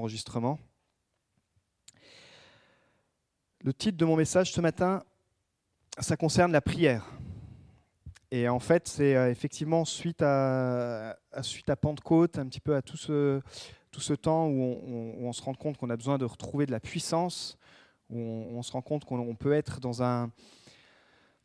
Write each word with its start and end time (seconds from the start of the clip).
enregistrement. 0.00 0.58
Le 3.62 3.74
titre 3.74 3.98
de 3.98 4.04
mon 4.06 4.16
message 4.16 4.52
ce 4.52 4.60
matin, 4.62 5.04
ça 5.98 6.16
concerne 6.16 6.50
la 6.50 6.62
prière. 6.62 7.06
Et 8.30 8.48
en 8.48 8.60
fait, 8.60 8.88
c'est 8.88 9.14
euh, 9.14 9.30
effectivement 9.30 9.84
suite 9.84 10.22
à, 10.22 11.18
suite 11.42 11.68
à 11.68 11.76
Pentecôte, 11.76 12.38
un 12.38 12.46
petit 12.46 12.60
peu 12.60 12.74
à 12.74 12.80
tout 12.80 12.96
ce, 12.96 13.42
tout 13.90 14.00
ce 14.00 14.14
temps 14.14 14.46
où 14.46 14.78
on, 15.20 15.32
se 15.32 15.42
rend 15.42 15.52
compte 15.52 15.76
qu'on 15.76 15.90
a 15.90 15.96
besoin 15.96 16.16
de 16.16 16.24
retrouver 16.24 16.64
de 16.64 16.70
la 16.70 16.80
puissance, 16.80 17.58
où 18.08 18.18
on, 18.18 18.62
se 18.62 18.72
rend 18.72 18.82
compte 18.82 19.04
qu'on 19.04 19.34
peut 19.34 19.52
être 19.52 19.80
dans, 19.80 20.02
un, 20.02 20.30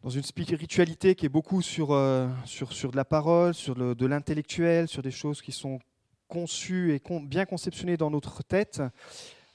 dans 0.02 0.10
une 0.10 0.24
spiritualité 0.24 1.16
qui 1.16 1.26
est 1.26 1.30
beaucoup 1.30 1.62
sur, 1.62 1.92
euh, 1.92 2.30
sur, 2.46 2.72
sur 2.72 2.92
de 2.92 2.96
la 2.96 3.06
parole, 3.06 3.54
sur 3.54 3.76
de 3.76 4.06
l'intellectuel, 4.06 4.88
sur 4.88 5.02
des 5.02 5.12
choses 5.12 5.42
qui 5.42 5.52
sont 5.52 5.80
conçu 6.28 6.94
et 6.94 7.02
bien 7.24 7.46
conceptionné 7.46 7.98
dans 7.98 8.10
notre 8.10 8.44
tête, 8.44 8.82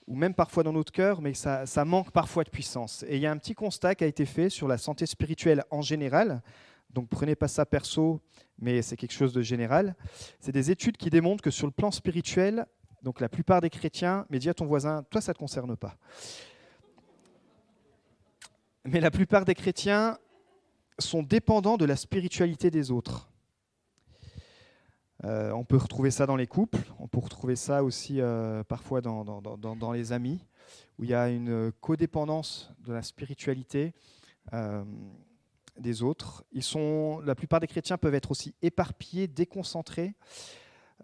ou 0.07 0.17
même 0.17 0.35
parfois 0.35 0.63
dans 0.63 0.73
notre 0.73 0.93
cœur, 0.93 1.21
mais 1.21 1.35
ça, 1.35 1.85
manque 1.85 2.11
parfois 2.11 2.45
de 2.45 2.51
puissance. 2.51 3.05
Et 3.09 3.17
il 3.17 3.23
y 3.23 3.27
a 3.27 3.31
un 3.31 3.39
petit 3.39 3.55
constat 3.55 3.95
qui 3.95 4.05
a 4.05 4.07
été 4.07 4.27
fait 4.27 4.51
sur 4.51 4.67
la 4.67 4.79
santé 4.79 5.07
spirituelle 5.07 5.63
en 5.71 5.83
général. 5.83 6.43
Donc 6.91 7.09
prenez 7.09 7.37
pas 7.37 7.47
ça 7.47 7.65
perso, 7.65 8.21
mais 8.59 8.83
c'est 8.83 8.97
quelque 8.97 9.13
chose 9.13 9.33
de 9.33 9.43
général. 9.43 9.95
C'est 10.41 10.53
des 10.53 10.71
études 10.71 10.97
qui 10.97 11.11
démontrent 11.11 11.43
que 11.43 11.51
sur 11.51 11.67
le 11.67 11.73
plan 11.73 11.91
spirituel, 11.91 12.67
donc 13.03 13.21
la 13.21 13.29
plupart 13.29 13.61
des 13.61 13.71
chrétiens, 13.71 14.27
mais 14.31 14.39
dis 14.39 14.49
à 14.49 14.55
ton 14.55 14.67
voisin, 14.67 15.05
toi 15.11 15.21
ça 15.21 15.31
ne 15.31 15.35
te 15.35 15.39
concerne 15.39 15.77
pas. 15.77 15.97
Mais 18.85 19.01
la 19.01 19.11
plupart 19.11 19.45
des 19.45 19.55
chrétiens 19.55 20.19
sont 20.99 21.23
dépendants 21.23 21.77
de 21.77 21.85
la 21.85 21.97
spiritualité 21.97 22.71
des 22.71 22.91
autres. 22.91 23.30
Euh, 25.25 25.51
on 25.53 25.65
peut 25.65 25.77
retrouver 25.77 26.11
ça 26.11 26.27
dans 26.27 26.37
les 26.37 26.47
couples, 26.47 26.79
on 26.99 27.07
peut 27.07 27.19
retrouver 27.19 27.57
ça 27.57 27.85
aussi 27.85 28.21
euh, 28.21 28.65
parfois 28.65 29.03
dans, 29.03 29.25
dans, 29.25 29.93
les 29.93 30.13
amis, 30.13 30.41
où 30.99 31.05
il 31.05 31.11
y 31.11 31.15
a 31.15 31.29
une 31.29 31.73
codépendance 31.81 32.73
de 32.87 32.95
la 32.95 33.03
spiritualité 33.03 33.93
euh, 34.55 34.83
des 35.79 36.03
autres. 36.03 36.45
Ils 36.53 36.63
sont, 36.63 37.21
la 37.21 37.35
plupart 37.35 37.61
des 37.61 37.67
chrétiens 37.67 37.99
peuvent 37.99 38.15
être 38.15 38.31
aussi 38.31 38.55
éparpillés, 38.63 39.29
déconcentrés. 39.29 40.15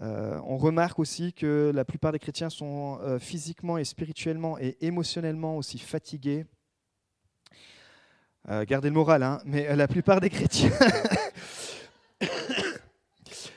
on 0.00 0.56
remarque 0.56 0.98
aussi 0.98 1.34
que 1.34 1.70
la 1.74 1.84
plupart 1.84 2.12
des 2.12 2.18
chrétiens 2.18 2.50
sont 2.50 2.98
physiquement 3.20 3.76
et 3.76 3.84
spirituellement 3.84 4.58
et 4.58 4.76
émotionnellement 4.80 5.58
aussi 5.58 5.78
fatigués. 5.78 6.46
gardez 8.48 8.88
le 8.88 8.94
moral, 8.94 9.22
hein, 9.22 9.40
mais 9.44 9.74
la 9.76 9.88
plupart 9.88 10.20
des 10.20 10.30
chrétiens 10.30 10.72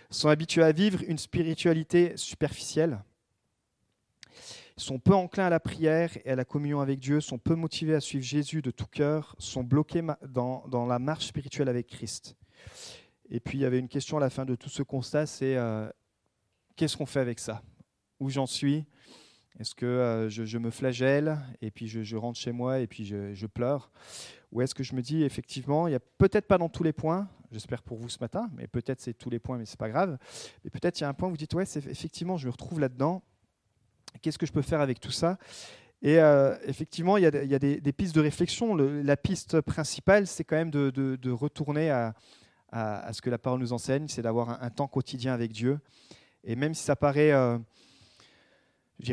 sont 0.09 0.29
habitués 0.29 0.63
à 0.63 0.71
vivre 0.71 1.01
une 1.07 1.17
spiritualité 1.17 2.13
superficielle, 2.15 2.99
sont 4.77 4.99
peu 4.99 5.13
enclins 5.13 5.45
à 5.45 5.49
la 5.49 5.59
prière 5.59 6.17
et 6.25 6.31
à 6.31 6.35
la 6.35 6.45
communion 6.45 6.79
avec 6.79 6.99
Dieu, 6.99 7.19
sont 7.19 7.37
peu 7.37 7.55
motivés 7.55 7.95
à 7.95 7.99
suivre 7.99 8.23
Jésus 8.23 8.61
de 8.61 8.71
tout 8.71 8.87
cœur, 8.87 9.35
sont 9.37 9.63
bloqués 9.63 10.01
dans, 10.27 10.67
dans 10.67 10.85
la 10.85 10.99
marche 10.99 11.27
spirituelle 11.27 11.69
avec 11.69 11.87
Christ. 11.87 12.35
Et 13.29 13.39
puis 13.39 13.59
il 13.59 13.61
y 13.61 13.65
avait 13.65 13.79
une 13.79 13.89
question 13.89 14.17
à 14.17 14.19
la 14.19 14.29
fin 14.29 14.45
de 14.45 14.55
tout 14.55 14.69
ce 14.69 14.81
constat, 14.81 15.25
c'est 15.25 15.55
euh, 15.55 15.87
qu'est-ce 16.75 16.97
qu'on 16.97 17.05
fait 17.05 17.19
avec 17.19 17.39
ça? 17.39 17.61
Où 18.19 18.29
j'en 18.29 18.47
suis? 18.47 18.85
Est-ce 19.59 19.75
que 19.75 19.85
euh, 19.85 20.29
je, 20.29 20.57
me 20.57 20.71
flagelle 20.71 21.37
et 21.61 21.69
puis 21.69 21.87
je, 21.87 22.15
rentre 22.15 22.39
chez 22.39 22.53
moi 22.53 22.79
et 22.79 22.87
puis 22.87 23.05
je, 23.05 23.33
je 23.33 23.45
pleure? 23.45 23.91
Ou 24.51 24.61
est-ce 24.61 24.73
que 24.73 24.83
je 24.83 24.95
me 24.95 25.01
dis 25.01 25.23
effectivement, 25.23 25.87
il 25.87 25.91
n'y 25.91 25.97
a 25.97 25.99
peut-être 25.99 26.47
pas 26.47 26.57
dans 26.57 26.69
tous 26.69 26.83
les 26.83 26.93
points, 26.93 27.27
j'espère 27.51 27.83
pour 27.83 27.97
vous 27.97 28.09
ce 28.09 28.17
matin, 28.19 28.49
mais 28.55 28.67
peut-être 28.67 29.01
c'est 29.01 29.13
tous 29.13 29.29
les 29.29 29.39
points, 29.39 29.57
mais 29.57 29.65
c'est 29.65 29.79
pas 29.79 29.89
grave. 29.89 30.17
Mais 30.63 30.69
peut-être 30.69 30.99
il 30.99 31.03
y 31.03 31.05
a 31.05 31.09
un 31.09 31.13
point 31.13 31.27
où 31.27 31.31
vous 31.31 31.37
dites 31.37 31.53
ouais, 31.53 31.63
effectivement, 31.63 32.37
je 32.37 32.45
me 32.45 32.51
retrouve 32.51 32.79
là-dedans. 32.79 33.23
Qu'est-ce 34.21 34.37
que 34.37 34.45
je 34.45 34.51
peux 34.51 34.61
faire 34.61 34.81
avec 34.81 34.99
tout 34.99 35.11
ça? 35.11 35.37
Et 36.01 36.19
euh, 36.19 36.55
effectivement, 36.65 37.17
il 37.17 37.23
y 37.23 37.27
a, 37.27 37.59
des, 37.59 37.91
pistes 37.91 38.15
de 38.15 38.21
réflexion. 38.21 38.75
la 38.75 39.17
piste 39.17 39.59
principale, 39.61 40.27
c'est 40.27 40.43
quand 40.43 40.55
même 40.55 40.71
de, 40.71 41.31
retourner 41.31 41.89
à, 41.89 42.13
ce 43.11 43.21
que 43.21 43.29
la 43.29 43.37
parole 43.37 43.59
nous 43.59 43.73
enseigne, 43.73 44.07
c'est 44.07 44.21
d'avoir 44.21 44.63
un, 44.63 44.69
temps 44.69 44.87
quotidien 44.87 45.33
avec 45.33 45.51
Dieu. 45.51 45.79
Et 46.45 46.55
même 46.55 46.73
si 46.73 46.83
ça 46.83 46.95
paraît 46.95 47.33
euh, 47.33 47.57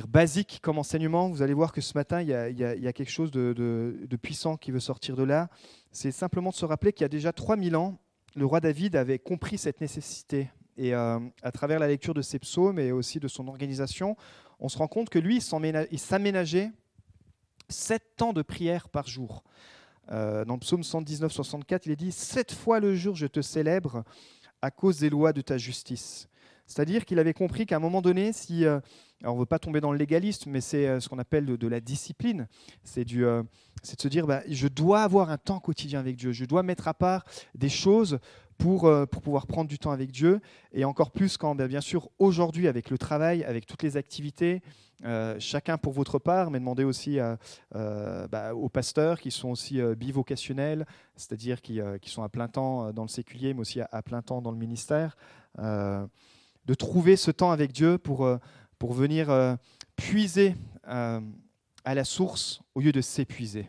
basique 0.08 0.60
comme 0.62 0.78
enseignement, 0.78 1.28
vous 1.28 1.42
allez 1.42 1.54
voir 1.54 1.72
que 1.72 1.80
ce 1.80 1.92
matin, 1.94 2.20
il 2.20 2.28
y 2.28 2.34
a, 2.34 2.92
quelque 2.92 3.10
chose 3.10 3.32
de, 3.32 4.16
puissant 4.22 4.56
qui 4.56 4.70
veut 4.70 4.80
sortir 4.80 5.16
de 5.16 5.24
là. 5.24 5.48
C'est 5.90 6.12
simplement 6.12 6.50
de 6.50 6.54
se 6.54 6.64
rappeler 6.64 6.92
qu'il 6.92 7.02
y 7.02 7.06
a 7.06 7.08
déjà 7.08 7.32
3000 7.32 7.74
ans, 7.74 7.98
le 8.36 8.44
roi 8.44 8.60
David 8.60 8.94
avait 8.96 9.18
compris 9.18 9.58
cette 9.58 9.80
nécessité. 9.80 10.50
Et 10.76 10.94
euh, 10.94 11.18
à 11.42 11.50
travers 11.50 11.78
la 11.78 11.88
lecture 11.88 12.12
de 12.12 12.20
ses 12.20 12.38
psaumes 12.38 12.78
et 12.78 12.92
aussi 12.92 13.18
de 13.18 13.28
son 13.28 13.48
organisation, 13.48 14.14
on 14.60 14.68
se 14.68 14.76
rend 14.76 14.88
compte 14.88 15.08
que 15.08 15.18
lui, 15.18 15.38
il 15.38 15.98
s'aménageait 15.98 16.70
sept 17.70 18.02
temps 18.16 18.34
de 18.34 18.42
prière 18.42 18.90
par 18.90 19.08
jour. 19.08 19.42
Euh, 20.12 20.44
dans 20.44 20.54
le 20.54 20.60
psaume 20.60 20.82
119-64, 20.82 21.82
il 21.86 21.92
est 21.92 21.96
dit 21.96 22.12
Sept 22.12 22.52
fois 22.52 22.78
le 22.78 22.94
jour 22.94 23.16
je 23.16 23.26
te 23.26 23.40
célèbre 23.40 24.04
à 24.60 24.70
cause 24.70 24.98
des 25.00 25.10
lois 25.10 25.32
de 25.32 25.40
ta 25.40 25.56
justice. 25.56 26.28
C'est-à-dire 26.66 27.04
qu'il 27.04 27.18
avait 27.18 27.34
compris 27.34 27.66
qu'à 27.66 27.76
un 27.76 27.80
moment 27.80 28.02
donné, 28.02 28.32
si, 28.32 28.64
euh, 28.64 28.80
on 29.24 29.34
ne 29.34 29.38
veut 29.38 29.46
pas 29.46 29.58
tomber 29.58 29.80
dans 29.80 29.92
le 29.92 29.98
légalisme, 29.98 30.50
mais 30.50 30.60
c'est 30.60 31.00
ce 31.00 31.08
qu'on 31.08 31.18
appelle 31.18 31.46
de, 31.46 31.68
la 31.68 31.80
discipline, 31.80 32.48
c'est 32.84 33.04
du, 33.04 33.24
c'est 33.82 33.96
de 33.96 34.02
se 34.02 34.08
dire, 34.08 34.26
bah, 34.26 34.42
je 34.48 34.68
dois 34.68 35.02
avoir 35.02 35.30
un 35.30 35.38
temps 35.38 35.58
quotidien 35.58 36.00
avec 36.00 36.16
Dieu, 36.16 36.32
je 36.32 36.44
dois 36.44 36.62
mettre 36.62 36.86
à 36.88 36.94
part 36.94 37.24
des 37.54 37.70
choses 37.70 38.18
pour, 38.58 38.86
euh, 38.86 39.06
pour 39.06 39.22
pouvoir 39.22 39.46
prendre 39.46 39.68
du 39.68 39.78
temps 39.78 39.90
avec 39.90 40.10
Dieu, 40.10 40.40
et 40.72 40.84
encore 40.84 41.10
plus 41.10 41.36
quand, 41.36 41.54
bah, 41.54 41.68
bien 41.68 41.80
sûr, 41.80 42.08
aujourd'hui, 42.18 42.68
avec 42.68 42.90
le 42.90 42.98
travail, 42.98 43.44
avec 43.44 43.66
toutes 43.66 43.82
les 43.82 43.96
activités, 43.96 44.62
euh, 45.04 45.36
chacun 45.38 45.76
pour 45.76 45.92
votre 45.92 46.18
part, 46.18 46.50
mais 46.50 46.58
demandez 46.58 46.84
aussi 46.84 47.18
euh, 47.20 47.36
bah, 48.28 48.54
aux 48.54 48.68
pasteurs 48.68 49.20
qui 49.20 49.30
sont 49.30 49.50
aussi 49.50 49.80
bivocationnels, 49.96 50.86
c'est-à-dire 51.16 51.60
qui, 51.60 51.80
sont 52.06 52.22
à 52.22 52.28
plein 52.28 52.48
temps 52.48 52.92
dans 52.92 53.02
le 53.02 53.08
séculier, 53.08 53.52
mais 53.52 53.60
aussi 53.60 53.80
à, 53.80 54.02
plein 54.02 54.22
temps 54.22 54.40
dans 54.40 54.50
le 54.50 54.58
ministère, 54.58 55.16
de 56.66 56.74
trouver 56.74 57.16
ce 57.16 57.30
temps 57.30 57.50
avec 57.50 57.72
Dieu 57.72 57.98
pour, 57.98 58.28
pour 58.78 58.92
venir 58.92 59.56
puiser 59.96 60.54
à 60.84 61.94
la 61.94 62.04
source 62.04 62.60
au 62.74 62.80
lieu 62.80 62.92
de 62.92 63.00
s'épuiser. 63.00 63.68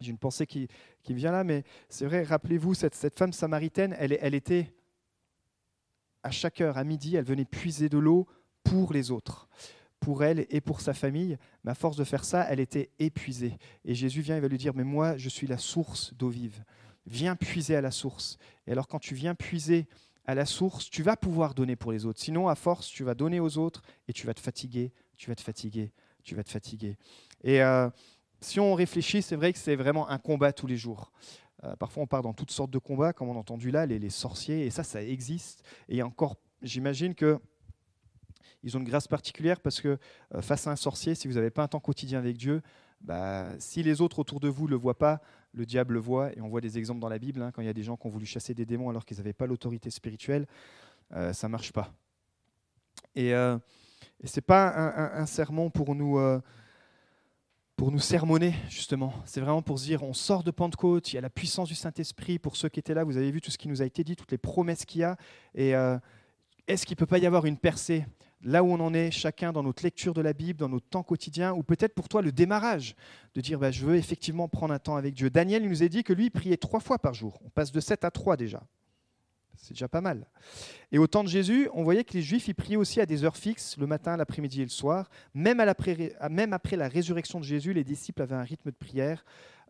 J'ai 0.00 0.10
une 0.10 0.18
pensée 0.18 0.46
qui, 0.46 0.68
qui, 1.02 1.12
vient 1.12 1.32
là, 1.32 1.44
mais 1.44 1.64
c'est 1.88 2.06
vrai, 2.06 2.22
rappelez-vous, 2.22 2.74
cette, 2.74 2.94
cette, 2.94 3.18
femme 3.18 3.32
samaritaine, 3.32 3.94
elle, 3.98 4.16
elle 4.20 4.34
était 4.34 4.72
à 6.22 6.30
chaque 6.30 6.60
heure, 6.60 6.78
à 6.78 6.84
midi, 6.84 7.16
elle 7.16 7.24
venait 7.24 7.44
puiser 7.44 7.88
de 7.88 7.98
l'eau 7.98 8.26
pour 8.62 8.92
les 8.92 9.10
autres, 9.10 9.48
pour 9.98 10.24
elle 10.24 10.46
et 10.50 10.60
pour 10.60 10.80
sa 10.80 10.94
famille. 10.94 11.38
Mais 11.64 11.72
à 11.72 11.74
force 11.74 11.96
de 11.96 12.04
faire 12.04 12.24
ça, 12.24 12.46
elle 12.48 12.60
était 12.60 12.90
épuisée. 12.98 13.58
Et 13.84 13.94
Jésus 13.94 14.20
vient, 14.20 14.36
il 14.36 14.42
va 14.42 14.48
lui 14.48 14.58
dire, 14.58 14.74
mais 14.74 14.84
moi, 14.84 15.16
je 15.16 15.28
suis 15.28 15.46
la 15.46 15.58
source 15.58 16.14
d'eau 16.14 16.28
vive. 16.28 16.62
Viens 17.06 17.36
puiser 17.36 17.76
à 17.76 17.80
la 17.80 17.90
source. 17.90 18.38
Et 18.66 18.72
alors 18.72 18.88
quand 18.88 18.98
tu 18.98 19.14
viens 19.14 19.34
puiser 19.34 19.86
à 20.26 20.34
la 20.34 20.46
source, 20.46 20.90
tu 20.90 21.02
vas 21.02 21.16
pouvoir 21.16 21.54
donner 21.54 21.76
pour 21.76 21.92
les 21.92 22.06
autres. 22.06 22.20
Sinon, 22.20 22.48
à 22.48 22.54
force, 22.54 22.88
tu 22.88 23.04
vas 23.04 23.14
donner 23.14 23.40
aux 23.40 23.58
autres 23.58 23.82
et 24.08 24.12
tu 24.12 24.26
vas 24.26 24.34
te 24.34 24.40
fatiguer, 24.40 24.92
tu 25.16 25.28
vas 25.28 25.34
te 25.34 25.40
fatiguer, 25.40 25.92
tu 26.22 26.34
vas 26.34 26.44
te 26.44 26.50
fatiguer. 26.50 26.96
Et 27.42 27.62
euh, 27.62 27.88
si 28.40 28.60
on 28.60 28.74
réfléchit, 28.74 29.22
c'est 29.22 29.36
vrai 29.36 29.52
que 29.52 29.58
c'est 29.58 29.76
vraiment 29.76 30.08
un 30.08 30.18
combat 30.18 30.52
tous 30.52 30.66
les 30.66 30.76
jours. 30.76 31.12
Euh, 31.64 31.76
parfois, 31.76 32.02
on 32.02 32.06
part 32.06 32.22
dans 32.22 32.32
toutes 32.32 32.50
sortes 32.50 32.70
de 32.70 32.78
combats, 32.78 33.12
comme 33.12 33.28
on 33.28 33.34
a 33.34 33.38
entendu 33.38 33.70
là, 33.70 33.86
les, 33.86 34.10
sorciers, 34.10 34.64
et 34.64 34.70
ça, 34.70 34.82
ça 34.82 35.02
existe. 35.02 35.62
Et 35.88 36.02
encore, 36.02 36.36
j'imagine 36.62 37.14
que 37.14 37.38
ils 38.62 38.76
ont 38.76 38.80
une 38.80 38.86
grâce 38.86 39.08
particulière 39.08 39.60
parce 39.60 39.80
que 39.80 39.98
euh, 40.34 40.42
face 40.42 40.66
à 40.66 40.70
un 40.70 40.76
sorcier, 40.76 41.14
si 41.14 41.28
vous 41.28 41.34
n'avez 41.34 41.50
pas 41.50 41.62
un 41.62 41.68
temps 41.68 41.80
quotidien 41.80 42.18
avec 42.18 42.36
Dieu, 42.36 42.62
bah, 43.00 43.48
si 43.58 43.82
les 43.82 44.02
autres 44.02 44.18
autour 44.18 44.40
de 44.40 44.48
vous 44.48 44.66
ne 44.66 44.70
le 44.70 44.76
voient 44.76 44.98
pas, 44.98 45.22
le 45.52 45.66
diable 45.66 45.94
le 45.94 46.00
voit. 46.00 46.32
Et 46.36 46.40
on 46.40 46.48
voit 46.48 46.60
des 46.60 46.78
exemples 46.78 47.00
dans 47.00 47.08
la 47.08 47.18
Bible, 47.18 47.42
hein, 47.42 47.50
quand 47.52 47.62
il 47.62 47.66
y 47.66 47.70
a 47.70 47.74
des 47.74 47.82
gens 47.82 47.96
qui 47.96 48.06
ont 48.06 48.10
voulu 48.10 48.26
chasser 48.26 48.54
des 48.54 48.66
démons 48.66 48.88
alors 48.90 49.04
qu'ils 49.04 49.16
n'avaient 49.16 49.32
pas 49.32 49.46
l'autorité 49.46 49.90
spirituelle, 49.90 50.46
ça 51.10 51.48
ne 51.48 51.48
marche 51.48 51.72
pas. 51.72 51.92
Et 53.14 53.34
et 54.22 54.26
ce 54.26 54.36
n'est 54.36 54.42
pas 54.42 54.68
un, 55.14 55.26
sermon 55.26 55.70
pour 55.70 55.94
nous, 55.94 56.18
euh, 56.18 56.40
pour 57.74 57.90
nous 57.90 57.98
sermonner, 57.98 58.54
justement. 58.68 59.14
C'est 59.24 59.40
vraiment 59.40 59.62
pour 59.62 59.78
se 59.78 59.84
dire, 59.84 60.02
on 60.02 60.12
sort 60.12 60.44
de 60.44 60.50
Pentecôte, 60.50 61.10
il 61.12 61.16
y 61.16 61.18
a 61.18 61.22
la 61.22 61.30
puissance 61.30 61.68
du 61.68 61.74
Saint-Esprit. 61.74 62.38
Pour 62.38 62.56
ceux 62.56 62.68
qui 62.68 62.80
étaient 62.80 62.92
là, 62.92 63.04
vous 63.04 63.16
avez 63.16 63.30
vu 63.30 63.40
tout 63.40 63.50
ce 63.50 63.56
qui 63.56 63.68
nous 63.68 63.80
a 63.80 63.86
été 63.86 64.04
dit, 64.04 64.16
toutes 64.16 64.32
les 64.32 64.38
promesses 64.38 64.84
qu'il 64.84 65.00
y 65.00 65.04
a. 65.04 65.16
Et 65.54 65.74
euh, 65.74 65.98
est-ce 66.68 66.84
qu'il 66.84 66.96
ne 66.96 66.98
peut 66.98 67.06
pas 67.06 67.16
y 67.16 67.24
avoir 67.26 67.46
une 67.46 67.56
percée 67.56 68.04
là 68.42 68.62
où 68.62 68.68
on 68.68 68.80
en 68.80 68.94
est, 68.94 69.10
chacun 69.10 69.52
dans 69.52 69.62
notre 69.62 69.82
lecture 69.82 70.14
de 70.14 70.20
la 70.20 70.32
Bible, 70.32 70.58
dans 70.58 70.68
notre 70.68 70.88
temps 70.88 71.02
quotidien, 71.02 71.52
ou 71.52 71.62
peut-être 71.62 71.94
pour 71.94 72.08
toi 72.08 72.22
le 72.22 72.32
démarrage, 72.32 72.96
de 73.34 73.40
dire 73.40 73.58
bah, 73.58 73.70
je 73.70 73.84
veux 73.84 73.96
effectivement 73.96 74.48
prendre 74.48 74.74
un 74.74 74.78
temps 74.78 74.96
avec 74.96 75.14
Dieu. 75.14 75.30
Daniel 75.30 75.62
il 75.62 75.68
nous 75.68 75.82
a 75.82 75.88
dit 75.88 76.02
que 76.02 76.12
lui, 76.12 76.26
il 76.26 76.30
priait 76.30 76.56
trois 76.56 76.80
fois 76.80 76.98
par 76.98 77.14
jour. 77.14 77.40
On 77.44 77.50
passe 77.50 77.72
de 77.72 77.80
sept 77.80 78.04
à 78.04 78.10
trois 78.10 78.36
déjà. 78.36 78.62
C'est 79.60 79.74
déjà 79.74 79.88
pas 79.88 80.00
mal. 80.00 80.26
Et 80.90 80.98
au 80.98 81.06
temps 81.06 81.22
de 81.22 81.28
Jésus, 81.28 81.68
on 81.74 81.84
voyait 81.84 82.02
que 82.02 82.14
les 82.14 82.22
Juifs 82.22 82.48
y 82.48 82.54
priaient 82.54 82.76
aussi 82.76 83.00
à 83.00 83.06
des 83.06 83.24
heures 83.24 83.36
fixes, 83.36 83.76
le 83.76 83.86
matin, 83.86 84.16
l'après-midi 84.16 84.62
et 84.62 84.64
le 84.64 84.70
soir. 84.70 85.10
Même, 85.34 85.60
après 85.60 86.76
la 86.76 86.88
résurrection 86.88 87.40
de 87.40 87.44
Jésus, 87.44 87.74
les 87.74 87.84
disciples 87.84 88.22
avaient 88.22 88.36
un 88.36 88.42
rythme 88.42 88.70
de 88.70 88.76
prière. 88.76 89.24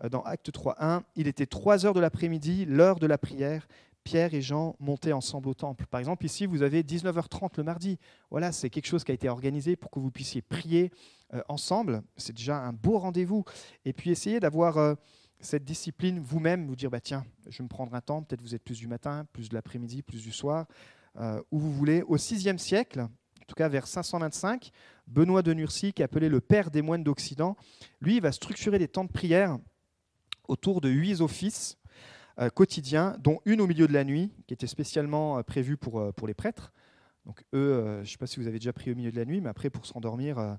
Euh, 0.05 0.09
dans 0.09 0.23
Acte 0.23 0.51
3.1, 0.51 1.03
il 1.17 1.27
était 1.27 1.47
3 1.47 1.87
heures 1.87 1.95
de 1.95 2.01
l'après-midi, 2.01 2.67
l'heure 2.67 3.01
de 3.01 3.07
la 3.07 3.19
prière. 3.19 3.67
Pierre 4.05 4.35
et 4.35 4.41
Jean 4.41 4.77
montaient 4.81 5.13
ensemble 5.13 5.49
au 5.49 5.55
temple. 5.55 5.87
Par 5.87 6.01
exemple, 6.01 6.25
ici, 6.25 6.47
vous 6.47 6.63
avez 6.63 6.83
19h30 6.83 7.57
le 7.59 7.65
mardi. 7.65 7.99
Voilà, 8.31 8.53
c'est 8.53 8.71
quelque 8.71 8.87
chose 8.87 9.05
qui 9.05 9.11
a 9.11 9.15
été 9.15 9.29
organisé 9.29 9.77
pour 9.77 9.91
que 9.91 9.99
vous 9.99 10.11
puissiez 10.11 10.43
prier 10.43 10.91
euh, 11.35 11.43
ensemble. 11.49 12.03
C'est 12.17 12.35
déjà 12.35 12.59
un 12.59 12.73
beau 12.73 12.99
rendez-vous. 12.99 13.45
Et 13.85 13.93
puis, 13.93 14.11
essayez 14.11 14.41
d'avoir 14.41 14.79
euh, 14.79 14.95
cette 15.41 15.65
discipline 15.65 16.19
vous-même, 16.21 16.67
vous 16.67 16.77
dire, 16.77 16.91
bah, 16.91 17.01
tiens, 17.01 17.25
je 17.49 17.59
vais 17.59 17.65
me 17.65 17.69
prendre 17.69 17.95
un 17.95 18.01
temps. 18.01 18.23
Peut-être 18.23 18.43
vous 18.43 18.55
êtes 18.55 18.65
plus 18.65 18.79
du 18.79 18.89
matin, 18.89 19.27
plus 19.33 19.49
de 19.49 19.55
l'après-midi, 19.55 20.03
plus 20.03 20.23
du 20.23 20.33
soir, 20.33 20.67
euh, 21.19 21.41
où 21.51 21.59
vous 21.59 21.73
voulez. 21.73 22.03
Au 22.03 22.17
VIe 22.17 22.59
siècle, 22.59 23.01
en 23.01 23.47
tout 23.47 23.55
cas 23.55 23.69
vers 23.69 23.87
525, 23.87 24.71
Benoît 25.07 25.43
de 25.43 25.53
Nursie, 25.53 25.93
qui 25.93 26.03
est 26.03 26.05
appelé 26.05 26.29
le 26.29 26.41
père 26.41 26.71
des 26.71 26.83
moines 26.83 27.05
d'Occident, 27.05 27.57
lui, 28.01 28.21
va 28.21 28.33
structurer 28.33 28.79
des 28.79 28.89
temps 28.89 29.05
de 29.05 29.13
prière 29.13 29.59
autour 30.49 30.81
de 30.81 30.89
huit 30.89 31.21
offices 31.21 31.80
quotidiens, 32.49 33.17
dont 33.19 33.41
une 33.45 33.61
au 33.61 33.67
milieu 33.67 33.87
de 33.87 33.93
la 33.93 34.03
nuit, 34.03 34.33
qui 34.47 34.55
était 34.55 34.67
spécialement 34.67 35.39
euh, 35.39 35.43
prévue 35.43 35.77
pour, 35.77 36.01
euh, 36.01 36.13
pour 36.13 36.27
les 36.27 36.33
prêtres. 36.33 36.73
Donc 37.27 37.45
eux, 37.53 37.85
je 37.97 38.01
ne 38.01 38.05
sais 38.07 38.17
pas 38.17 38.27
si 38.27 38.41
vous 38.41 38.47
avez 38.47 38.59
déjà 38.59 38.73
prié 38.73 38.93
au 38.93 38.97
milieu 38.97 39.13
de 39.13 39.17
la 39.17 39.27
nuit, 39.27 39.43
mais 39.43 39.51
après 39.51 39.69
pour 39.69 39.85
s'endormir, 39.85 40.57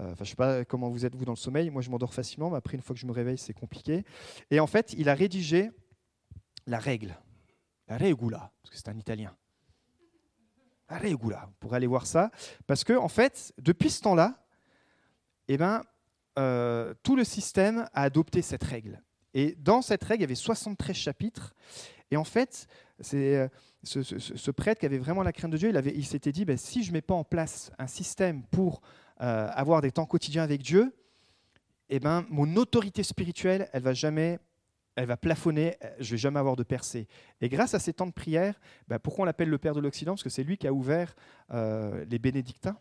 je 0.00 0.20
ne 0.20 0.24
sais 0.24 0.34
pas 0.34 0.64
comment 0.64 0.90
vous 0.90 1.06
êtes 1.06 1.14
vous 1.14 1.24
dans 1.24 1.32
le 1.32 1.36
sommeil, 1.36 1.70
moi 1.70 1.82
je 1.82 1.90
m'endors 1.90 2.12
facilement, 2.12 2.50
mais 2.50 2.56
après 2.56 2.76
une 2.76 2.82
fois 2.82 2.94
que 2.94 3.00
je 3.00 3.06
me 3.06 3.12
réveille, 3.12 3.38
c'est 3.38 3.54
compliqué. 3.54 4.04
Et 4.50 4.58
en 4.58 4.66
fait, 4.66 4.92
il 4.98 5.08
a 5.08 5.14
rédigé 5.14 5.70
la 6.66 6.80
règle, 6.80 7.16
la 7.86 7.96
regula, 7.96 8.52
parce 8.60 8.72
que 8.72 8.76
c'est 8.76 8.88
un 8.88 8.98
italien. 8.98 9.36
La 10.90 10.98
regula, 10.98 11.48
pourrez 11.60 11.76
aller 11.76 11.86
voir 11.86 12.06
ça, 12.06 12.32
parce 12.66 12.82
que 12.82 12.94
en 12.94 13.08
fait, 13.08 13.54
depuis 13.58 13.90
ce 13.90 14.02
temps-là, 14.02 14.44
eh 15.46 15.56
ben, 15.56 15.84
tout 17.04 17.14
le 17.14 17.22
système 17.22 17.88
a 17.92 18.02
adopté 18.02 18.42
cette 18.42 18.64
règle. 18.64 19.00
Et 19.34 19.56
dans 19.58 19.82
cette 19.82 20.02
règle, 20.04 20.20
il 20.20 20.24
y 20.24 20.24
avait 20.24 20.34
73 20.34 20.96
chapitres. 20.96 21.54
Et 22.10 22.16
en 22.16 22.24
fait, 22.24 22.66
c'est 23.00 23.36
euh, 23.36 23.48
ce, 23.82 24.50
prêtre 24.50 24.80
qui 24.80 24.86
avait 24.86 24.98
vraiment 24.98 25.22
la 25.22 25.32
crainte 25.32 25.50
de 25.50 25.56
Dieu, 25.56 25.72
il, 25.94 26.06
s'était 26.06 26.32
dit, 26.32 26.44
ben, 26.44 26.56
si 26.56 26.82
je 26.82 26.90
ne 26.90 26.94
mets 26.94 27.02
pas 27.02 27.14
en 27.14 27.24
place 27.24 27.72
un 27.78 27.86
système 27.86 28.44
pour 28.44 28.80
euh, 29.20 29.48
avoir 29.52 29.80
des 29.80 29.90
temps 29.90 30.06
quotidiens 30.06 30.42
avec 30.42 30.62
Dieu, 30.62 30.94
eh 31.88 32.00
ben, 32.00 32.24
mon 32.30 32.56
autorité 32.56 33.02
spirituelle, 33.02 33.68
elle 33.72 33.82
va 33.82 33.92
jamais, 33.92 34.38
elle 34.96 35.06
va 35.06 35.16
plafonner, 35.16 35.76
je 35.98 36.12
vais 36.12 36.18
jamais 36.18 36.38
avoir 36.38 36.56
de 36.56 36.62
percée. 36.62 37.08
Et 37.40 37.48
grâce 37.48 37.74
à 37.74 37.78
ces 37.78 37.92
temps 37.92 38.06
de 38.06 38.12
prière, 38.12 38.58
ben, 38.88 38.98
pourquoi 38.98 39.22
on 39.22 39.26
l'appelle 39.26 39.50
le 39.50 39.58
Père 39.58 39.74
de 39.74 39.80
l'Occident? 39.80 40.12
Parce 40.12 40.22
que 40.22 40.30
c'est 40.30 40.44
lui 40.44 40.56
qui 40.56 40.66
a 40.66 40.72
ouvert 40.72 41.14
euh, 41.50 42.04
les 42.08 42.18
bénédictins. 42.18 42.78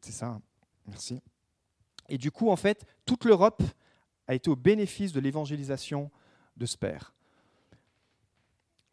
C'est 0.00 0.12
ça, 0.12 0.26
hein. 0.26 0.42
merci. 0.86 1.20
Et 2.08 2.18
du 2.18 2.30
coup, 2.30 2.50
en 2.50 2.56
fait, 2.56 2.84
toute 3.06 3.24
l'Europe 3.24 3.62
a 4.26 4.34
été 4.34 4.50
au 4.50 4.56
bénéfice 4.56 5.12
de 5.12 5.20
l'évangélisation 5.20 6.10
de 6.56 6.66
ce 6.66 6.76
père, 6.76 7.14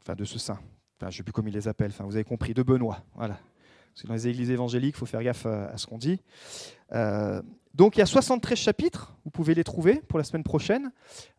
enfin 0.01 0.15
de 0.15 0.25
ce 0.25 0.39
saint. 0.39 0.59
Enfin, 0.97 1.09
je 1.09 1.15
ne 1.15 1.17
sais 1.17 1.23
plus 1.23 1.33
comment 1.33 1.47
il 1.47 1.53
les 1.53 1.67
appelle, 1.67 1.91
enfin, 1.91 2.03
vous 2.03 2.15
avez 2.15 2.23
compris, 2.23 2.53
de 2.53 2.63
Benoît. 2.63 3.03
Voilà. 3.15 3.39
Dans 4.05 4.13
les 4.13 4.27
églises 4.27 4.51
évangéliques, 4.51 4.95
il 4.95 4.99
faut 4.99 5.05
faire 5.05 5.23
gaffe 5.23 5.45
à, 5.45 5.77
ce 5.77 5.85
qu'on 5.85 5.97
dit. 5.97 6.21
Euh, 6.93 7.41
donc 7.73 7.95
il 7.95 7.99
y 7.99 8.01
a 8.01 8.05
73 8.05 8.57
chapitres, 8.57 9.15
vous 9.23 9.31
pouvez 9.31 9.53
les 9.53 9.63
trouver 9.63 10.01
pour 10.07 10.17
la 10.17 10.23
semaine 10.23 10.43
prochaine, 10.43 10.91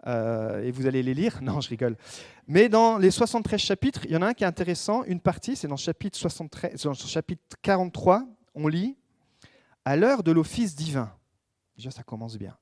euh, 0.07 0.63
et 0.63 0.71
vous 0.71 0.87
allez 0.87 1.03
les 1.03 1.15
lire. 1.15 1.39
Non, 1.43 1.61
je 1.61 1.69
rigole. 1.69 1.97
Mais 2.47 2.69
dans 2.69 2.99
les 2.99 3.11
73 3.11 3.61
chapitres, 3.61 4.05
il 4.05 4.13
y 4.13 4.17
en 4.17 4.23
a 4.23 4.29
un 4.29 4.35
qui 4.35 4.45
est 4.45 4.47
intéressant, 4.47 5.05
une 5.05 5.21
partie, 5.21 5.57
c'est 5.57 5.69
dans, 5.69 5.77
chapitre 5.77 6.19
73, 6.19 6.83
dans 6.83 6.91
le 6.91 6.97
chapitre 6.97 7.57
43, 7.63 8.25
on 8.55 8.69
lit 8.69 8.97
À 9.85 9.97
l'heure 9.97 10.23
de 10.23 10.33
l'office 10.33 10.75
divin. 10.75 11.13
Déjà, 11.77 11.91
ça 11.91 12.03
commence 12.03 12.37
bien. 12.39 12.57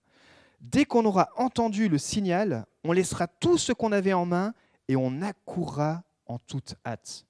Dès 0.61 0.85
qu'on 0.85 1.05
aura 1.05 1.31
entendu 1.37 1.89
le 1.89 1.99
signal, 1.99 2.67
on 2.85 2.93
laissera 2.93 3.27
tout 3.27 3.59
ce 3.59 3.73
qu'on 3.73 3.93
avait 3.93 4.12
en 4.12 4.27
main 4.27 4.55
et 4.89 4.97
on 4.97 5.23
accourra 5.23 6.03
en 6.27 6.39
toute 6.39 6.75
hâte 6.85 7.27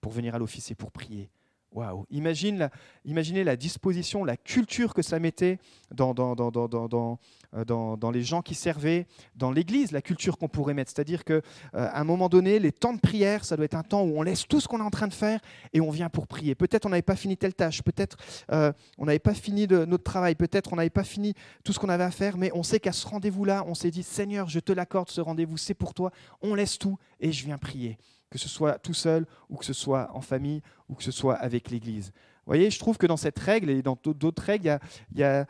pour 0.00 0.12
venir 0.12 0.34
à 0.34 0.38
l'office 0.38 0.70
et 0.70 0.74
pour 0.74 0.92
prier. 0.92 1.30
Waouh 1.74 2.06
imaginez 2.10 3.44
la 3.44 3.56
disposition, 3.56 4.24
la 4.24 4.36
culture 4.36 4.94
que 4.94 5.02
ça 5.02 5.18
mettait 5.18 5.58
dans, 5.90 6.14
dans, 6.14 6.34
dans, 6.36 7.18
euh, 7.56 7.64
dans 7.64 8.10
les 8.12 8.22
gens 8.22 8.42
qui 8.42 8.54
servaient, 8.54 9.06
dans 9.34 9.50
l'Église, 9.50 9.90
la 9.90 10.00
culture 10.00 10.38
qu'on 10.38 10.48
pourrait 10.48 10.74
mettre. 10.74 10.92
C'est-à-dire 10.94 11.24
qu'à 11.24 11.34
euh, 11.34 11.40
un 11.72 12.04
moment 12.04 12.28
donné, 12.28 12.60
les 12.60 12.70
temps 12.70 12.92
de 12.92 13.00
prière, 13.00 13.44
ça 13.44 13.56
doit 13.56 13.64
être 13.64 13.74
un 13.74 13.82
temps 13.82 14.02
où 14.02 14.18
on 14.18 14.22
laisse 14.22 14.46
tout 14.46 14.60
ce 14.60 14.68
qu'on 14.68 14.78
est 14.78 14.84
en 14.84 14.90
train 14.90 15.08
de 15.08 15.14
faire 15.14 15.40
et 15.72 15.80
on 15.80 15.90
vient 15.90 16.08
pour 16.08 16.28
prier. 16.28 16.54
Peut-être 16.54 16.86
on 16.86 16.90
n'avait 16.90 17.02
pas 17.02 17.16
fini 17.16 17.36
telle 17.36 17.54
tâche, 17.54 17.82
peut-être 17.82 18.16
euh, 18.52 18.72
on 18.96 19.06
n'avait 19.06 19.18
pas 19.18 19.34
fini 19.34 19.66
notre 19.66 20.04
travail, 20.04 20.36
peut-être 20.36 20.72
on 20.72 20.76
n'avait 20.76 20.90
pas 20.90 21.04
fini 21.04 21.34
tout 21.64 21.72
ce 21.72 21.80
qu'on 21.80 21.88
avait 21.88 22.04
à 22.04 22.12
faire, 22.12 22.38
mais 22.38 22.50
on 22.54 22.62
sait 22.62 22.78
qu'à 22.78 22.92
ce 22.92 23.06
rendez-vous-là, 23.06 23.64
on 23.66 23.74
s'est 23.74 23.90
dit, 23.90 24.04
Seigneur, 24.04 24.48
je 24.48 24.60
te 24.60 24.72
l'accorde, 24.72 25.10
ce 25.10 25.20
rendez-vous, 25.20 25.56
c'est 25.56 25.74
pour 25.74 25.92
toi, 25.92 26.12
on 26.40 26.54
laisse 26.54 26.78
tout 26.78 26.98
et 27.20 27.32
je 27.32 27.44
viens 27.44 27.58
prier 27.58 27.98
que 28.34 28.40
ce 28.40 28.48
soit 28.48 28.80
tout 28.80 28.94
seul 28.94 29.26
ou 29.48 29.56
que 29.56 29.64
ce 29.64 29.72
soit 29.72 30.10
en 30.12 30.20
famille 30.20 30.60
ou 30.88 30.96
que 30.96 31.04
ce 31.04 31.12
soit 31.12 31.36
avec 31.36 31.70
l'Église. 31.70 32.06
Vous 32.06 32.50
voyez, 32.50 32.68
je 32.68 32.80
trouve 32.80 32.98
que 32.98 33.06
dans 33.06 33.16
cette 33.16 33.38
règle 33.38 33.70
et 33.70 33.80
dans 33.80 33.96
d'autres 34.04 34.42
règles, 34.42 34.80
il 35.12 35.20
y 35.20 35.22
a, 35.22 35.46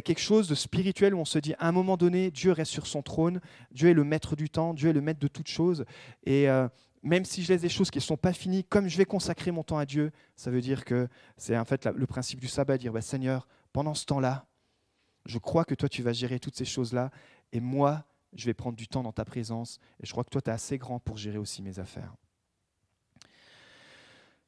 quelque 0.00 0.18
chose 0.18 0.48
de 0.48 0.54
spirituel 0.54 1.14
où 1.14 1.18
on 1.18 1.26
se 1.26 1.38
dit, 1.38 1.52
à 1.58 1.68
un 1.68 1.72
moment 1.72 1.98
donné, 1.98 2.30
Dieu 2.30 2.52
reste 2.52 2.72
sur 2.72 2.86
son 2.86 3.02
trône, 3.02 3.42
Dieu 3.72 3.90
est 3.90 3.92
le 3.92 4.04
maître 4.04 4.36
du 4.36 4.48
temps, 4.48 4.72
Dieu 4.72 4.88
est 4.88 4.94
le 4.94 5.02
maître 5.02 5.20
de 5.20 5.28
toutes 5.28 5.48
choses. 5.48 5.84
Et 6.24 6.48
euh, 6.48 6.66
même 7.02 7.26
si 7.26 7.42
je 7.42 7.52
laisse 7.52 7.60
des 7.60 7.68
choses 7.68 7.90
qui 7.90 7.98
ne 7.98 8.02
sont 8.02 8.16
pas 8.16 8.32
finies, 8.32 8.64
comme 8.64 8.88
je 8.88 8.96
vais 8.96 9.04
consacrer 9.04 9.50
mon 9.50 9.62
temps 9.62 9.76
à 9.76 9.84
Dieu, 9.84 10.12
ça 10.34 10.50
veut 10.50 10.62
dire 10.62 10.86
que 10.86 11.08
c'est 11.36 11.58
en 11.58 11.66
fait 11.66 11.84
le 11.84 12.06
principe 12.06 12.40
du 12.40 12.48
sabbat, 12.48 12.78
dire, 12.78 12.94
bah, 12.94 13.02
Seigneur, 13.02 13.46
pendant 13.74 13.92
ce 13.92 14.06
temps-là, 14.06 14.46
je 15.26 15.36
crois 15.36 15.66
que 15.66 15.74
toi, 15.74 15.90
tu 15.90 16.02
vas 16.02 16.14
gérer 16.14 16.40
toutes 16.40 16.56
ces 16.56 16.64
choses-là, 16.64 17.10
et 17.52 17.60
moi, 17.60 18.06
je 18.34 18.46
vais 18.46 18.54
prendre 18.54 18.76
du 18.76 18.88
temps 18.88 19.02
dans 19.02 19.12
ta 19.12 19.24
présence 19.24 19.78
et 20.00 20.06
je 20.06 20.12
crois 20.12 20.24
que 20.24 20.30
toi, 20.30 20.40
tu 20.40 20.50
es 20.50 20.52
assez 20.52 20.78
grand 20.78 20.98
pour 20.98 21.16
gérer 21.16 21.38
aussi 21.38 21.62
mes 21.62 21.78
affaires. 21.78 22.14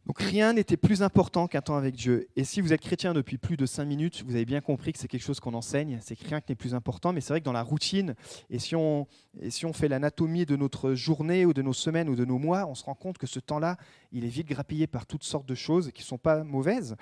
Donc 0.07 0.21
rien 0.21 0.53
n'était 0.53 0.77
plus 0.77 1.03
important 1.03 1.47
qu'un 1.47 1.63
temps 1.63 1.77
avec 1.77 1.95
Dieu. 1.95 2.29
Et 2.37 2.45
si 2.45 2.61
vous 2.61 2.75
êtes 2.75 2.83
chrétien 2.83 3.15
depuis 3.15 3.39
plus 3.39 3.57
de 3.57 3.65
cinq 3.65 3.87
minutes, 3.87 4.23
vous 4.27 4.35
avez 4.35 4.45
bien 4.45 4.61
compris 4.61 4.93
que 4.93 4.99
c'est 4.99 5.09
quelque 5.09 5.23
chose 5.23 5.41
qu'on 5.41 5.55
enseigne, 5.55 5.99
c'est 6.03 6.15
que 6.15 6.29
rien 6.29 6.41
n'est 6.47 6.55
plus 6.55 6.75
important, 6.75 7.15
mais 7.15 7.23
c'est 7.23 7.33
vrai 7.33 7.41
que 7.41 7.45
dans 7.47 7.53
la 7.53 7.63
routine, 7.63 8.15
et 8.51 8.59
si 8.59 8.77
on, 8.77 9.07
et 9.41 9.49
si 9.51 9.65
on 9.65 9.73
fait 9.73 9.89
l'anatomie 9.89 10.45
de 10.45 10.57
notre 10.57 10.93
journée 10.93 11.47
ou 11.47 11.55
de 11.55 11.63
nos 11.63 11.73
semaines 11.73 12.11
ou 12.11 12.17
de 12.17 12.27
nos 12.27 12.39
mois, 12.39 12.67
on 12.67 12.75
se 12.75 12.85
rend 12.85 12.95
compte 12.95 13.17
que 13.17 13.27
ce 13.27 13.41
temps-là, 13.41 13.79
il 14.13 14.27
est 14.27 14.29
vite 14.29 14.47
grappillé 14.47 14.87
par 14.87 15.07
toutes 15.07 15.25
sortes 15.25 15.47
de 15.47 15.55
choses 15.55 15.91
qui 15.93 16.03
ne 16.03 16.07
sont 16.07 16.19
pas 16.19 16.45
mauvaises, 16.45 16.97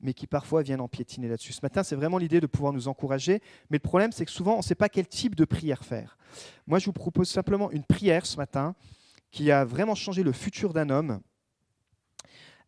mais 0.00 0.14
qui 0.14 0.26
parfois 0.26 0.62
viennent 0.62 0.80
empiétiner 0.80 1.28
là-dessus. 1.28 1.52
Ce 1.52 1.60
matin, 1.62 1.82
c'est 1.82 1.96
vraiment 1.96 2.18
l'idée 2.18 2.40
de 2.40 2.46
pouvoir 2.46 2.72
nous 2.72 2.88
encourager, 2.88 3.40
mais 3.70 3.78
le 3.78 3.82
problème, 3.82 4.12
c'est 4.12 4.24
que 4.24 4.30
souvent, 4.30 4.54
on 4.54 4.58
ne 4.58 4.62
sait 4.62 4.74
pas 4.74 4.88
quel 4.88 5.06
type 5.06 5.34
de 5.34 5.44
prière 5.44 5.84
faire. 5.84 6.16
Moi, 6.66 6.78
je 6.78 6.86
vous 6.86 6.92
propose 6.92 7.28
simplement 7.28 7.70
une 7.70 7.84
prière 7.84 8.26
ce 8.26 8.36
matin 8.36 8.74
qui 9.30 9.50
a 9.50 9.64
vraiment 9.64 9.94
changé 9.94 10.22
le 10.22 10.32
futur 10.32 10.72
d'un 10.72 10.90
homme 10.90 11.20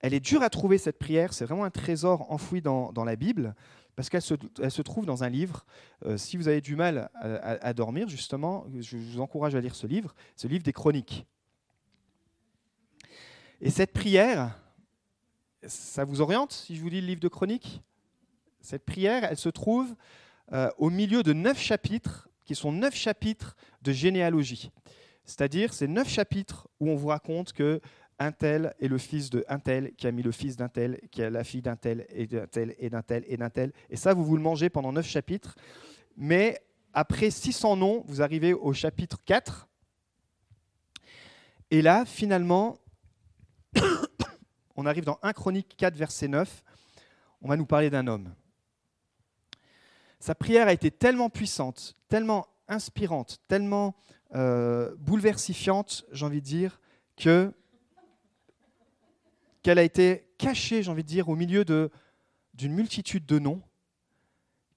elle 0.01 0.15
est 0.15 0.21
dure 0.21 0.43
à 0.43 0.51
trouver, 0.51 0.79
cette 0.79 0.99
prière. 0.99 1.33
C'est 1.33 1.45
vraiment 1.45 1.65
un 1.65 1.71
trésor 1.71 2.31
enfoui 2.33 2.61
dans, 2.63 2.93
la 3.05 3.17
Bible, 3.17 3.55
parce 3.97 4.09
qu'elle 4.09 4.23
se, 4.23 4.35
elle 4.61 4.71
se, 4.71 4.83
trouve 4.83 5.07
dans 5.07 5.25
un 5.25 5.29
livre. 5.29 5.67
Euh, 6.07 6.17
si 6.17 6.37
vous 6.37 6.49
avez 6.49 6.61
du 6.61 6.75
mal 6.75 7.11
à, 7.15 7.73
dormir, 7.75 8.09
justement, 8.09 8.67
je 8.79 8.97
vous 8.97 9.21
encourage 9.21 9.55
à 9.55 9.61
lire 9.61 9.75
ce 9.75 9.87
livre. 9.87 10.15
Ce 10.37 10.47
livre 10.47 10.63
des 10.63 10.73
Chroniques. 10.73 11.27
Et 13.61 13.71
cette 13.71 13.93
prière, 13.93 14.59
ça 15.67 16.05
vous 16.05 16.21
oriente 16.21 16.53
si 16.53 16.77
je 16.77 16.81
vous 16.81 16.89
lis 16.89 17.01
le 17.01 17.07
livre 17.07 17.21
de 17.21 17.29
Chroniques? 17.29 17.83
Cette 18.61 18.85
prière, 18.85 19.25
elle 19.25 19.37
se 19.37 19.49
trouve 19.49 19.95
euh, 20.53 20.71
au 20.79 20.91
milieu 20.91 21.23
de 21.23 21.33
neuf 21.33 21.59
chapitres, 21.59 22.29
qui 22.45 22.55
sont 22.55 22.73
neuf 22.73 22.95
chapitres 22.95 23.57
de 23.83 23.93
généalogie. 23.93 24.71
C'est-à-dire, 25.25 25.73
c'est 25.73 25.87
neuf 25.87 26.09
chapitres 26.09 26.69
où 26.81 26.91
on 26.91 26.97
vous 26.97 27.09
raconte 27.09 27.53
que 27.53 27.81
un 28.19 28.33
tel 28.33 28.75
est 28.81 28.89
le 28.89 28.99
fils 28.99 29.31
de 29.31 29.45
un 29.49 29.59
tel, 29.59 29.95
qui 29.95 30.07
a 30.07 30.13
mis 30.13 30.23
le 30.23 30.33
fils 30.33 30.57
d'un 30.57 30.69
tel, 30.69 31.01
qui 31.11 31.23
a 31.23 31.31
la 31.31 31.43
fille 31.43 31.63
d'un 31.63 31.77
tel, 31.77 32.07
et 32.11 32.27
d'un 32.27 32.47
tel, 32.47 32.75
et 32.79 32.91
d'un 32.91 33.03
tel, 33.03 33.25
et 33.27 33.37
d'un 33.39 33.49
tel. 33.49 33.73
Et 33.89 33.97
ça, 33.97 34.13
vous 34.13 34.25
vous 34.25 34.37
le 34.37 34.43
mangez 34.43 34.69
pendant 34.69 34.93
neuf 34.93 35.07
chapitres. 35.07 35.55
Mais 36.17 36.61
après 36.93 37.31
600 37.31 37.77
noms, 37.77 38.05
vous 38.07 38.21
arrivez 38.21 38.53
au 38.53 38.75
chapitre 38.75 39.19
4. 39.25 39.69
Et 41.71 41.81
là, 41.81 42.05
finalement, 42.05 42.77
on 44.81 44.87
arrive 44.87 45.05
dans 45.05 45.19
1 45.23 45.35
Chronique 45.35 45.75
4, 45.77 45.95
verset 45.95 46.27
9. 46.27 46.65
On 47.43 47.49
va 47.49 47.57
nous 47.59 47.67
parler 47.67 47.91
d'un 47.91 48.07
homme. 48.07 48.33
Sa 50.21 50.35
prière 50.35 50.69
a 50.69 50.73
été 50.73 50.91
tellement 50.91 51.29
puissante, 51.29 51.97
tellement 52.09 52.47
inspirante, 52.67 53.43
tellement 53.47 53.95
euh, 54.35 54.95
bouleversifiante, 54.99 56.07
j'ai 56.13 56.25
envie 56.25 56.41
de 56.41 56.47
dire, 56.47 56.81
que 57.17 57.53
qu'elle 59.63 59.79
a 59.79 59.83
été 59.83 60.31
cachée, 60.39 60.83
j'ai 60.83 60.91
envie 60.91 61.03
de 61.03 61.09
dire, 61.09 61.29
au 61.29 61.37
milieu 61.37 61.67
d'une 62.55 62.73
multitude 62.73 63.27
de 63.27 63.39
noms, 63.39 63.61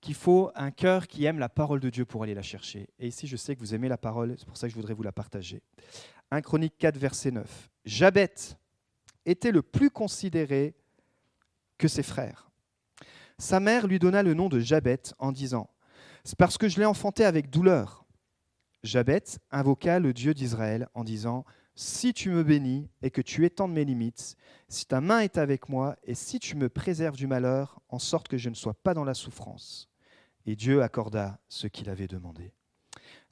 qu'il 0.02 0.16
faut 0.16 0.52
un 0.54 0.72
cœur 0.72 1.08
qui 1.08 1.24
aime 1.24 1.40
la 1.40 1.48
parole 1.48 1.80
de 1.80 1.90
Dieu 1.90 2.04
pour 2.04 2.24
aller 2.24 2.34
la 2.34 2.42
chercher. 2.42 2.90
Et 3.00 3.08
ici, 3.08 3.26
je 3.26 3.38
sais 3.38 3.56
que 3.56 3.62
vous 3.62 3.74
aimez 3.74 3.88
la 3.88 3.98
parole, 3.98 4.36
c'est 4.38 4.46
pour 4.46 4.58
ça 4.58 4.68
que 4.68 4.72
je 4.72 4.76
voudrais 4.76 4.94
vous 4.94 5.04
la 5.04 5.14
partager. 5.14 5.62
1 6.32 6.42
Chronique 6.42 6.78
4, 6.78 6.98
verset 6.98 7.32
9. 7.32 7.70
Jabet 7.86 8.58
était 9.26 9.52
le 9.52 9.62
plus 9.62 9.90
considéré 9.90 10.76
que 11.78 11.88
ses 11.88 12.04
frères. 12.04 12.50
Sa 13.38 13.60
mère 13.60 13.88
lui 13.88 14.00
donna 14.00 14.24
le 14.24 14.34
nom 14.34 14.50
de 14.50 14.60
Jabet 14.60 15.02
en 15.20 15.32
disant 15.32 15.70
C'est 16.24 16.38
parce 16.38 16.58
que 16.58 16.68
je 16.68 16.80
l'ai 16.80 16.86
enfanté 16.86 17.26
avec 17.26 17.50
douleur. 17.50 18.06
Jabet 18.84 19.24
invoqua 19.52 20.00
le 20.00 20.14
Dieu 20.14 20.34
d'Israël 20.34 20.88
en 20.94 21.04
disant 21.04 21.46
si 21.76 22.14
tu 22.14 22.30
me 22.30 22.44
bénis 22.44 22.90
et 23.02 23.10
que 23.10 23.22
tu 23.22 23.46
étendes 23.46 23.74
mes 23.74 23.86
limites, 23.86 24.36
si 24.68 24.86
ta 24.86 25.02
main 25.02 25.22
est 25.22 25.38
avec 25.38 25.70
moi 25.70 25.96
et 26.04 26.14
si 26.14 26.40
tu 26.40 26.56
me 26.56 26.70
préserves 26.70 27.16
du 27.16 27.26
malheur, 27.26 27.82
en 27.90 28.00
sorte 28.00 28.28
que 28.28 28.38
je 28.38 28.50
ne 28.50 28.56
sois 28.56 28.76
pas 28.76 28.94
dans 28.94 29.06
la 29.06 29.16
souffrance. 29.16 29.90
Et 30.46 30.56
Dieu 30.56 30.84
accorda 30.84 31.40
ce 31.50 31.68
qu'il 31.68 31.90
avait 31.90 32.08
demandé. 32.08 32.54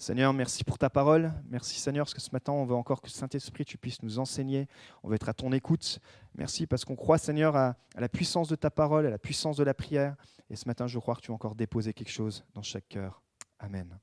Seigneur, 0.01 0.33
merci 0.33 0.63
pour 0.63 0.79
ta 0.79 0.89
parole. 0.89 1.31
Merci 1.47 1.79
Seigneur, 1.79 2.05
parce 2.05 2.15
que 2.15 2.21
ce 2.21 2.31
matin, 2.33 2.51
on 2.53 2.65
veut 2.65 2.73
encore 2.73 3.03
que 3.03 3.09
Saint-Esprit, 3.11 3.65
tu 3.65 3.77
puisses 3.77 4.01
nous 4.01 4.17
enseigner. 4.17 4.67
On 5.03 5.09
veut 5.09 5.13
être 5.13 5.29
à 5.29 5.33
ton 5.35 5.51
écoute. 5.51 5.99
Merci 6.33 6.65
parce 6.65 6.83
qu'on 6.83 6.95
croit, 6.95 7.19
Seigneur, 7.19 7.55
à, 7.55 7.75
la 7.95 8.09
puissance 8.09 8.47
de 8.47 8.55
ta 8.55 8.71
parole, 8.71 9.05
à 9.05 9.11
la 9.11 9.19
puissance 9.19 9.57
de 9.57 9.63
la 9.63 9.75
prière. 9.75 10.15
Et 10.49 10.55
ce 10.55 10.67
matin, 10.67 10.87
je 10.87 10.97
crois 10.97 11.13
que 11.13 11.21
tu 11.21 11.29
as 11.29 11.35
encore 11.35 11.53
déposé 11.53 11.93
quelque 11.93 12.09
chose 12.09 12.43
dans 12.55 12.63
chaque 12.63 12.89
cœur. 12.89 13.21
Amen. 13.59 13.95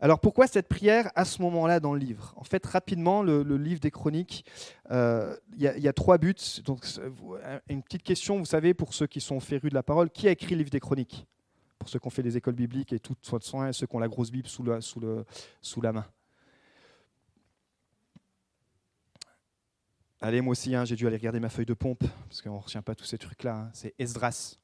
Alors 0.00 0.20
pourquoi 0.20 0.46
cette 0.46 0.68
prière 0.68 1.10
à 1.14 1.24
ce 1.24 1.40
moment-là 1.40 1.80
dans 1.80 1.94
le 1.94 2.00
livre? 2.00 2.34
En 2.36 2.44
fait, 2.44 2.66
rapidement, 2.66 3.22
le, 3.22 3.42
livre 3.56 3.80
des 3.80 3.90
chroniques, 3.90 4.44
euh, 4.90 5.34
il 5.56 5.62
y, 5.62 5.88
a 5.88 5.92
trois 5.94 6.18
buts. 6.18 6.34
Donc, 6.66 6.84
une 7.70 7.82
petite 7.82 8.02
question, 8.02 8.36
vous 8.36 8.44
savez, 8.44 8.74
pour 8.74 8.92
ceux 8.92 9.06
qui 9.06 9.22
sont 9.22 9.40
férus 9.40 9.70
de 9.70 9.74
la 9.74 9.82
parole, 9.82 10.10
qui 10.10 10.28
a 10.28 10.30
écrit 10.30 10.56
le 10.56 10.58
livre 10.58 10.70
des 10.70 10.80
chroniques? 10.80 11.26
Pour 11.82 11.88
ceux 11.88 11.98
qui 11.98 12.06
ont 12.06 12.10
fait 12.10 12.22
des 12.22 12.36
écoles 12.36 12.54
bibliques 12.54 12.92
et 12.92 13.00
tout 13.00 13.14
de 13.14 13.44
soin, 13.44 13.68
et 13.68 13.72
ceux 13.72 13.86
qui 13.86 13.96
ont 13.96 13.98
la 13.98 14.08
grosse 14.08 14.30
Bible 14.30 14.48
sous, 14.48 14.62
la 15.82 15.92
main. 15.92 16.06
Allez, 20.20 20.40
moi 20.40 20.52
aussi, 20.52 20.74
hein, 20.76 20.84
j'ai 20.84 20.94
dû 20.94 21.06
aller 21.08 21.16
regarder 21.16 21.40
ma 21.40 21.48
feuille 21.48 21.66
de 21.66 21.74
pompe, 21.74 22.04
parce 22.28 22.40
qu'on 22.40 22.54
ne 22.54 22.62
retient 22.62 22.82
pas 22.82 22.94
tous 22.94 23.04
ces 23.04 23.18
trucs-là. 23.18 23.56
Hein. 23.56 23.70
C'est 23.72 23.94
Esdras. 23.98 24.58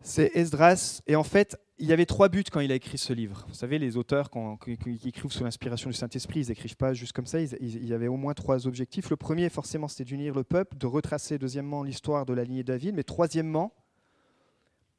C'est 0.00 0.32
Esdras. 0.34 1.02
Et 1.06 1.14
en 1.14 1.22
fait, 1.22 1.56
il 1.78 1.86
y 1.86 1.92
avait 1.92 2.06
trois 2.06 2.28
buts 2.28 2.44
quand 2.50 2.58
il 2.58 2.72
a 2.72 2.74
écrit 2.74 2.98
ce 2.98 3.12
livre. 3.12 3.44
Vous 3.46 3.54
savez, 3.54 3.78
les 3.78 3.96
auteurs 3.96 4.30
qui, 4.30 4.72
écrivent 5.06 5.30
sous 5.30 5.44
l'inspiration 5.44 5.88
du 5.88 5.94
Saint-Esprit, 5.96 6.40
ils 6.40 6.48
n'écrivent 6.48 6.76
pas 6.76 6.94
juste 6.94 7.12
comme 7.12 7.26
ça. 7.26 7.40
Il 7.40 7.86
y 7.86 7.94
avait 7.94 8.08
au 8.08 8.16
moins 8.16 8.34
trois 8.34 8.66
objectifs. 8.66 9.10
Le 9.10 9.16
premier, 9.16 9.48
forcément, 9.48 9.86
c'était 9.86 10.04
d'unir 10.04 10.34
le 10.34 10.42
peuple, 10.42 10.76
de 10.76 10.86
retracer, 10.86 11.38
deuxièmement, 11.38 11.84
l'histoire 11.84 12.26
de 12.26 12.32
la 12.32 12.42
lignée 12.42 12.64
David. 12.64 12.96
Mais 12.96 13.04
troisièmement, 13.04 13.72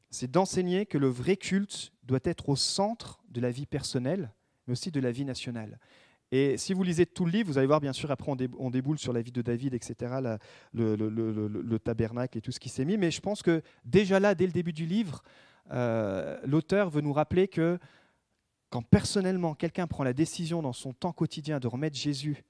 c'est 0.09 0.29
d'enseigner 0.29 0.85
que 0.85 0.97
le 0.97 1.07
vrai 1.07 1.37
culte 1.37 1.91
doit 2.03 2.19
être 2.23 2.49
au 2.49 2.55
centre 2.55 3.21
de 3.29 3.41
la 3.41 3.51
vie 3.51 3.65
personnelle, 3.65 4.31
mais 4.67 4.73
aussi 4.73 4.91
de 4.91 4.99
la 4.99 5.11
vie 5.11 5.25
nationale. 5.25 5.79
Et 6.31 6.57
si 6.57 6.73
vous 6.73 6.83
lisez 6.83 7.07
tout 7.07 7.25
le 7.25 7.31
livre, 7.31 7.49
vous 7.49 7.57
allez 7.57 7.67
voir, 7.67 7.81
bien 7.81 7.93
sûr, 7.93 8.11
après 8.11 8.31
on 8.31 8.69
déboule 8.69 8.99
sur 8.99 9.13
la 9.13 9.21
vie 9.21 9.31
de 9.31 9.41
David, 9.41 9.73
etc., 9.73 10.37
le, 10.73 11.77
tabernacle 11.77 12.37
et 12.37 12.41
tout 12.41 12.51
ce 12.51 12.59
qui 12.59 12.69
s'est 12.69 12.85
mis. 12.85 12.97
Mais 12.97 13.09
je 13.09 13.19
pense 13.19 13.41
que 13.41 13.63
déjà 13.83 14.19
là, 14.19 14.35
dès 14.35 14.45
le 14.45 14.51
début 14.51 14.73
du 14.73 14.85
livre, 14.85 15.23
euh, 15.71 16.39
l'auteur 16.45 16.89
veut 16.89 17.01
nous 17.01 17.13
rappeler 17.13 17.47
que 17.47 17.79
quand 18.69 18.83
personnellement 18.83 19.55
quelqu'un 19.55 19.87
prend 19.87 20.03
la 20.03 20.13
décision 20.13 20.61
dans 20.61 20.73
son 20.73 20.93
temps 20.93 21.13
quotidien 21.13 21.59
de 21.59 21.67
remettre 21.67 21.97
Jésus 21.97 22.43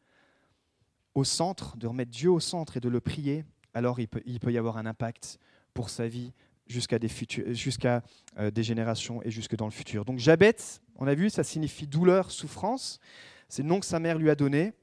au 1.15 1.23
centre, 1.23 1.77
de 1.77 1.87
remettre 1.87 2.11
Dieu 2.11 2.29
au 2.29 2.41
centre 2.41 2.75
et 2.75 2.81
de 2.81 2.89
le 2.89 2.99
prier, 2.99 3.45
alors 3.73 4.01
il 4.01 4.09
peut, 4.09 4.21
il 4.25 4.41
peut 4.41 4.51
y 4.51 4.57
avoir 4.57 4.77
un 4.77 4.85
impact 4.85 5.39
pour 5.73 5.89
sa 5.89 6.07
vie 6.07 6.33
jusqu'à 6.69 6.99
des, 6.99 7.09
euh, 8.37 8.51
des 8.51 8.63
générations 8.63 9.21
et 9.23 9.31
jusque 9.31 9.55
dans 9.55 9.65
le 9.65 9.71
futur. 9.71 10.05
Donc 10.05 10.19
Jabet, 10.19 10.55
on 10.95 11.07
a 11.07 11.15
vu, 11.15 11.29
ça 11.29 11.43
signifie 11.43 11.87
douleur, 11.87 12.31
souffrance. 12.31 12.99
C'est 13.49 13.63
le 13.63 13.67
nom 13.67 13.79
que 13.79 13.85
sa 13.85 13.99
mère 13.99 14.17
lui 14.17 14.29
a 14.29 14.35
donné, 14.35 14.73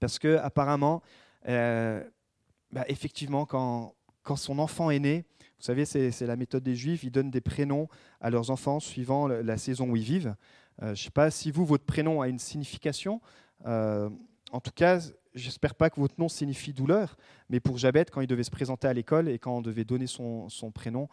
parce 0.00 0.18
que 0.18 0.36
apparemment, 0.38 1.02
euh, 1.48 2.02
bah, 2.72 2.84
effectivement, 2.88 3.46
quand, 3.46 3.94
quand 4.24 4.36
son 4.36 4.58
enfant 4.58 4.90
est 4.90 4.98
né, 4.98 5.24
vous 5.58 5.64
savez, 5.64 5.84
c'est, 5.84 6.20
la 6.22 6.36
méthode 6.36 6.62
des 6.62 6.74
Juifs, 6.74 7.04
ils 7.04 7.10
donnent 7.10 7.30
des 7.30 7.42
prénoms 7.42 7.86
à 8.20 8.30
leurs 8.30 8.50
enfants 8.50 8.80
suivant 8.80 9.28
la 9.28 9.58
saison 9.58 9.90
où 9.90 9.96
ils 9.96 10.02
vivent. 10.02 10.34
Euh, 10.80 10.86
je 10.86 10.90
ne 10.90 10.94
sais 10.94 11.10
pas 11.10 11.30
si 11.30 11.50
vous, 11.50 11.66
votre 11.66 11.84
prénom 11.84 12.22
a 12.22 12.28
une 12.28 12.38
signification. 12.38 13.20
en 13.66 14.60
tout 14.64 14.72
cas, 14.74 15.00
j'espère 15.34 15.74
pas 15.74 15.90
que 15.90 16.00
votre 16.00 16.14
nom 16.18 16.28
signifie 16.28 16.72
douleur, 16.72 17.16
mais 17.48 17.60
pour 17.60 17.78
Jabet, 17.78 18.06
quand 18.06 18.20
il 18.20 18.26
devait 18.26 18.44
se 18.44 18.50
présenter 18.50 18.88
à 18.88 18.92
l'école 18.92 19.28
et 19.28 19.38
quand 19.38 19.56
on 19.56 19.62
devait 19.62 19.84
donner 19.84 20.06
son, 20.06 20.48
prénom, 20.72 21.08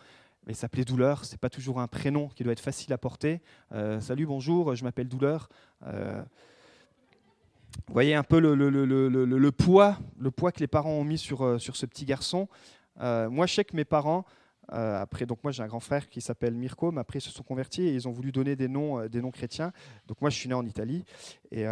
il 0.48 0.56
s'appelait 0.56 0.86
Douleur. 0.86 1.26
C'est 1.26 1.40
pas 1.40 1.50
toujours 1.50 1.80
un 1.80 1.88
prénom 1.88 2.30
qui 2.30 2.44
doit 2.44 2.54
être 2.54 2.60
facile 2.60 2.94
à 2.94 2.98
porter. 2.98 3.42
Euh, 3.74 4.00
salut, 4.00 4.26
bonjour, 4.26 4.76
je 4.76 4.84
m'appelle 4.84 5.08
Douleur. 5.08 5.50
Euh, 5.86 6.22
vous 7.88 7.94
voyez 7.94 8.16
un 8.16 8.24
peu 8.24 8.40
le, 8.40 9.52
poids, 9.52 9.98
le 10.20 10.32
poids 10.32 10.52
que 10.52 10.60
les 10.60 10.68
parents 10.68 10.94
ont 10.94 11.04
mis 11.04 11.18
sur, 11.18 11.44
euh, 11.44 11.58
sur 11.60 11.76
ce 11.76 11.86
petit 11.86 12.06
garçon. 12.06 12.48
moi, 13.00 13.46
je 13.46 13.54
sais 13.54 13.66
que 13.66 13.76
mes 13.76 13.86
parents, 13.86 14.26
après, 14.70 15.26
donc 15.26 15.42
moi 15.44 15.52
j'ai 15.54 15.64
un 15.64 15.68
grand 15.68 15.80
frère 15.80 16.10
qui 16.10 16.20
s'appelle 16.20 16.54
Mirko, 16.54 16.92
mais 16.92 17.00
après 17.00 17.20
ils 17.20 17.22
se 17.22 17.32
sont 17.32 17.44
convertis 17.44 17.84
et 17.84 17.94
ils 17.94 18.06
ont 18.08 18.12
voulu 18.12 18.34
donner 18.34 18.58
des 18.58 18.68
noms, 18.68 19.06
des 19.08 19.22
noms 19.22 19.32
chrétiens. 19.32 19.72
Donc 20.08 20.20
moi 20.20 20.30
je 20.30 20.36
suis 20.36 20.50
né 20.50 20.56
en 20.56 20.66
Italie 20.66 21.06
et 21.52 21.66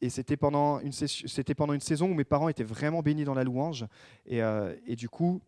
et 0.00 0.08
c'était 0.08 0.36
pendant, 0.36 0.80
une 0.80 0.92
saison 0.92 2.10
où 2.10 2.14
mes 2.14 2.24
parents 2.24 2.48
étaient 2.48 2.64
vraiment 2.64 3.02
bénis 3.02 3.24
dans 3.24 3.34
la 3.34 3.44
louange. 3.44 3.86
Et, 4.26 4.42
euh, 4.42 4.74
du 4.88 5.08
coup, 5.08 5.42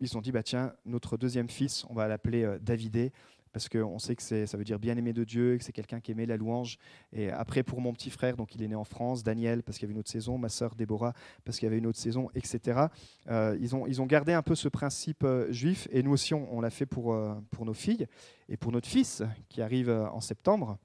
ils 0.00 0.08
se 0.08 0.14
sont 0.14 0.20
dit, 0.20 0.32
bah, 0.32 0.42
tiens, 0.42 0.72
notre 0.84 1.16
deuxième 1.16 1.48
fils, 1.48 1.84
on 1.88 1.94
va 1.94 2.08
l'appeler 2.08 2.42
euh, 2.42 2.58
Davidé, 2.58 3.12
parce 3.52 3.68
qu'on 3.68 3.98
sait 3.98 4.16
que 4.16 4.22
ça 4.22 4.56
veut 4.56 4.64
dire 4.64 4.78
bien-aimé 4.78 5.12
de 5.12 5.24
Dieu, 5.24 5.58
que 5.58 5.62
c'est 5.62 5.72
quelqu'un 5.72 6.00
qui 6.00 6.10
aimait 6.10 6.24
la 6.24 6.38
louange. 6.38 6.78
Et 7.12 7.30
après, 7.30 7.62
pour 7.62 7.82
mon 7.82 7.92
petit 7.92 8.08
frère, 8.08 8.36
donc 8.36 8.54
il 8.54 8.62
est 8.62 8.68
né 8.68 8.74
en 8.74 8.84
France, 8.84 9.22
Daniel, 9.22 9.62
parce 9.62 9.76
qu'il 9.76 9.84
y 9.84 9.86
avait 9.88 9.92
une 9.92 10.00
autre 10.00 10.10
saison, 10.10 10.38
ma 10.38 10.48
sœur 10.48 10.74
Déborah, 10.74 11.12
parce 11.44 11.58
qu'il 11.58 11.66
y 11.66 11.68
avait 11.68 11.76
une 11.76 11.86
autre 11.86 11.98
saison, 11.98 12.30
etc. 12.34 12.86
Euh, 13.28 13.56
ils, 13.60 13.76
ont, 13.76 13.86
ils 13.86 14.00
ont 14.00 14.06
gardé 14.06 14.32
un 14.32 14.40
peu 14.42 14.54
ce 14.54 14.68
principe 14.68 15.26
juif, 15.50 15.86
et 15.92 16.02
nous 16.02 16.12
aussi, 16.12 16.32
on, 16.32 16.62
l'a 16.62 16.70
fait 16.70 16.86
pour, 16.86 17.14
pour 17.50 17.66
nos 17.66 17.74
filles, 17.74 18.06
et 18.48 18.56
pour 18.56 18.72
notre 18.72 18.88
fils, 18.88 19.22
qui 19.50 19.60
arrive 19.60 19.90
en 19.90 20.22
septembre. 20.22 20.78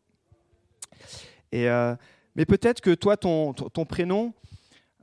Et 1.54 1.70
mais 2.38 2.46
peut-être 2.46 2.82
que 2.82 2.94
toi, 2.94 3.18
ton, 3.18 3.54
prénom, 3.90 4.32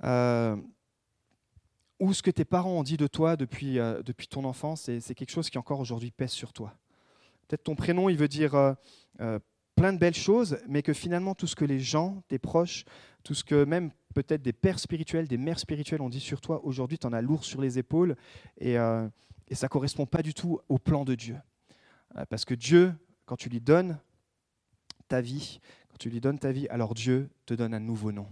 euh, 0.04 0.56
ou 1.98 2.14
ce 2.14 2.22
que 2.22 2.30
tes 2.30 2.44
parents 2.44 2.70
ont 2.70 2.84
dit 2.84 2.96
de 2.96 3.08
toi 3.08 3.34
depuis, 3.34 3.80
euh, 3.80 4.02
depuis 4.04 4.28
ton 4.28 4.44
enfance, 4.44 4.82
c'est 4.82 5.14
quelque 5.16 5.32
chose 5.32 5.50
qui 5.50 5.58
encore 5.58 5.80
aujourd'hui 5.80 6.12
pèse 6.12 6.30
sur 6.30 6.52
toi. 6.52 6.72
Peut-être 7.48 7.64
ton 7.64 7.74
prénom, 7.74 8.08
il 8.08 8.16
veut 8.16 8.28
dire 8.28 8.54
euh, 8.54 9.38
plein 9.74 9.92
de 9.92 9.98
belles 9.98 10.14
choses, 10.14 10.58
mais 10.68 10.82
que 10.82 10.92
finalement, 10.92 11.34
tout 11.34 11.48
ce 11.48 11.56
que 11.56 11.64
les 11.64 11.80
gens, 11.80 12.22
tes 12.28 12.38
proches, 12.38 12.84
tout 13.24 13.34
ce 13.34 13.42
que 13.42 13.64
même 13.64 13.90
peut-être 14.14 14.42
des 14.42 14.52
pères 14.52 14.78
spirituels, 14.78 15.26
des 15.26 15.36
mères 15.36 15.58
spirituelles 15.58 16.02
ont 16.02 16.08
dit 16.08 16.20
sur 16.20 16.40
toi, 16.40 16.64
aujourd'hui, 16.64 16.98
tu 16.98 17.06
en 17.08 17.12
as 17.12 17.20
lourd 17.20 17.44
sur 17.44 17.60
les 17.60 17.80
épaules, 17.80 18.14
et, 18.58 18.74
et 18.74 19.54
ça 19.54 19.66
ne 19.66 19.68
correspond 19.68 20.06
pas 20.06 20.22
du 20.22 20.34
tout 20.34 20.60
au 20.68 20.78
plan 20.78 21.04
de 21.04 21.16
Dieu. 21.16 21.36
parce 22.30 22.44
que 22.44 22.54
Dieu, 22.54 22.94
quand 23.26 23.36
tu 23.36 23.48
lui 23.48 23.60
donnes 23.60 23.98
ta 25.08 25.20
vie, 25.20 25.60
tu 25.98 26.10
lui 26.10 26.20
donnes 26.20 26.38
ta 26.38 26.52
vie, 26.52 26.66
alors 26.68 26.94
Dieu 26.94 27.28
te 27.46 27.54
donne 27.54 27.74
un 27.74 27.80
nouveau 27.80 28.12
nom. 28.12 28.26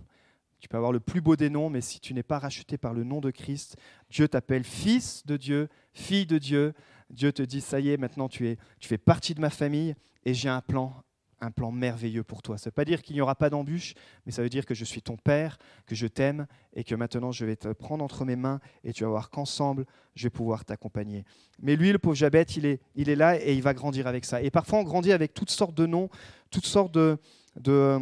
Tu 0.61 0.69
peux 0.69 0.77
avoir 0.77 0.93
le 0.93 1.01
plus 1.01 1.21
beau 1.21 1.35
des 1.35 1.51
noms, 1.51 1.71
mais 1.71 1.81
si 1.81 1.99
tu 1.99 2.15
n'es 2.15 2.23
pas 2.23 2.39
racheté 2.39 2.79
par 2.79 2.95
le 2.95 3.03
nom 3.03 3.21
de 3.21 3.31
Christ, 3.31 3.77
Dieu 4.11 4.29
t'appelle 4.29 4.63
fils 4.63 5.27
de 5.27 5.37
Dieu, 5.37 5.69
fille 5.93 6.27
de 6.27 6.39
Dieu. 6.39 6.73
Dieu 7.11 7.33
te 7.33 7.43
dit, 7.43 7.61
ça 7.61 7.81
y 7.81 7.91
est, 7.91 7.97
maintenant 7.97 8.29
tu, 8.29 8.47
es, 8.47 8.59
tu 8.79 8.89
fais 8.89 8.99
partie 8.99 9.35
de 9.35 9.41
ma 9.41 9.51
famille 9.51 9.97
et 10.25 10.35
j'ai 10.35 10.49
un 10.49 10.61
plan 10.61 11.03
un 11.43 11.51
plan 11.51 11.73
merveilleux 11.73 12.23
pour 12.23 12.41
toi. 12.41 12.57
Ça 12.57 12.69
ne 12.69 12.71
veut 12.71 12.75
pas 12.75 12.85
dire 12.85 13.03
qu'il 13.03 13.15
n'y 13.15 13.21
aura 13.21 13.35
pas 13.35 13.51
d'embûche, 13.51 13.95
mais 14.25 14.33
ça 14.33 14.43
veut 14.43 14.49
dire 14.49 14.65
que 14.65 14.75
je 14.75 14.85
suis 14.85 15.03
ton 15.03 15.17
Père, 15.17 15.59
que 15.87 15.95
je 15.95 16.07
t'aime 16.07 16.47
et 16.73 16.85
que 16.85 16.95
maintenant 16.95 17.33
je 17.33 17.45
vais 17.45 17.57
te 17.57 17.69
prendre 17.69 18.05
entre 18.05 18.25
mes 18.25 18.37
mains 18.37 18.61
et 18.85 18.93
tu 18.93 19.03
vas 19.03 19.11
voir 19.11 19.29
qu'ensemble, 19.29 19.85
je 20.15 20.25
vais 20.25 20.31
pouvoir 20.31 20.65
t'accompagner. 20.65 21.25
Mais 21.61 21.75
lui, 21.75 21.91
le 21.91 21.99
pauvre 21.99 22.15
Jabet, 22.15 22.45
il 22.45 22.65
est, 22.65 22.81
il 22.95 23.09
est 23.09 23.17
là 23.17 23.41
et 23.43 23.55
il 23.55 23.63
va 23.63 23.75
grandir 23.75 24.07
avec 24.07 24.25
ça. 24.25 24.41
Et 24.41 24.51
parfois, 24.51 24.79
on 24.79 24.85
grandit 24.85 25.13
avec 25.13 25.35
toutes 25.35 25.51
sortes 25.51 25.75
de 25.75 25.85
noms, 25.85 26.09
toutes 26.51 26.67
sortes 26.67 26.95
de, 26.95 27.19
de, 27.61 27.99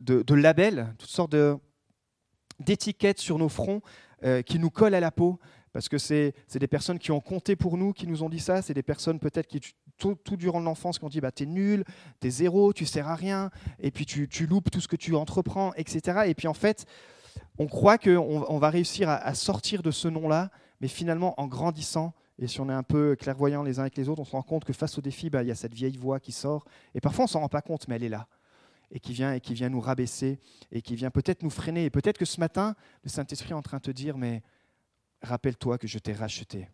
de, 0.00 0.34
labels, 0.34 0.94
toutes 0.98 1.10
sortes 1.10 1.34
d'étiquettes 2.60 3.18
sur 3.18 3.38
nos 3.38 3.48
fronts 3.48 3.82
euh, 4.24 4.42
qui 4.42 4.58
nous 4.58 4.70
collent 4.70 4.94
à 4.94 5.00
la 5.00 5.10
peau. 5.10 5.38
Parce 5.72 5.88
que 5.88 5.98
c'est 5.98 6.34
des 6.54 6.66
personnes 6.66 6.98
qui 6.98 7.12
ont 7.12 7.20
compté 7.20 7.54
pour 7.54 7.76
nous, 7.76 7.92
qui 7.92 8.06
nous 8.06 8.22
ont 8.22 8.28
dit 8.28 8.40
ça. 8.40 8.62
C'est 8.62 8.74
des 8.74 8.82
personnes 8.82 9.20
peut-être 9.20 9.46
qui, 9.46 9.60
tout, 9.98 10.16
durant 10.36 10.60
l'enfance, 10.60 10.98
qui 10.98 11.04
ont 11.04 11.08
dit 11.08 11.20
bah, 11.20 11.30
T'es 11.30 11.46
nul, 11.46 11.84
t'es 12.20 12.30
zéro, 12.30 12.72
tu 12.72 12.86
sers 12.86 13.06
à 13.06 13.14
rien, 13.14 13.50
et 13.78 13.90
puis 13.90 14.06
tu, 14.06 14.28
tu, 14.28 14.46
loupes 14.46 14.70
tout 14.70 14.80
ce 14.80 14.88
que 14.88 14.96
tu 14.96 15.14
entreprends, 15.14 15.72
etc. 15.74 16.22
Et 16.26 16.34
puis 16.34 16.48
en 16.48 16.54
fait, 16.54 16.86
on 17.58 17.66
croit 17.66 17.98
qu'on 17.98 18.44
on 18.48 18.58
va 18.58 18.70
réussir 18.70 19.08
à, 19.08 19.34
sortir 19.34 19.82
de 19.82 19.90
ce 19.90 20.08
nom-là, 20.08 20.50
mais 20.80 20.88
finalement, 20.88 21.38
en 21.40 21.46
grandissant, 21.46 22.14
et 22.38 22.46
si 22.46 22.60
on 22.60 22.68
est 22.68 22.74
un 22.74 22.84
peu 22.84 23.16
clairvoyant 23.16 23.62
les 23.62 23.78
uns 23.78 23.82
avec 23.82 23.96
les 23.96 24.08
autres, 24.08 24.20
on 24.20 24.24
se 24.24 24.32
rend 24.32 24.42
compte 24.42 24.64
que 24.64 24.72
face 24.72 24.96
au 24.96 25.00
défi, 25.00 25.28
bah, 25.28 25.42
il 25.42 25.48
y 25.48 25.52
a 25.52 25.56
cette 25.56 25.74
vieille 25.74 25.96
voix 25.96 26.20
qui 26.20 26.30
sort. 26.30 26.64
Et 26.94 27.00
parfois, 27.00 27.24
on 27.24 27.26
ne 27.26 27.30
s'en 27.30 27.40
rend 27.40 27.48
pas 27.48 27.62
compte, 27.62 27.88
mais 27.88 27.96
elle 27.96 28.04
est 28.04 28.08
là. 28.08 28.28
Et 28.90 29.00
qui 29.00 29.12
vient, 29.12 29.34
et 29.34 29.40
qui 29.40 29.54
vient 29.54 29.68
nous 29.68 29.80
rabaisser, 29.80 30.38
et 30.72 30.80
qui 30.80 30.96
vient 30.96 31.10
peut-être 31.10 31.42
nous 31.42 31.50
freiner. 31.50 31.84
Et 31.84 31.90
peut-être 31.90 32.16
que 32.16 32.24
ce 32.24 32.40
matin, 32.40 32.74
le 33.02 33.10
Saint-Esprit 33.10 33.50
est 33.50 33.54
en 33.54 33.62
train 33.62 33.78
de 33.78 33.82
te 33.82 33.90
dire 33.90 34.16
Mais 34.16 34.42
rappelle-toi 35.22 35.78
que 35.78 35.86
je 35.86 35.98
t'ai 35.98 36.12
racheté. 36.12 36.68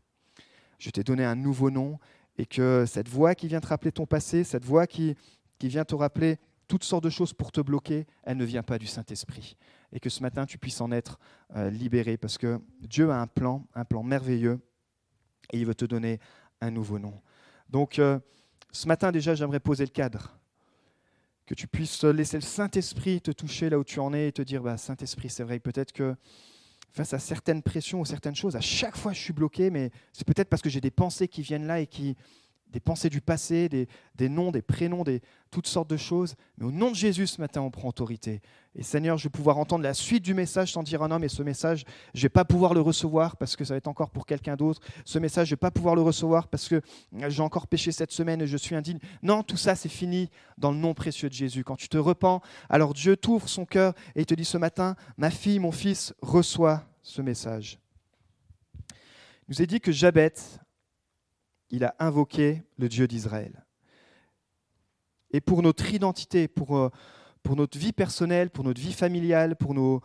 Je 0.78 0.90
t'ai 0.90 1.02
donné 1.02 1.25
un 1.25 1.35
nouveau 1.35 1.71
nom 1.71 1.99
et 2.37 2.47
que 2.47 2.85
cette 2.87 3.09
voix 3.09 3.35
qui 3.35 3.49
vient 3.49 3.61
te 3.61 3.66
rappeler 3.66 3.92
ton 3.92 4.06
passé, 4.06 4.44
cette 4.44 4.64
voix 4.64 4.87
qui, 4.87 5.14
qui 5.59 5.68
vient 5.68 5.85
te 5.85 5.94
rappeler 5.94 6.38
toutes 6.66 6.85
sortes 6.85 7.04
de 7.04 7.11
choses 7.11 7.33
pour 7.33 7.52
te 7.52 7.61
bloquer, 7.61 8.06
elle 8.23 8.37
ne 8.37 8.44
vient 8.44 8.62
pas 8.62 8.78
du 8.78 8.87
Saint-Esprit. 8.87 9.56
Et 9.92 10.00
que 10.00 10.09
ce 10.09 10.23
matin, 10.23 10.47
tu 10.47 10.59
puisses 10.59 10.80
en 10.80 10.90
être 10.90 11.18
euh, 11.56 11.71
libéré 11.71 12.16
parce 12.16 12.38
que 12.38 12.61
Dieu 12.80 13.11
a 13.11 13.21
un 13.21 13.26
plan, 13.26 13.66
un 13.75 13.85
plan 13.85 14.02
merveilleux 14.02 14.61
et 15.52 15.59
il 15.59 15.66
veut 15.66 15.75
te 15.75 15.85
donner 15.85 16.18
un 16.61 16.71
nouveau 16.71 16.99
nom. 16.99 17.21
Donc, 17.68 17.99
euh, 17.99 18.18
ce 18.73 18.88
matin 18.88 19.12
déjà, 19.12 19.35
j'aimerais 19.35 19.61
poser 19.61 19.85
le 19.85 19.90
cadre. 19.90 20.38
Que 21.46 21.54
tu 21.54 21.66
puisses 21.66 22.04
laisser 22.04 22.38
le 22.38 22.42
Saint-Esprit 22.42 23.20
te 23.20 23.30
toucher 23.30 23.68
là 23.68 23.78
où 23.78 23.84
tu 23.84 24.00
en 24.00 24.12
es 24.14 24.28
et 24.28 24.32
te 24.32 24.42
dire, 24.42 24.62
bah, 24.62 24.76
Saint-Esprit, 24.76 25.28
c'est 25.28 25.44
vrai, 25.44 25.58
peut-être 25.58 25.92
que 25.92 26.14
face 26.90 27.12
à 27.12 27.18
certaines 27.18 27.62
pressions 27.62 28.00
ou 28.00 28.04
certaines 28.04 28.36
choses, 28.36 28.56
à 28.56 28.60
chaque 28.60 28.96
fois 28.96 29.12
je 29.12 29.20
suis 29.20 29.32
bloqué, 29.32 29.68
mais 29.70 29.90
c'est 30.12 30.26
peut-être 30.26 30.48
parce 30.48 30.62
que 30.62 30.70
j'ai 30.70 30.80
des 30.80 30.92
pensées 30.92 31.28
qui 31.28 31.42
viennent 31.42 31.66
là 31.66 31.80
et 31.80 31.86
qui, 31.86 32.16
des 32.74 32.80
pensées 32.80 33.08
du 33.08 33.20
passé, 33.20 33.68
des, 33.68 34.28
noms, 34.28 34.50
des 34.50 34.60
prénoms, 34.60 35.04
des, 35.04 35.22
toutes 35.52 35.68
sortes 35.68 35.88
de 35.88 35.96
choses. 35.96 36.34
Mais 36.58 36.66
au 36.66 36.72
nom 36.72 36.90
de 36.90 36.96
Jésus, 36.96 37.28
ce 37.28 37.40
matin, 37.40 37.60
on 37.60 37.70
prend 37.70 37.88
autorité. 37.88 38.42
Et 38.74 38.82
Seigneur, 38.82 39.16
je 39.16 39.24
vais 39.24 39.30
pouvoir 39.30 39.58
entendre 39.58 39.84
la 39.84 39.94
suite 39.94 40.24
du 40.24 40.34
message 40.34 40.72
sans 40.72 40.82
dire, 40.82 41.00
ah 41.00 41.06
non, 41.06 41.20
mais 41.20 41.28
ce 41.28 41.44
message, 41.44 41.84
je 42.14 42.18
ne 42.18 42.22
vais 42.22 42.30
pas 42.30 42.44
pouvoir 42.44 42.74
le 42.74 42.80
recevoir 42.80 43.36
parce 43.36 43.54
que 43.54 43.64
ça 43.64 43.74
va 43.74 43.78
être 43.78 43.86
encore 43.86 44.10
pour 44.10 44.26
quelqu'un 44.26 44.56
d'autre. 44.56 44.80
Ce 45.04 45.20
message, 45.20 45.46
je 45.46 45.52
ne 45.52 45.54
vais 45.54 45.60
pas 45.60 45.70
pouvoir 45.70 45.94
le 45.94 46.02
recevoir 46.02 46.48
parce 46.48 46.66
que 46.66 46.82
j'ai 47.28 47.42
encore 47.42 47.68
péché 47.68 47.92
cette 47.92 48.10
semaine 48.10 48.42
et 48.42 48.48
je 48.48 48.56
suis 48.56 48.74
indigne. 48.74 48.98
Non, 49.22 49.44
tout 49.44 49.56
ça, 49.56 49.76
c'est 49.76 49.88
fini 49.88 50.28
dans 50.58 50.72
le 50.72 50.78
nom 50.78 50.94
précieux 50.94 51.28
de 51.28 51.34
Jésus. 51.34 51.62
Quand 51.62 51.76
tu 51.76 51.88
te 51.88 51.96
repens, 51.96 52.40
alors 52.68 52.92
Dieu 52.92 53.16
t'ouvre 53.16 53.48
son 53.48 53.66
cœur 53.66 53.94
et 54.16 54.22
il 54.22 54.26
te 54.26 54.34
dit 54.34 54.44
ce 54.44 54.58
matin, 54.58 54.96
ma 55.16 55.30
fille, 55.30 55.60
mon 55.60 55.70
fils, 55.70 56.12
reçois 56.22 56.82
ce 57.04 57.22
message. 57.22 57.78
Il 59.46 59.50
nous 59.50 59.62
est 59.62 59.66
dit 59.68 59.80
que 59.80 59.92
Jabet 59.92 60.34
il 61.74 61.84
a 61.84 61.94
invoqué 61.98 62.62
le 62.78 62.88
Dieu 62.88 63.08
d'Israël. 63.08 63.64
Et 65.32 65.40
pour 65.40 65.62
notre 65.62 65.92
identité, 65.92 66.46
pour, 66.46 66.76
euh, 66.76 66.90
notre 67.56 67.76
vie 67.76 67.92
personnelle, 67.92 68.50
pour 68.50 68.64
notre 68.64 68.80
vie 68.80 68.92
familiale, 68.92 69.56
pour 69.56 69.74
nos, 69.74 70.00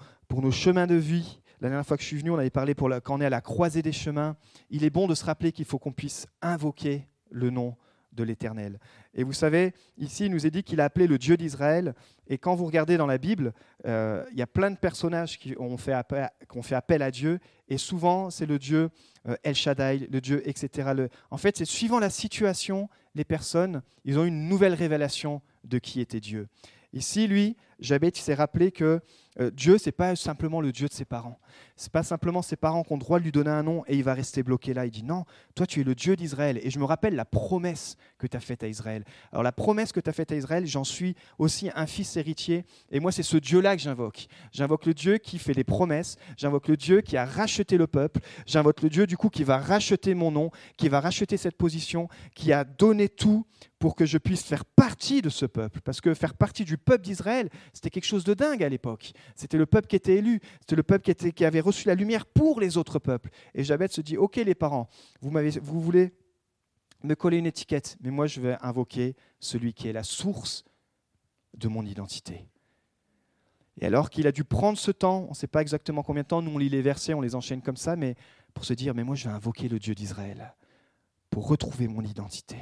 chemins 0.51 0.87
de 0.87 0.95
vie, 0.95 1.39
la 1.61 1.69
dernière 1.69 1.85
fois 1.85 1.95
que 1.95 2.01
je 2.03 2.07
suis 2.07 2.17
venu, 2.17 2.31
on 2.31 2.37
avait 2.37 2.49
parlé 2.49 2.73
pour 2.73 2.89
quand 3.03 3.17
on 3.17 3.21
est 3.21 3.25
à 3.25 3.29
la 3.29 3.41
croisée 3.41 3.83
des 3.83 3.91
chemins, 3.91 4.35
il 4.71 4.83
est 4.83 4.89
bon 4.89 5.07
de 5.07 5.13
se 5.13 5.23
rappeler 5.23 5.51
qu'il 5.51 5.65
faut 5.65 5.77
qu'on 5.77 5.91
puisse 5.91 6.25
invoquer 6.41 7.07
le 7.29 7.51
nom 7.51 7.75
de 8.11 8.23
l'Éternel. 8.23 8.79
Et 9.13 9.23
vous 9.23 9.33
savez, 9.33 9.73
ici, 9.97 10.25
il 10.25 10.31
nous 10.31 10.45
est 10.45 10.51
dit 10.51 10.63
qu'il 10.63 10.81
a 10.81 10.85
appelé 10.85 11.07
le 11.07 11.17
Dieu 11.17 11.37
d'Israël. 11.37 11.93
Et 12.27 12.37
quand 12.37 12.55
vous 12.55 12.65
regardez 12.65 12.97
dans 12.97 13.05
la 13.05 13.17
Bible, 13.17 13.53
euh, 13.85 14.25
il 14.31 14.37
y 14.37 14.41
a 14.41 14.47
plein 14.47 14.71
de 14.71 14.77
personnages 14.77 15.37
qui 15.37 15.55
ont 15.59 15.77
fait 15.77 15.93
appel, 15.93 16.29
fait 16.61 16.75
appel 16.75 17.01
à 17.01 17.11
Dieu. 17.11 17.39
Et 17.67 17.77
souvent, 17.77 18.29
c'est 18.29 18.45
le 18.45 18.59
Dieu 18.59 18.89
euh, 19.27 19.35
El 19.43 19.55
Shaddai, 19.55 20.07
le 20.11 20.21
Dieu, 20.21 20.47
etc. 20.47 20.91
Le... 20.95 21.09
En 21.31 21.37
fait, 21.37 21.57
c'est 21.57 21.65
suivant 21.65 21.99
la 21.99 22.09
situation, 22.09 22.89
les 23.15 23.25
personnes, 23.25 23.81
ils 24.05 24.17
ont 24.17 24.25
une 24.25 24.47
nouvelle 24.47 24.73
révélation 24.73 25.41
de 25.63 25.79
qui 25.79 26.01
était 26.01 26.19
Dieu. 26.19 26.47
Ici, 26.93 27.27
lui, 27.27 27.55
Jabet, 27.79 28.09
il 28.09 28.21
s'est 28.21 28.33
rappelé 28.33 28.71
que 28.71 29.01
euh, 29.39 29.51
Dieu, 29.51 29.77
ce 29.77 29.87
n'est 29.87 29.93
pas 29.93 30.15
simplement 30.15 30.59
le 30.59 30.71
Dieu 30.71 30.87
de 30.87 30.93
ses 30.93 31.05
parents. 31.05 31.39
Ce 31.75 31.85
n'est 31.85 31.91
pas 31.91 32.03
simplement 32.03 32.41
ses 32.41 32.55
parents 32.55 32.83
qui 32.83 32.91
ont 32.91 32.97
le 32.97 33.01
droit 33.01 33.19
de 33.19 33.23
lui 33.23 33.31
donner 33.31 33.51
un 33.51 33.63
nom 33.63 33.83
et 33.87 33.95
il 33.95 34.03
va 34.03 34.13
rester 34.13 34.43
bloqué 34.43 34.73
là. 34.73 34.85
Il 34.85 34.91
dit 34.91 35.03
non, 35.03 35.25
toi 35.55 35.65
tu 35.65 35.81
es 35.81 35.83
le 35.83 35.95
Dieu 35.95 36.15
d'Israël. 36.15 36.59
Et 36.61 36.69
je 36.69 36.79
me 36.79 36.83
rappelle 36.83 37.15
la 37.15 37.25
promesse 37.25 37.95
que 38.17 38.27
tu 38.27 38.35
as 38.35 38.39
faite 38.41 38.63
à 38.63 38.67
Israël. 38.67 39.05
Alors 39.31 39.43
la 39.43 39.51
promesse 39.51 39.91
que 39.91 39.99
tu 39.99 40.09
as 40.09 40.13
faite 40.13 40.31
à 40.31 40.35
Israël, 40.35 40.65
j'en 40.65 40.83
suis 40.83 41.15
aussi 41.37 41.69
un 41.75 41.85
fils 41.85 42.17
héritier. 42.17 42.65
Et 42.91 42.99
moi, 42.99 43.11
c'est 43.11 43.23
ce 43.23 43.37
Dieu-là 43.37 43.75
que 43.75 43.81
j'invoque. 43.81 44.27
J'invoque 44.51 44.85
le 44.85 44.93
Dieu 44.93 45.17
qui 45.17 45.39
fait 45.39 45.53
des 45.53 45.63
promesses. 45.63 46.17
J'invoque 46.37 46.67
le 46.67 46.75
Dieu 46.75 47.01
qui 47.01 47.15
a 47.15 47.25
racheté 47.25 47.77
le 47.77 47.87
peuple. 47.87 48.19
J'invoque 48.45 48.81
le 48.81 48.89
Dieu 48.89 49.07
du 49.07 49.15
coup 49.15 49.29
qui 49.29 49.43
va 49.43 49.57
racheter 49.57 50.15
mon 50.15 50.31
nom, 50.31 50.51
qui 50.75 50.89
va 50.89 50.99
racheter 50.99 51.37
cette 51.37 51.55
position, 51.55 52.09
qui 52.35 52.51
a 52.51 52.63
donné 52.63 53.07
tout 53.07 53.45
pour 53.79 53.95
que 53.95 54.05
je 54.05 54.17
puisse 54.17 54.43
faire 54.43 54.65
partie 54.65 55.21
de 55.21 55.29
ce 55.29 55.45
peuple. 55.45 55.79
Parce 55.81 56.01
que 56.01 56.13
faire 56.13 56.33
partie 56.33 56.65
du 56.65 56.77
peuple 56.77 57.03
d'Israël, 57.03 57.49
c'était 57.73 57.89
quelque 57.89 58.05
chose 58.05 58.23
de 58.23 58.33
dingue 58.33 58.63
à 58.63 58.69
l'époque. 58.69 59.13
C'était 59.35 59.57
le 59.57 59.65
peuple 59.65 59.87
qui 59.87 59.95
était 59.95 60.15
élu, 60.15 60.39
c'était 60.61 60.75
le 60.75 60.83
peuple 60.83 61.13
qui, 61.13 61.45
avait 61.45 61.59
reçu 61.59 61.87
la 61.87 61.95
lumière 61.95 62.25
pour 62.25 62.59
les 62.59 62.77
autres 62.77 62.99
peuples. 62.99 63.29
Et 63.53 63.63
Jabet 63.63 63.87
se 63.89 64.01
dit, 64.01 64.17
ok 64.17 64.37
les 64.37 64.55
parents, 64.55 64.89
vous, 65.21 65.31
vous 65.61 65.81
voulez 65.81 66.13
me 67.03 67.15
coller 67.15 67.37
une 67.37 67.45
étiquette, 67.45 67.97
mais 68.01 68.11
moi 68.11 68.27
je 68.27 68.41
vais 68.41 68.57
invoquer 68.61 69.15
celui 69.39 69.73
qui 69.73 69.87
est 69.87 69.93
la 69.93 70.03
source 70.03 70.65
de 71.57 71.67
mon 71.67 71.85
identité. 71.85 72.47
Et 73.81 73.85
alors 73.85 74.09
qu'il 74.09 74.27
a 74.27 74.31
dû 74.31 74.43
prendre 74.43 74.77
ce 74.77 74.91
temps, 74.91 75.25
on 75.27 75.29
ne 75.29 75.35
sait 75.35 75.47
pas 75.47 75.61
exactement 75.61 76.03
combien 76.03 76.23
de 76.23 76.27
temps, 76.27 76.41
nous 76.41 76.51
on 76.51 76.57
lit 76.57 76.69
les 76.69 76.81
versets, 76.81 77.13
on 77.13 77.21
les 77.21 77.35
enchaîne 77.35 77.61
comme 77.61 77.77
ça, 77.77 77.95
mais 77.95 78.15
pour 78.53 78.65
se 78.65 78.73
dire, 78.73 78.93
mais 78.93 79.03
moi 79.03 79.15
je 79.15 79.29
vais 79.29 79.33
invoquer 79.33 79.69
le 79.69 79.79
Dieu 79.79 79.95
d'Israël 79.95 80.53
pour 81.29 81.47
retrouver 81.47 81.87
mon 81.87 82.01
identité 82.01 82.57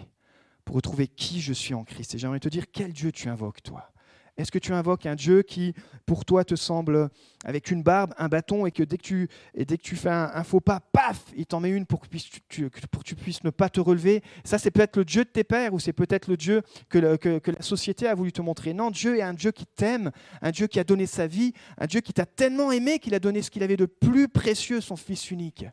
pour 0.68 0.76
retrouver 0.76 1.08
qui 1.08 1.40
je 1.40 1.54
suis 1.54 1.74
en 1.74 1.86
Christ. 1.86 2.14
Et 2.14 2.18
j'aimerais 2.18 2.42
te 2.42 2.50
dire, 2.50 2.66
quel 2.72 2.92
Dieu 2.92 3.12
tu 3.14 3.30
invoques, 3.30 3.64
toi? 3.64 3.90
Est-ce 4.38 4.52
que 4.52 4.60
tu 4.60 4.72
invoques 4.74 5.06
un 5.06 5.16
Dieu 5.16 5.42
qui, 5.42 5.74
pour 6.06 6.24
toi, 6.24 6.44
te 6.44 6.56
semble 6.56 7.10
avec 7.44 7.72
une 7.72 7.82
barbe, 7.82 8.14
un 8.18 8.28
bâton, 8.28 8.66
et 8.66 8.72
que 8.72 8.84
dès 8.84 8.98
que 8.98 9.04
tu, 9.04 9.30
dès 9.56 9.78
que 9.78 9.82
tu 9.82 9.96
fais 9.96 10.10
un, 10.10 10.44
faux 10.44 10.60
pas, 10.60 10.80
paf, 10.80 11.24
il 11.36 11.46
t'en 11.46 11.60
met 11.60 11.70
une 11.70 11.86
pour 11.86 12.02
que, 12.02 12.08
tu, 12.48 12.70
pour 12.92 13.04
que 13.04 13.08
tu 13.08 13.16
puisses 13.16 13.44
ne 13.44 13.50
pas 13.50 13.70
te 13.70 13.80
relever? 13.80 14.22
Ça, 14.44 14.58
c'est 14.58 14.72
peut-être 14.72 14.98
le 14.98 15.06
Dieu 15.06 15.24
de 15.24 15.30
tes 15.30 15.44
pères, 15.44 15.74
ou 15.74 15.80
c'est 15.80 15.94
peut-être 15.94 16.28
le 16.28 16.38
Dieu 16.38 16.62
que, 16.90 17.16
que 17.16 17.52
la 17.52 17.62
société 17.62 18.08
a 18.08 18.16
voulu 18.16 18.32
te 18.32 18.42
montrer. 18.42 18.74
Non, 18.74 18.92
Dieu 18.92 19.18
est 19.18 19.24
un 19.24 19.34
Dieu 19.34 19.52
qui 19.52 19.66
t'aime, 19.66 20.12
un 20.42 20.52
Dieu 20.52 20.68
qui 20.68 20.80
a 20.80 20.84
donné 20.84 21.06
sa 21.06 21.28
vie, 21.28 21.54
un 21.78 21.88
Dieu 21.88 22.02
qui 22.02 22.14
t'a 22.14 22.26
tellement 22.26 22.72
aimé 22.72 23.00
qu'il 23.00 23.16
a 23.16 23.20
donné 23.20 23.42
ce 23.42 23.50
qu'il 23.50 23.64
avait 23.64 23.78
de 23.78 23.86
plus 23.86 24.28
précieux, 24.28 24.82
son 24.82 24.96
Fils 24.96 25.32
unique. 25.32 25.66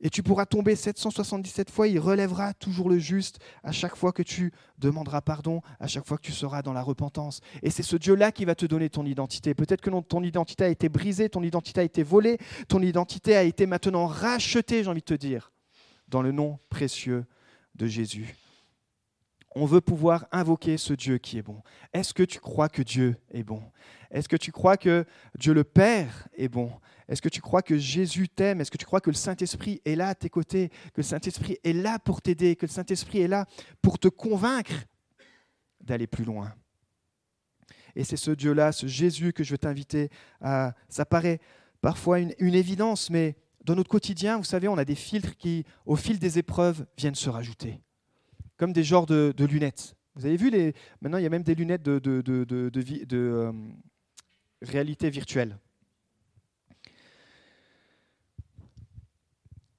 Et 0.00 0.10
tu 0.10 0.22
pourras 0.22 0.44
tomber 0.44 0.76
777 0.76 1.70
fois, 1.70 1.88
il 1.88 1.98
relèvera 1.98 2.52
toujours 2.54 2.90
le 2.90 2.98
juste 2.98 3.38
à 3.62 3.72
chaque 3.72 3.96
fois 3.96 4.12
que 4.12 4.22
tu 4.22 4.52
demanderas 4.78 5.20
pardon, 5.20 5.62
à 5.80 5.86
chaque 5.86 6.06
fois 6.06 6.18
que 6.18 6.22
tu 6.22 6.32
seras 6.32 6.62
dans 6.62 6.72
la 6.72 6.82
repentance. 6.82 7.40
Et 7.62 7.70
c'est 7.70 7.82
ce 7.82 7.96
Dieu-là 7.96 8.32
qui 8.32 8.44
va 8.44 8.54
te 8.54 8.66
donner 8.66 8.90
ton 8.90 9.06
identité. 9.06 9.54
Peut-être 9.54 9.80
que 9.80 9.90
ton 10.00 10.22
identité 10.22 10.64
a 10.64 10.68
été 10.68 10.88
brisée, 10.88 11.28
ton 11.30 11.42
identité 11.42 11.80
a 11.80 11.84
été 11.84 12.02
volée, 12.02 12.38
ton 12.68 12.82
identité 12.82 13.36
a 13.36 13.44
été 13.44 13.66
maintenant 13.66 14.06
rachetée, 14.06 14.84
j'ai 14.84 14.90
envie 14.90 15.00
de 15.00 15.04
te 15.04 15.14
dire, 15.14 15.52
dans 16.08 16.22
le 16.22 16.32
nom 16.32 16.58
précieux 16.68 17.24
de 17.74 17.86
Jésus. 17.86 18.34
On 19.54 19.66
veut 19.66 19.80
pouvoir 19.80 20.26
invoquer 20.32 20.76
ce 20.76 20.94
Dieu 20.94 21.18
qui 21.18 21.38
est 21.38 21.42
bon. 21.42 21.62
Est-ce 21.92 22.12
que 22.12 22.24
tu 22.24 22.40
crois 22.40 22.68
que 22.68 22.82
Dieu 22.82 23.16
est 23.30 23.44
bon? 23.44 23.62
Est-ce 24.10 24.28
que 24.28 24.36
tu 24.36 24.50
crois 24.50 24.76
que 24.76 25.04
Dieu 25.38 25.54
le 25.54 25.64
Père 25.64 26.28
est 26.34 26.48
bon? 26.48 26.72
Est-ce 27.08 27.22
que 27.22 27.28
tu 27.28 27.40
crois 27.40 27.62
que 27.62 27.76
Jésus 27.78 28.28
t'aime? 28.28 28.60
Est-ce 28.60 28.70
que 28.70 28.78
tu 28.78 28.86
crois 28.86 29.00
que 29.00 29.10
le 29.10 29.16
Saint-Esprit 29.16 29.80
est 29.84 29.94
là 29.94 30.08
à 30.08 30.14
tes 30.14 30.30
côtés? 30.30 30.70
Que 30.92 31.00
le 31.00 31.02
Saint-Esprit 31.02 31.58
est 31.62 31.72
là 31.72 31.98
pour 31.98 32.22
t'aider? 32.22 32.56
Que 32.56 32.66
le 32.66 32.70
Saint-Esprit 32.70 33.20
est 33.20 33.28
là 33.28 33.46
pour 33.82 33.98
te 33.98 34.08
convaincre 34.08 34.74
d'aller 35.80 36.06
plus 36.06 36.24
loin? 36.24 36.52
Et 37.94 38.04
c'est 38.04 38.16
ce 38.16 38.30
Dieu-là, 38.30 38.72
ce 38.72 38.86
Jésus 38.86 39.32
que 39.32 39.44
je 39.44 39.52
veux 39.52 39.58
t'inviter 39.58 40.10
à... 40.40 40.74
Ça 40.88 41.04
paraît 41.04 41.40
parfois 41.80 42.18
une, 42.18 42.54
évidence, 42.54 43.10
mais 43.10 43.36
dans 43.64 43.74
notre 43.74 43.90
quotidien, 43.90 44.38
vous 44.38 44.44
savez, 44.44 44.68
on 44.68 44.78
a 44.78 44.84
des 44.84 44.94
filtres 44.94 45.36
qui, 45.36 45.64
au 45.86 45.96
fil 45.96 46.18
des 46.18 46.38
épreuves, 46.38 46.86
viennent 46.96 47.14
se 47.14 47.30
rajouter. 47.30 47.83
Comme 48.64 48.72
des 48.72 48.82
genres 48.82 49.04
de, 49.04 49.44
lunettes. 49.44 49.94
Vous 50.14 50.24
avez 50.24 50.38
vu, 50.38 50.48
les... 50.48 50.72
maintenant, 51.02 51.18
il 51.18 51.22
y 51.22 51.26
a 51.26 51.28
même 51.28 51.42
des 51.42 51.54
lunettes 51.54 51.82
de, 51.82 51.98
de, 51.98 52.22
de 52.22 52.72
euh, 53.12 53.52
réalité 54.62 55.10
virtuelle. 55.10 55.58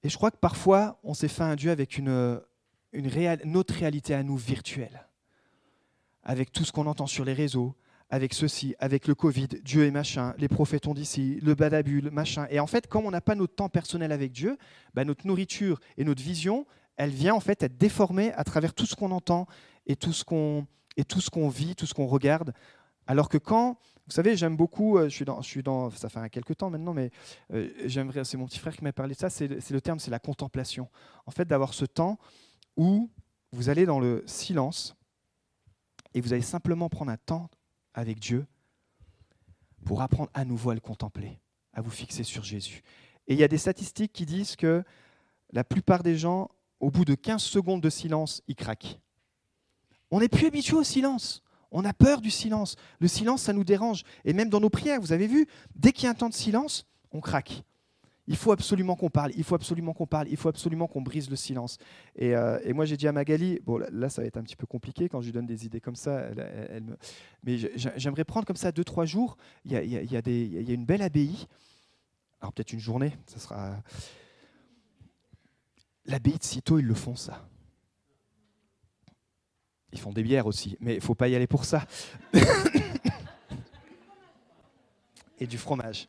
Et 0.04 0.10
je 0.10 0.16
crois 0.16 0.30
que 0.30 0.38
parfois, 0.38 1.00
on 1.02 1.16
s'est 1.16 1.30
fait 1.30 1.42
un 1.42 1.56
Dieu 1.56 1.72
avec 1.72 1.98
une, 1.98 2.40
une 2.94 3.58
autre 3.58 3.74
réalité 3.74 4.14
à 4.14 4.22
nous 4.22 4.38
virtuelle. 4.38 5.08
Avec 6.22 6.52
tout 6.52 6.64
ce 6.64 6.72
qu'on 6.72 6.86
entend 6.86 7.08
sur 7.08 7.26
les 7.26 7.34
réseaux, 7.34 7.76
avec 8.12 8.36
ceci, 8.36 8.76
avec 8.78 9.08
le 9.08 9.16
Covid, 9.16 9.48
Dieu 9.64 9.86
et 9.86 9.90
machin, 9.90 10.36
les 10.38 10.48
prophètes 10.48 10.86
ont 10.86 10.94
dit 10.94 11.06
ci, 11.06 11.40
le 11.42 11.56
badabule, 11.56 12.12
machin. 12.12 12.46
Et 12.52 12.60
en 12.60 12.68
fait, 12.68 12.86
comme 12.86 13.08
on 13.08 13.12
n'a 13.12 13.22
pas 13.22 13.34
notre 13.34 13.56
temps 13.56 13.68
personnel 13.68 14.12
avec 14.12 14.32
Dieu, 14.32 14.60
bah, 14.94 15.06
notre 15.06 15.26
nourriture 15.26 15.80
et 15.98 16.04
notre 16.04 16.22
vision, 16.22 16.68
elle 16.98 17.10
vient 17.10 17.36
en 17.36 17.40
fait 17.40 17.64
être 17.64 17.78
déformée 17.78 18.32
à 18.34 18.44
travers 18.44 18.74
tout 18.74 18.86
ce 18.86 18.96
qu'on 18.96 19.12
entend 19.12 19.48
et 19.86 19.96
tout 19.96 20.14
ce 20.14 20.24
qu'on 20.24 20.68
et 20.98 21.04
tout 21.04 21.22
ce 21.22 21.30
qu'on 21.30 21.50
vit, 21.50 21.76
tout 21.76 21.86
ce 21.86 21.94
qu'on 21.94 22.08
regarde. 22.08 22.54
Alors 23.08 23.30
que 23.30 23.38
quand 23.38 23.78
vous 24.08 24.14
savez, 24.14 24.38
j'aime 24.38 24.56
beaucoup, 24.56 24.98
euh, 24.98 25.06
je 25.06 25.16
suis, 25.16 25.26
dans, 25.26 25.42
je 25.42 25.48
suis 25.48 25.64
dans, 25.64 25.90
ça 25.90 26.10
fait 26.10 26.30
quelques 26.30 26.58
temps 26.58 26.70
maintenant, 26.70 26.94
mais 26.94 27.10
euh, 27.54 27.72
j'aimerais, 27.86 28.24
c'est 28.24 28.38
mon 28.38 28.46
petit 28.46 28.60
frère 28.60 28.76
qui 28.76 28.84
m'a 28.84 28.94
parlé 28.94 29.16
de 29.16 29.20
ça, 29.20 29.32
c'est, 29.32 29.48
le 29.48 29.82
terme, 29.82 30.00
c'est 30.00 30.12
la 30.12 30.20
contemplation. 30.20 30.90
En 31.26 31.32
fait, 31.32 31.46
d'avoir 31.46 31.74
ce 31.74 31.86
temps 31.86 32.20
où 32.78 33.10
vous 33.52 33.70
allez 33.70 33.88
dans 33.88 34.00
le 34.00 34.24
silence 34.28 34.96
et 36.14 36.22
vous 36.22 36.34
allez 36.34 36.44
simplement 36.44 36.88
prendre 36.88 37.12
un 37.12 37.18
temps 37.18 37.50
avec 37.96 38.20
Dieu 38.20 38.46
pour 39.86 40.04
apprendre 40.04 40.30
à 40.36 40.46
nouveau 40.46 40.70
à 40.70 40.76
le 40.76 40.82
contempler, 40.82 41.40
à 41.74 41.82
vous 41.82 41.92
fixer 41.92 42.24
sur 42.24 42.44
Jésus. 42.44 42.84
Et 43.28 43.34
il 43.34 43.40
y 43.40 43.44
a 43.44 43.48
des 43.48 43.58
statistiques 43.58 44.14
qui 44.14 44.28
disent 44.28 44.56
que 44.56 44.84
la 45.52 45.64
plupart 45.64 46.04
des 46.04 46.16
gens, 46.16 46.52
au 46.80 46.92
bout 46.92 47.06
de 47.06 47.16
15 47.16 47.42
secondes 47.42 47.82
de 47.82 47.90
silence, 47.90 48.42
ils 48.48 48.56
craquent. 48.56 49.00
On 50.12 50.20
n'est 50.20 50.30
plus 50.30 50.48
habitué 50.48 50.76
au 50.76 50.84
silence. 50.84 51.42
On 51.72 51.84
a 51.84 51.94
peur 51.94 52.22
du 52.22 52.32
silence. 52.32 52.76
Le 53.00 53.08
silence, 53.08 53.44
ça 53.44 53.54
nous 53.54 53.64
dérange. 53.64 54.04
Et 54.24 54.34
même 54.34 54.50
dans 54.50 54.60
nos 54.60 54.70
prières, 54.70 55.02
vous 55.02 55.12
avez 55.12 55.28
vu, 55.28 55.48
dès 55.76 55.92
qu'il 55.92 56.06
y 56.06 56.08
a 56.08 56.12
un 56.12 56.16
temps 56.16 56.30
de 56.30 56.34
silence, 56.34 56.86
on 57.12 57.20
craque. 57.20 57.64
Il 58.28 58.36
faut 58.36 58.52
absolument 58.52 58.96
qu'on 58.96 59.10
parle, 59.10 59.32
il 59.36 59.44
faut 59.44 59.54
absolument 59.54 59.94
qu'on 59.94 60.08
parle, 60.08 60.28
il 60.30 60.38
faut 60.38 60.50
absolument 60.50 60.88
qu'on 60.88 61.02
brise 61.02 61.30
le 61.30 61.36
silence. 61.36 61.78
Et, 62.16 62.36
euh, 62.36 62.60
moi, 62.74 62.86
j'ai 62.86 62.98
dit 62.98 63.08
à 63.08 63.12
Magali, 63.12 63.60
bon, 63.64 63.78
là, 63.92 64.10
ça 64.10 64.22
va 64.22 64.28
être 64.28 64.38
un 64.38 64.44
petit 64.44 64.56
peu 64.56 64.66
compliqué 64.66 65.10
quand 65.10 65.22
je 65.22 65.28
lui 65.28 65.34
donne 65.34 65.46
des 65.46 65.66
idées 65.66 65.82
comme 65.82 65.96
ça, 65.96 66.30
mais 67.44 67.58
j'aimerais 67.98 68.24
prendre 68.24 68.48
comme 68.48 68.56
ça 68.56 68.72
deux, 68.72 68.84
trois 68.84 69.06
jours. 69.06 69.38
Il 69.64 69.74
il 69.74 70.12
y 70.12 70.72
a 70.72 70.74
une 70.74 70.86
belle 70.86 71.04
abbaye, 71.04 71.48
alors 72.42 72.52
peut-être 72.52 72.74
une 72.74 72.80
journée, 72.80 73.16
ça 73.28 73.40
sera. 73.40 73.76
L'abbaye 76.06 76.38
de 76.38 76.44
Citeaux, 76.44 76.80
ils 76.80 76.86
le 76.86 76.94
font 76.94 77.16
ça. 77.16 77.48
Ils 79.92 80.00
font 80.00 80.12
des 80.12 80.24
bières 80.24 80.46
aussi, 80.46 80.78
mais 80.80 80.96
il 80.96 81.02
faut 81.02 81.16
pas 81.16 81.28
y 81.28 81.36
aller 81.36 81.48
pour 81.48 81.66
ça. 81.66 81.86
et 85.40 85.48
du 85.48 85.58
fromage. 85.58 86.08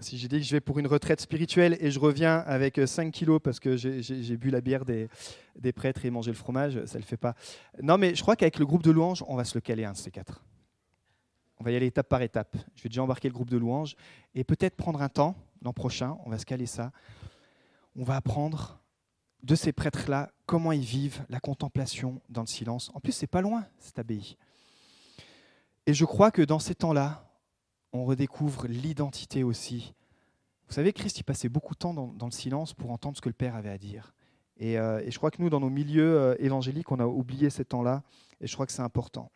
Si 0.00 0.16
j'ai 0.16 0.28
dit 0.28 0.38
que 0.38 0.44
je 0.44 0.52
vais 0.52 0.60
pour 0.60 0.78
une 0.78 0.86
retraite 0.86 1.20
spirituelle 1.20 1.76
et 1.80 1.90
je 1.90 1.98
reviens 1.98 2.38
avec 2.38 2.80
5 2.82 3.10
kilos 3.10 3.40
parce 3.42 3.60
que 3.60 3.76
j'ai 3.76 4.36
bu 4.36 4.50
la 4.50 4.60
bière 4.60 4.84
des, 4.84 5.08
des, 5.58 5.72
prêtres 5.72 6.04
et 6.06 6.10
mangé 6.10 6.30
le 6.30 6.36
fromage, 6.36 6.82
ça 6.86 6.98
ne 6.98 7.02
le 7.02 7.06
fait 7.06 7.18
pas. 7.18 7.34
Non, 7.82 7.98
mais 7.98 8.14
je 8.14 8.22
crois 8.22 8.36
qu'avec 8.36 8.58
le 8.58 8.66
groupe 8.66 8.82
de 8.82 8.90
louanges, 8.90 9.24
on 9.28 9.36
va 9.36 9.44
se 9.44 9.56
le 9.56 9.60
caler 9.60 9.84
un 9.84 9.92
de 9.92 9.96
ces 9.96 10.10
quatre. 10.10 10.42
On 11.58 11.64
va 11.64 11.72
y 11.72 11.76
aller 11.76 11.86
étape 11.86 12.08
par 12.08 12.22
étape. 12.22 12.56
Je 12.74 12.82
vais 12.82 12.88
déjà 12.88 13.02
embarquer 13.02 13.28
le 13.28 13.34
groupe 13.34 13.50
de 13.50 13.58
louanges 13.58 13.94
et 14.34 14.44
peut-être 14.44 14.76
prendre 14.76 15.02
un 15.02 15.10
temps 15.10 15.36
l'an 15.62 15.74
prochain, 15.74 16.16
on 16.24 16.30
va 16.30 16.38
se 16.38 16.46
caler 16.46 16.66
ça. 16.66 16.92
On 17.94 18.04
va 18.04 18.16
apprendre 18.16 18.79
de 19.42 19.54
ces 19.54 19.72
prêtres-là 19.72 20.30
comment 20.46 20.72
ils 20.72 20.80
vivent 20.80 21.24
la 21.28 21.40
contemplation 21.40 22.20
dans 22.28 22.42
le 22.42 22.46
silence. 22.46 22.90
En 22.94 23.00
plus, 23.00 23.12
c'est 23.12 23.26
pas 23.26 23.40
loin, 23.40 23.66
cette 23.78 23.98
abbaye. 23.98 24.36
Et 25.86 25.94
je 25.94 26.04
crois 26.04 26.30
que 26.30 26.42
dans 26.42 26.58
ces 26.58 26.74
temps-là, 26.74 27.30
on 27.92 28.04
redécouvre 28.04 28.66
l'identité 28.66 29.42
aussi. 29.42 29.94
Vous 30.68 30.74
savez, 30.74 30.92
Christ, 30.92 31.18
il 31.18 31.24
passait 31.24 31.48
beaucoup 31.48 31.74
de 31.74 31.78
temps 31.78 31.94
dans, 31.94 32.26
le 32.26 32.32
silence 32.32 32.74
pour 32.74 32.90
entendre 32.90 33.16
ce 33.16 33.22
que 33.22 33.28
le 33.28 33.34
Père 33.34 33.56
avait 33.56 33.70
à 33.70 33.78
dire. 33.78 34.14
Et, 34.56 34.78
euh, 34.78 35.02
je 35.10 35.16
crois 35.18 35.30
que 35.30 35.42
nous, 35.42 35.50
dans 35.50 35.60
nos 35.60 35.70
milieux 35.70 36.18
euh, 36.18 36.36
évangéliques, 36.38 36.92
on 36.92 37.00
a 37.00 37.06
oublié 37.06 37.50
ces 37.50 37.64
temps-là, 37.64 38.02
et 38.40 38.46
je 38.46 38.54
crois 38.54 38.66
que 38.66 38.72
c'est 38.72 38.82
important. 38.82 39.32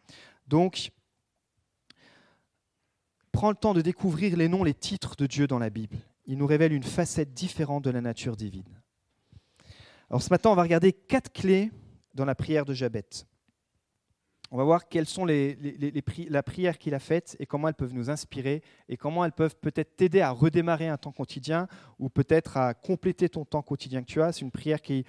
Donc, 0.47 0.93
prends 3.33 3.51
le 3.51 3.57
temps 3.57 3.75
de 3.75 3.81
découvrir 3.81 4.37
les 4.37 4.49
noms, 4.49 4.63
les 4.63 4.75
titres 4.75 5.17
de 5.17 5.27
Dieu 5.27 5.47
dans 5.47 5.59
la 5.59 5.71
Bible. 5.71 5.97
Il 6.27 6.39
nous 6.39 6.47
révèle 6.47 6.73
une 6.73 6.85
facette 6.85 7.35
différente 7.35 7.83
de 7.85 7.91
la 7.91 8.01
nature 8.01 8.37
divine. 8.37 8.83
Alors 10.11 10.23
ce 10.23 10.31
matin, 10.31 10.51
on 10.51 10.55
va 10.55 10.63
regarder 10.63 10.93
quatre 10.93 11.33
clés 11.33 11.71
dans 12.15 12.25
la 12.25 12.35
prière 12.35 12.65
de 12.65 12.75
Jabet. 12.75 13.05
On 14.51 14.57
va 14.57 14.63
voir 14.63 14.89
quelles 14.89 15.09
sont 15.09 15.25
les, 15.25 15.59
la 16.29 16.43
prière 16.45 16.79
qu'il 16.79 16.95
a 16.95 17.01
faite 17.01 17.35
et 17.41 17.47
comment 17.47 17.67
elles 17.67 17.75
peuvent 17.75 17.93
nous 17.93 18.09
inspirer 18.09 18.63
et 18.89 18.97
comment 18.97 19.25
elles 19.25 19.33
peuvent 19.33 19.57
peut-être 19.57 19.97
t'aider 19.97 20.21
à 20.21 20.31
redémarrer 20.31 20.87
un 20.87 20.97
temps 20.97 21.11
quotidien 21.11 21.67
ou 21.99 22.09
peut-être 22.09 22.57
à 22.57 22.73
compléter 22.73 23.29
ton 23.29 23.45
temps 23.45 23.63
quotidien 23.63 24.03
que 24.03 24.07
tu 24.07 24.23
as. 24.23 24.31
C'est 24.31 24.43
une 24.43 24.53
prière 24.53 24.81
qui, 24.81 25.05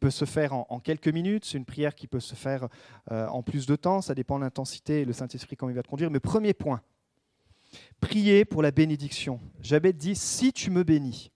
peut 0.00 0.10
se 0.10 0.24
faire 0.24 0.52
en, 0.52 0.80
quelques 0.80 1.06
minutes, 1.06 1.44
c'est 1.44 1.58
une 1.58 1.64
prière 1.64 1.94
qui 1.94 2.08
peut 2.08 2.18
se 2.18 2.34
faire 2.34 2.66
euh, 3.12 3.28
en 3.28 3.44
plus 3.44 3.66
de 3.66 3.76
temps, 3.76 4.00
ça 4.00 4.16
dépend 4.16 4.38
de 4.38 4.44
l'intensité 4.44 5.02
et 5.02 5.04
le 5.04 5.12
Saint-Esprit 5.12 5.56
comment 5.56 5.70
il 5.70 5.76
va 5.76 5.84
te 5.84 5.88
conduire. 5.88 6.10
Mais 6.10 6.18
premier 6.18 6.52
point, 6.52 6.80
prier 8.00 8.44
pour 8.44 8.62
la 8.62 8.72
bénédiction. 8.72 9.38
Jabet 9.60 9.92
dit, 9.92 10.16
si 10.16 10.52
tu 10.52 10.70
me 10.70 10.82
bénis, 10.82 11.30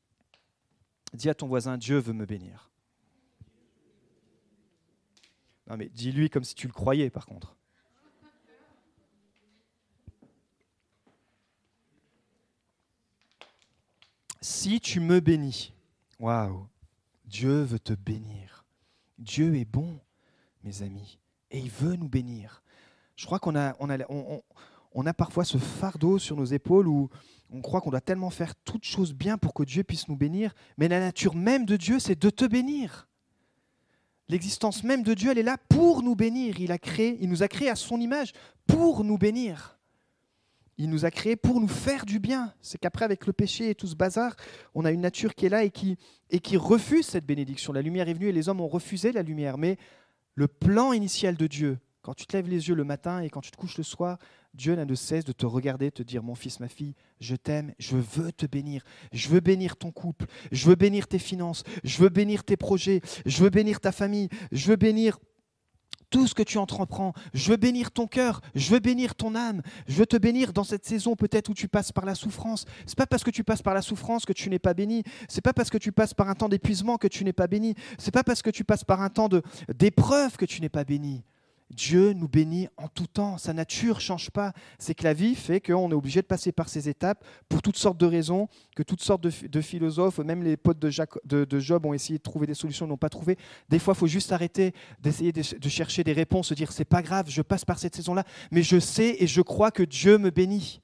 dis 1.14 1.28
à 1.28 1.34
ton 1.34 1.46
voisin, 1.46 1.78
Dieu 1.78 1.98
veut 1.98 2.14
me 2.14 2.26
bénir. 2.26 2.71
Non 5.68 5.76
mais 5.76 5.88
dis-lui 5.88 6.30
comme 6.30 6.44
si 6.44 6.54
tu 6.54 6.66
le 6.66 6.72
croyais 6.72 7.10
par 7.10 7.26
contre. 7.26 7.56
Si 14.40 14.80
tu 14.80 14.98
me 14.98 15.20
bénis, 15.20 15.72
waouh, 16.18 16.66
Dieu 17.24 17.62
veut 17.62 17.78
te 17.78 17.92
bénir. 17.92 18.64
Dieu 19.16 19.54
est 19.54 19.64
bon, 19.64 20.00
mes 20.64 20.82
amis, 20.82 21.20
et 21.52 21.60
il 21.60 21.70
veut 21.70 21.94
nous 21.94 22.08
bénir. 22.08 22.62
Je 23.14 23.24
crois 23.24 23.38
qu'on 23.38 23.54
a, 23.54 23.76
on 23.78 23.88
a, 23.88 23.98
on, 24.08 25.06
a 25.06 25.14
parfois 25.14 25.44
ce 25.44 25.58
fardeau 25.58 26.18
sur 26.18 26.36
nos 26.36 26.44
épaules 26.44 26.88
où 26.88 27.08
on 27.50 27.60
croit 27.60 27.80
qu'on 27.80 27.90
doit 27.90 28.00
tellement 28.00 28.30
faire 28.30 28.56
toutes 28.56 28.84
choses 28.84 29.14
bien 29.14 29.38
pour 29.38 29.54
que 29.54 29.62
Dieu 29.62 29.84
puisse 29.84 30.08
nous 30.08 30.16
bénir, 30.16 30.52
mais 30.76 30.88
la 30.88 30.98
nature 30.98 31.36
même 31.36 31.64
de 31.64 31.76
Dieu, 31.76 32.00
c'est 32.00 32.20
de 32.20 32.30
te 32.30 32.44
bénir. 32.44 33.08
L'existence 34.32 34.82
même 34.82 35.02
de 35.02 35.12
Dieu, 35.12 35.30
elle 35.30 35.36
est 35.36 35.42
là 35.42 35.58
pour 35.68 36.02
nous 36.02 36.16
bénir. 36.16 36.58
Il, 36.58 36.72
a 36.72 36.78
créé, 36.78 37.18
il 37.20 37.28
nous 37.28 37.42
a 37.42 37.48
créés 37.48 37.68
à 37.68 37.76
son 37.76 38.00
image 38.00 38.32
pour 38.66 39.04
nous 39.04 39.18
bénir. 39.18 39.78
Il 40.78 40.88
nous 40.88 41.04
a 41.04 41.10
créés 41.10 41.36
pour 41.36 41.60
nous 41.60 41.68
faire 41.68 42.06
du 42.06 42.18
bien. 42.18 42.54
C'est 42.62 42.78
qu'après, 42.78 43.04
avec 43.04 43.26
le 43.26 43.34
péché 43.34 43.68
et 43.68 43.74
tout 43.74 43.86
ce 43.86 43.94
bazar, 43.94 44.34
on 44.74 44.86
a 44.86 44.90
une 44.90 45.02
nature 45.02 45.34
qui 45.34 45.44
est 45.44 45.50
là 45.50 45.64
et 45.64 45.70
qui, 45.70 45.98
et 46.30 46.40
qui 46.40 46.56
refuse 46.56 47.04
cette 47.04 47.26
bénédiction. 47.26 47.74
La 47.74 47.82
lumière 47.82 48.08
est 48.08 48.14
venue 48.14 48.28
et 48.28 48.32
les 48.32 48.48
hommes 48.48 48.62
ont 48.62 48.68
refusé 48.68 49.12
la 49.12 49.20
lumière. 49.20 49.58
Mais 49.58 49.76
le 50.34 50.48
plan 50.48 50.94
initial 50.94 51.36
de 51.36 51.46
Dieu, 51.46 51.78
quand 52.00 52.14
tu 52.14 52.24
te 52.24 52.34
lèves 52.34 52.48
les 52.48 52.70
yeux 52.70 52.74
le 52.74 52.84
matin 52.84 53.20
et 53.20 53.28
quand 53.28 53.42
tu 53.42 53.50
te 53.50 53.58
couches 53.58 53.76
le 53.76 53.84
soir, 53.84 54.16
Dieu 54.54 54.74
n'a 54.74 54.84
de 54.84 54.94
cesse 54.94 55.24
de 55.24 55.32
te 55.32 55.46
regarder, 55.46 55.86
de 55.86 55.94
te 55.94 56.02
dire, 56.02 56.22
mon 56.22 56.34
fils, 56.34 56.60
ma 56.60 56.68
fille, 56.68 56.94
je 57.20 57.36
t'aime, 57.36 57.72
je 57.78 57.96
veux 57.96 58.32
te 58.32 58.44
bénir, 58.44 58.84
je 59.12 59.28
veux 59.28 59.40
bénir 59.40 59.76
ton 59.76 59.90
couple, 59.90 60.26
je 60.50 60.66
veux 60.66 60.74
bénir 60.74 61.08
tes 61.08 61.18
finances, 61.18 61.64
je 61.84 62.02
veux 62.02 62.10
bénir 62.10 62.44
tes 62.44 62.56
projets, 62.58 63.00
je 63.24 63.42
veux 63.42 63.50
bénir 63.50 63.80
ta 63.80 63.92
famille, 63.92 64.28
je 64.50 64.68
veux 64.68 64.76
bénir 64.76 65.18
tout 66.12 66.28
ce 66.28 66.34
que 66.34 66.42
tu 66.44 66.58
entreprends. 66.58 67.14
Je 67.34 67.50
veux 67.50 67.56
bénir 67.56 67.90
ton 67.90 68.06
cœur, 68.06 68.40
je 68.54 68.70
veux 68.70 68.78
bénir 68.78 69.16
ton 69.16 69.34
âme, 69.34 69.62
je 69.88 69.94
veux 69.94 70.06
te 70.06 70.16
bénir 70.16 70.52
dans 70.52 70.62
cette 70.62 70.84
saison 70.84 71.16
peut-être 71.16 71.48
où 71.48 71.54
tu 71.54 71.66
passes 71.66 71.90
par 71.90 72.04
la 72.04 72.14
souffrance. 72.14 72.66
C'est 72.86 72.96
pas 72.96 73.06
parce 73.06 73.24
que 73.24 73.30
tu 73.30 73.42
passes 73.42 73.62
par 73.62 73.74
la 73.74 73.82
souffrance 73.82 74.24
que 74.24 74.32
tu 74.32 74.50
n'es 74.50 74.60
pas 74.60 74.74
béni. 74.74 75.02
C'est 75.28 75.40
pas 75.40 75.54
parce 75.54 75.70
que 75.70 75.78
tu 75.78 75.90
passes 75.90 76.14
par 76.14 76.28
un 76.28 76.34
temps 76.34 76.50
d'épuisement 76.50 76.98
que 76.98 77.08
tu 77.08 77.24
n'es 77.24 77.32
pas 77.32 77.46
béni. 77.46 77.74
C'est 77.98 78.12
pas 78.12 78.22
parce 78.22 78.42
que 78.42 78.50
tu 78.50 78.62
passes 78.62 78.84
par 78.84 79.00
un 79.00 79.08
temps 79.08 79.30
d'épreuve 79.74 80.36
que 80.36 80.44
tu 80.44 80.60
n'es 80.60 80.68
pas 80.68 80.84
béni. 80.84 81.24
Dieu 81.72 82.12
nous 82.12 82.28
bénit 82.28 82.68
en 82.76 82.88
tout 82.88 83.06
temps. 83.06 83.38
Sa 83.38 83.52
nature 83.52 83.96
ne 83.96 84.00
change 84.00 84.30
pas. 84.30 84.52
C'est 84.78 84.94
que 84.94 85.04
la 85.04 85.14
vie 85.14 85.34
fait 85.34 85.60
qu'on 85.60 85.90
est 85.90 85.94
obligé 85.94 86.20
de 86.20 86.26
passer 86.26 86.52
par 86.52 86.68
ces 86.68 86.88
étapes 86.88 87.24
pour 87.48 87.62
toutes 87.62 87.78
sortes 87.78 87.98
de 87.98 88.06
raisons, 88.06 88.48
que 88.76 88.82
toutes 88.82 89.02
sortes 89.02 89.22
de, 89.22 89.60
philosophes, 89.60 90.18
même 90.18 90.42
les 90.42 90.56
potes 90.56 90.78
de, 90.78 91.60
Job 91.60 91.86
ont 91.86 91.94
essayé 91.94 92.18
de 92.18 92.22
trouver 92.22 92.46
des 92.46 92.54
solutions, 92.54 92.86
n'ont 92.86 92.96
pas 92.96 93.08
trouvé. 93.08 93.38
Des 93.68 93.78
fois, 93.78 93.94
il 93.96 93.98
faut 93.98 94.06
juste 94.06 94.32
arrêter 94.32 94.74
d'essayer 95.00 95.32
de, 95.32 95.68
chercher 95.68 96.04
des 96.04 96.12
réponses, 96.12 96.48
se 96.48 96.54
dire 96.54 96.72
c'est 96.72 96.84
pas 96.84 97.02
grave, 97.02 97.26
je 97.28 97.42
passe 97.42 97.64
par 97.64 97.78
cette 97.78 97.96
saison-là, 97.96 98.24
mais 98.50 98.62
je 98.62 98.78
sais 98.78 99.16
et 99.18 99.26
je 99.26 99.40
crois 99.40 99.70
que 99.70 99.82
Dieu 99.82 100.18
me 100.18 100.30
bénit. 100.30 100.81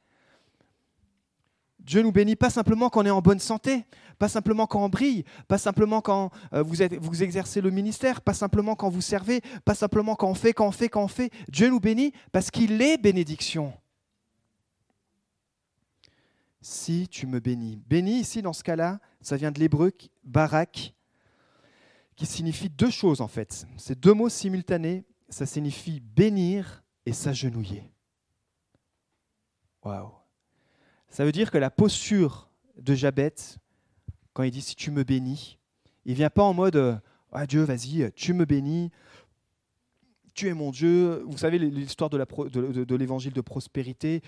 Dieu 1.89 2.03
nous 2.03 2.13
bénit 2.13 2.37
pas 2.37 2.51
simplement 2.51 2.91
quand 2.91 3.01
on 3.01 3.07
est 3.07 3.11
en 3.11 3.23
bonne 3.23 3.39
santé, 3.39 3.87
pas 4.19 4.29
simplement 4.29 4.67
quand 4.67 4.85
on 4.85 4.91
brille, 4.91 5.25
pas 5.49 5.57
simplement 5.57 6.03
quand 6.03 6.31
euh, 6.53 6.63
vous, 6.63 7.23
exercez 7.23 7.63
le 7.63 7.71
ministère, 7.71 8.21
pas 8.21 8.35
simplement 8.35 8.77
quand 8.77 8.91
vous 8.91 9.01
servez, 9.01 9.41
pas 9.65 9.75
simplement 9.75 10.15
quand 10.15 10.29
on 10.29 10.35
fait, 10.35 10.53
quand 10.53 10.67
on 10.67 10.71
fait, 10.71 10.91
quand 10.91 11.03
on 11.03 11.09
fait. 11.09 11.31
Dieu 11.49 11.71
nous 11.71 11.81
bénit 11.81 12.13
parce 12.31 12.51
qu'il 12.51 12.83
est 12.83 12.99
bénédiction. 12.99 13.73
Si 16.61 17.09
tu 17.09 17.27
me 17.27 17.41
bénis. 17.41 17.81
Béni 17.89 18.21
ici, 18.21 18.43
dans 18.43 18.53
ce 18.53 18.63
cas-là, 18.65 19.01
ça 19.23 19.39
vient 19.39 19.51
de 19.51 19.59
l'hébreu 19.59 19.91
barak, 20.25 20.95
qui 22.17 22.27
signifie 22.27 22.69
deux 22.69 22.91
choses 22.91 23.23
en 23.23 23.29
fait. 23.29 23.67
Ces 23.79 23.95
deux 23.95 24.13
mots 24.13 24.29
simultanés, 24.29 25.07
ça 25.31 25.47
signifie 25.47 26.01
bénir 26.01 26.85
et 27.07 27.15
s'agenouiller. 27.15 27.91
Waouh! 29.83 30.18
Ça 31.09 31.25
veut 31.25 31.33
dire 31.33 31.51
que 31.51 31.59
la 31.59 31.71
posture 31.71 32.51
de 32.77 32.95
Jabet, 32.95 33.35
quand 34.33 34.43
il 34.43 34.51
dit 34.51 34.63
si 34.63 34.77
tu 34.77 34.91
me 34.91 35.05
bénis, 35.05 35.59
il 36.05 36.15
vient 36.15 36.31
pas 36.31 36.43
en 36.43 36.55
mode 36.55 37.01
ah 37.33 37.47
Dieu, 37.47 37.63
vas-y, 37.63 38.11
tu 38.13 38.33
me 38.33 38.45
bénis, 38.45 38.91
tu 40.39 40.49
es 40.49 40.55
mon 40.55 40.71
Dieu. 40.71 41.25
Vous 41.27 41.37
savez 41.37 41.59
l'histoire 41.59 42.11
de 42.11 42.95
l'évangile 42.95 43.33
de, 43.33 43.41
prospérité. 43.41 44.23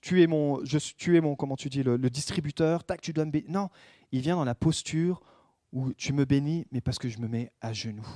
Tu 0.00 0.22
es 0.22 0.26
mon, 0.26 0.64
je, 0.64 0.78
tu 0.78 1.16
es 1.16 1.20
mon, 1.20 1.36
comment 1.36 1.56
tu 1.56 1.70
dis, 1.70 1.82
le, 1.82 1.98
distributeur. 2.10 2.84
Tac, 2.84 3.00
tu 3.00 3.12
dois 3.12 3.24
me 3.24 3.30
bénir. 3.30 3.50
Non, 3.50 3.68
il 4.12 4.20
vient 4.20 4.36
dans 4.36 4.44
la 4.44 4.54
posture 4.54 5.22
où 5.72 5.92
tu 5.94 6.12
me 6.12 6.24
bénis, 6.24 6.66
mais 6.70 6.80
parce 6.80 6.98
que 6.98 7.08
je 7.08 7.18
me 7.18 7.28
mets 7.28 7.50
à 7.60 7.72
genoux. 7.72 8.06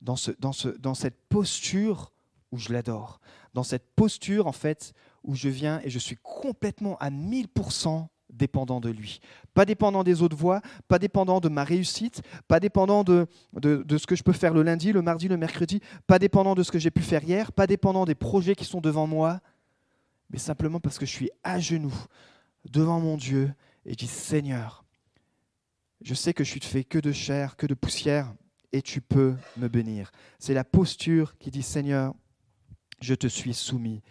Dans, 0.00 0.16
dans 0.38 0.94
cette 0.94 1.20
posture 1.28 2.12
où 2.50 2.58
je 2.58 2.72
l'adore. 2.72 3.20
Dans 3.52 3.62
cette 3.62 3.94
posture, 3.94 4.46
en 4.46 4.52
fait, 4.52 4.94
où 5.24 5.34
je 5.34 5.48
viens 5.48 5.80
et 5.84 5.90
je 5.90 5.98
suis 5.98 6.16
complètement 6.22 6.96
à 6.98 7.10
1000% 7.10 8.06
dépendant 8.32 8.80
de 8.80 8.90
lui. 8.90 9.20
Pas 9.54 9.64
dépendant 9.64 10.04
des 10.04 10.22
autres 10.22 10.36
voies, 10.36 10.60
pas 10.88 10.98
dépendant 10.98 11.40
de 11.40 11.48
ma 11.48 11.64
réussite, 11.64 12.22
pas 12.48 12.60
dépendant 12.60 13.04
de, 13.04 13.26
de, 13.54 13.98
ce 13.98 14.06
que 14.06 14.14
je 14.14 14.22
peux 14.22 14.32
faire 14.32 14.54
le 14.54 14.62
lundi, 14.62 14.92
le 14.92 15.02
mardi, 15.02 15.28
le 15.28 15.36
mercredi, 15.36 15.80
pas 16.06 16.18
dépendant 16.18 16.54
de 16.54 16.62
ce 16.62 16.70
que 16.70 16.78
j'ai 16.78 16.90
pu 16.90 17.02
faire 17.02 17.24
hier, 17.24 17.52
pas 17.52 17.66
dépendant 17.66 18.04
des 18.04 18.14
projets 18.14 18.54
qui 18.54 18.64
sont 18.64 18.80
devant 18.80 19.06
moi, 19.06 19.40
mais 20.30 20.38
simplement 20.38 20.80
parce 20.80 20.98
que 20.98 21.06
je 21.06 21.10
suis 21.10 21.30
à 21.42 21.58
genoux 21.58 21.94
devant 22.70 23.00
mon 23.00 23.16
Dieu 23.16 23.52
et 23.84 23.92
je 23.92 23.96
dis 23.96 24.06
Seigneur, 24.06 24.84
je 26.02 26.14
sais 26.14 26.32
que 26.32 26.44
je 26.44 26.50
suis 26.50 26.60
fait 26.60 26.84
que 26.84 26.98
de 26.98 27.12
chair, 27.12 27.56
que 27.56 27.66
de 27.66 27.74
poussière, 27.74 28.32
et 28.72 28.82
tu 28.82 29.00
peux 29.00 29.34
me 29.56 29.68
bénir. 29.68 30.12
C'est 30.38 30.54
la 30.54 30.64
posture 30.64 31.36
qui 31.38 31.50
dit 31.50 31.62
Seigneur, 31.62 32.14
je 33.00 33.14
te 33.14 33.26
suis 33.26 33.54
soumis. 33.54 34.02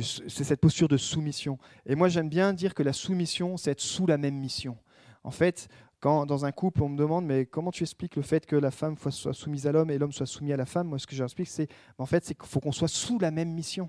C'est 0.00 0.44
cette 0.44 0.60
posture 0.60 0.88
de 0.88 0.96
soumission. 0.96 1.58
Et 1.86 1.94
moi, 1.94 2.08
j'aime 2.08 2.28
bien 2.28 2.52
dire 2.52 2.74
que 2.74 2.82
la 2.82 2.92
soumission, 2.92 3.56
c'est 3.56 3.70
être 3.70 3.80
sous 3.80 4.06
la 4.06 4.18
même 4.18 4.34
mission. 4.34 4.76
En 5.22 5.30
fait, 5.30 5.68
quand 6.00 6.26
dans 6.26 6.44
un 6.44 6.52
couple, 6.52 6.82
on 6.82 6.88
me 6.88 6.98
demande, 6.98 7.24
mais 7.24 7.46
comment 7.46 7.70
tu 7.70 7.82
expliques 7.84 8.16
le 8.16 8.22
fait 8.22 8.44
que 8.44 8.56
la 8.56 8.70
femme 8.70 8.96
soit 9.10 9.32
soumise 9.32 9.66
à 9.66 9.72
l'homme 9.72 9.90
et 9.90 9.98
l'homme 9.98 10.12
soit 10.12 10.26
soumis 10.26 10.52
à 10.52 10.56
la 10.56 10.66
femme? 10.66 10.88
Moi, 10.88 10.98
ce 10.98 11.06
que 11.06 11.14
j'explique, 11.14 11.48
c'est 11.48 11.68
en 11.96 12.06
fait, 12.06 12.24
qu'il 12.24 12.36
faut 12.42 12.60
qu'on 12.60 12.72
soit 12.72 12.88
sous 12.88 13.18
la 13.18 13.30
même 13.30 13.50
mission. 13.50 13.88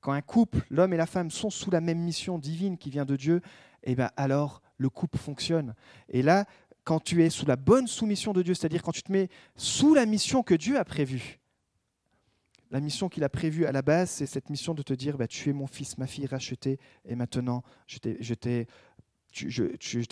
Quand 0.00 0.12
un 0.12 0.22
couple, 0.22 0.66
l'homme 0.70 0.92
et 0.92 0.96
la 0.96 1.06
femme, 1.06 1.30
sont 1.30 1.50
sous 1.50 1.70
la 1.70 1.80
même 1.80 1.98
mission 1.98 2.38
divine 2.38 2.76
qui 2.76 2.90
vient 2.90 3.04
de 3.04 3.16
Dieu, 3.16 3.40
eh 3.84 3.94
bien 3.94 4.10
alors 4.16 4.62
le 4.78 4.88
couple 4.90 5.18
fonctionne. 5.18 5.74
Et 6.08 6.22
là, 6.22 6.46
quand 6.84 7.00
tu 7.00 7.22
es 7.22 7.30
sous 7.30 7.46
la 7.46 7.56
bonne 7.56 7.86
soumission 7.86 8.32
de 8.32 8.42
Dieu, 8.42 8.54
c'est-à-dire 8.54 8.82
quand 8.82 8.92
tu 8.92 9.02
te 9.02 9.12
mets 9.12 9.28
sous 9.56 9.94
la 9.94 10.06
mission 10.06 10.42
que 10.42 10.54
Dieu 10.54 10.78
a 10.78 10.84
prévue, 10.84 11.40
La 12.74 12.80
mission 12.80 13.08
qu'il 13.08 13.22
a 13.22 13.28
prévue 13.28 13.66
à 13.66 13.72
la 13.72 13.82
base, 13.82 14.10
c'est 14.10 14.26
cette 14.26 14.50
mission 14.50 14.74
de 14.74 14.82
te 14.82 14.92
dire, 14.92 15.16
bah, 15.16 15.28
tu 15.28 15.48
es 15.48 15.52
mon 15.52 15.68
fils, 15.68 15.96
ma 15.96 16.08
fille 16.08 16.26
rachetée, 16.26 16.80
et 17.04 17.14
maintenant 17.14 17.62
je 17.86 18.34
t'ai 18.34 18.66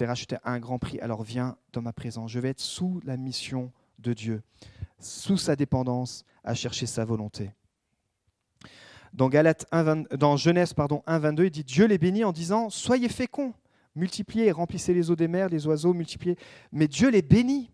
racheté 0.06 0.36
à 0.44 0.52
un 0.52 0.60
grand 0.60 0.78
prix, 0.78 1.00
alors 1.00 1.24
viens 1.24 1.56
dans 1.72 1.82
ma 1.82 1.92
présence. 1.92 2.30
Je 2.30 2.38
vais 2.38 2.50
être 2.50 2.60
sous 2.60 3.00
la 3.02 3.16
mission 3.16 3.72
de 3.98 4.12
Dieu, 4.12 4.42
sous 5.00 5.38
sa 5.38 5.56
dépendance, 5.56 6.24
à 6.44 6.54
chercher 6.54 6.86
sa 6.86 7.04
volonté. 7.04 7.50
Dans, 9.12 9.28
Galate 9.28 9.66
dans 10.16 10.36
Genèse 10.36 10.72
pardon, 10.72 11.02
1, 11.08 11.18
22, 11.18 11.46
il 11.46 11.50
dit 11.50 11.64
Dieu 11.64 11.86
les 11.86 11.98
bénit 11.98 12.22
en 12.22 12.30
disant 12.30 12.70
Soyez 12.70 13.08
féconds, 13.08 13.54
multipliez 13.96 14.52
remplissez 14.52 14.94
les 14.94 15.10
eaux 15.10 15.16
des 15.16 15.26
mers, 15.26 15.48
les 15.48 15.66
oiseaux, 15.66 15.94
multipliez. 15.94 16.38
Mais 16.70 16.86
Dieu 16.86 17.10
les 17.10 17.22
bénit. 17.22 17.72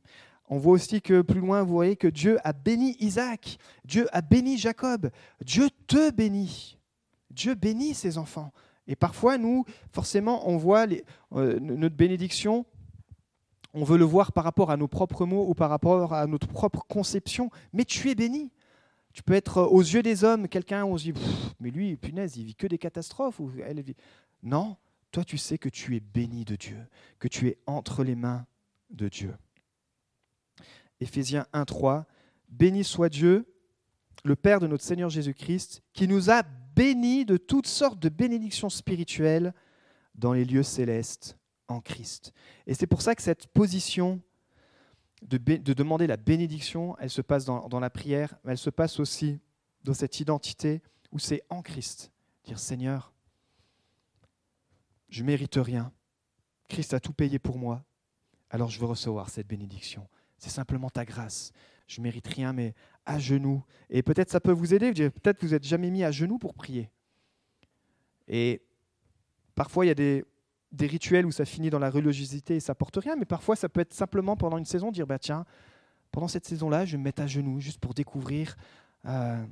On 0.49 0.59
voit 0.59 0.73
aussi 0.73 1.03
que 1.03 1.23
plus 1.23 1.41
loin, 1.41 1.63
vous 1.63 1.75
voyez 1.75 1.97
que 1.97 2.09
Dieu 2.09 2.39
a 2.43 2.53
béni 2.53 2.97
Isaac, 3.01 3.59
Dieu 3.85 4.07
a 4.13 4.23
béni 4.23 4.57
Jacob, 4.57 5.11
Dieu 5.45 5.69
te 5.87 6.11
bénit. 6.11 6.79
Dieu 7.31 7.55
bénit 7.55 7.95
ses 7.95 8.19
enfants. 8.19 8.53
Et 8.87 8.97
parfois, 8.97 9.37
nous, 9.37 9.65
forcément, 9.93 10.49
on 10.49 10.57
voit 10.57 10.87
euh, 11.33 11.61
notre 11.61 11.95
bénédiction, 11.95 12.65
on 13.75 13.85
veut 13.85 13.99
le 13.99 14.05
voir 14.05 14.33
par 14.33 14.45
rapport 14.45 14.71
à 14.71 14.79
nos 14.79 14.89
propres 14.89 15.27
mots 15.27 15.47
ou 15.47 15.55
par 15.55 15.69
rapport 15.69 16.15
à 16.15 16.27
notre 16.27 16.49
propre 16.49 16.85
conception, 16.89 17.51
mais 17.73 17.85
tu 17.85 18.09
es 18.11 18.15
béni. 18.15 18.51
Tu 19.13 19.23
peux 19.23 19.35
être 19.35 19.59
euh, 19.59 19.67
aux 19.67 19.83
yeux 19.83 20.03
des 20.03 20.25
hommes 20.25 20.49
quelqu'un, 20.49 20.85
on 20.87 20.97
se 20.97 21.05
dit, 21.05 21.15
mais 21.61 21.71
lui, 21.71 21.97
punaise, 21.97 22.37
il 22.39 22.45
vit 22.45 22.55
que 22.55 22.67
des 22.67 22.79
catastrophes. 22.79 23.41
Non, 24.43 24.77
toi 25.11 25.25
tu 25.25 25.37
sais 25.37 25.59
que 25.59 25.69
tu 25.69 25.95
es 25.97 26.01
béni 26.01 26.45
de 26.45 26.57
Dieu, 26.57 26.79
que 27.19 27.29
tu 27.29 27.49
es 27.49 27.59
entre 27.67 28.05
les 28.05 28.15
mains 28.15 28.47
de 28.91 29.09
Dieu. 29.09 29.35
Éphésiens 31.01 31.47
1.3, 31.53 32.05
Béni 32.49 32.85
soit 32.85 33.09
Dieu, 33.09 33.47
le 34.25 34.37
Père 34.37 34.61
de 34.61 34.67
notre 34.67 34.85
Seigneur 34.85 35.11
Jésus-Christ, 35.11 35.83
qui 35.93 36.09
nous 36.09 36.31
a 36.31 36.43
bénis 36.43 37.25
de 37.25 37.37
toutes 37.37 37.67
sortes 37.67 37.99
de 37.99 38.09
bénédictions 38.09 38.69
spirituelles 38.69 39.55
dans 40.15 40.33
les 40.33 40.45
lieux 40.45 40.63
célestes 40.63 41.37
en 41.69 41.81
Christ. 41.81 42.33
Et 42.67 42.75
c'est 42.75 42.87
pour 42.87 43.03
ça 43.03 43.15
que 43.15 43.23
cette 43.23 43.47
position 43.49 44.21
de, 45.23 45.37
demander 45.73 46.07
la 46.07 46.17
bénédiction, 46.17 46.97
elle 46.99 47.11
se 47.11 47.23
passe 47.23 47.45
dans, 47.45 47.81
la 47.81 47.91
prière, 47.91 48.37
mais 48.45 48.53
elle 48.53 48.59
se 48.59 48.71
passe 48.71 49.01
aussi 49.01 49.41
dans 49.85 49.95
cette 49.95 50.21
identité 50.21 50.83
où 51.11 51.19
c'est 51.19 51.43
en 51.49 51.63
Christ. 51.63 52.13
Dire 52.45 52.59
Seigneur, 52.59 53.13
je 55.09 55.25
mérite 55.25 55.57
rien. 55.57 55.93
Christ 56.69 56.95
a 56.95 57.01
tout 57.01 57.13
payé 57.13 57.39
pour 57.39 57.59
moi. 57.59 57.85
Alors 58.51 58.71
je 58.71 58.79
veux 58.79 58.87
recevoir 58.87 59.31
cette 59.31 59.47
bénédiction. 59.47 60.07
C'est 60.39 60.51
simplement 60.51 60.91
ta 60.91 61.05
grâce. 61.05 61.53
Je 61.87 62.01
mérite 62.01 62.27
rien, 62.29 62.53
mais 62.53 62.75
à 63.07 63.19
genoux. 63.19 63.63
Et 63.91 64.03
peut-être 64.03 64.31
ça 64.31 64.41
peut 64.41 64.53
vous 64.53 64.75
aider. 64.75 64.93
Peut-être 65.11 65.43
vous 65.43 65.51
n'êtes 65.51 65.65
jamais 65.65 65.91
mis 65.91 66.05
à 66.05 66.11
genoux 66.11 66.39
pour 66.39 66.55
prier. 66.55 66.91
Et 68.29 68.63
parfois, 69.55 69.85
il 69.85 69.89
y 69.89 69.91
a 69.91 69.95
des, 69.95 70.25
rituels 70.79 71.27
où 71.27 71.33
ça 71.33 71.45
finit 71.45 71.71
dans 71.71 71.79
la 71.79 71.91
religiosité 71.91 72.57
et 72.57 72.61
ça 72.61 72.75
porte 72.75 72.97
rien, 72.97 73.17
mais 73.17 73.25
parfois, 73.25 73.57
ça 73.57 73.69
peut 73.69 73.81
être 73.81 73.95
simplement 73.95 74.37
pendant 74.37 74.59
une 74.59 74.67
saison 74.67 74.93
dire 74.93 75.07
bah, 75.07 75.19
tiens, 75.19 75.45
pendant 76.13 76.29
cette 76.29 76.47
saison-là, 76.47 76.85
je 76.85 76.93
vais 76.93 76.99
me 76.99 77.05
mettre 77.05 77.23
à 77.23 77.27
genoux 77.27 77.59
juste 77.59 77.81
pour 77.81 77.95
découvrir 77.95 78.57
euh, 79.07 79.43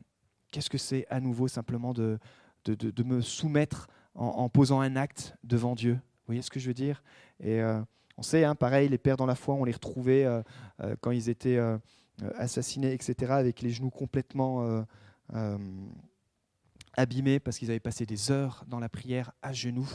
qu'est-ce 0.53 0.71
que 0.71 0.79
c'est 0.79 1.07
à 1.09 1.21
nouveau 1.21 1.49
simplement 1.49 1.95
de, 1.95 2.19
de, 2.67 2.75
de, 2.75 3.03
me 3.03 3.21
soumettre 3.21 3.89
en, 4.15 4.49
posant 4.49 4.81
un 4.81 4.97
acte 4.97 5.35
devant 5.45 5.75
Dieu. 5.75 5.95
Vous 5.95 6.27
voyez 6.27 6.43
ce 6.43 6.51
que 6.51 6.61
je 6.61 6.69
veux 6.69 6.75
dire? 6.75 7.03
Et 7.41 7.61
euh, 7.61 7.81
on 8.19 8.23
sait, 8.23 8.45
hein, 8.45 8.55
pareil, 8.55 8.89
les 8.89 8.99
pères 8.99 9.17
dans 9.17 9.27
la 9.27 9.35
foi, 9.35 9.55
on 9.55 9.65
les 9.65 9.73
retrouvait 9.73 10.25
euh, 10.25 10.43
euh, 10.81 10.97
quand 11.01 11.11
ils 11.11 11.29
étaient 11.29 11.59
assassinés, 12.39 12.93
etc., 12.93 13.33
avec 13.33 13.61
les 13.61 13.71
genoux 13.71 13.91
complètement 13.91 14.85
abîmés 16.95 17.41
parce 17.41 17.59
qu'ils 17.59 17.71
avaient 17.71 17.81
passé 17.81 18.07
des 18.07 18.31
heures 18.31 18.65
dans 18.69 18.79
la 18.79 18.89
prière 18.89 19.33
à 19.43 19.53
genoux. 19.53 19.89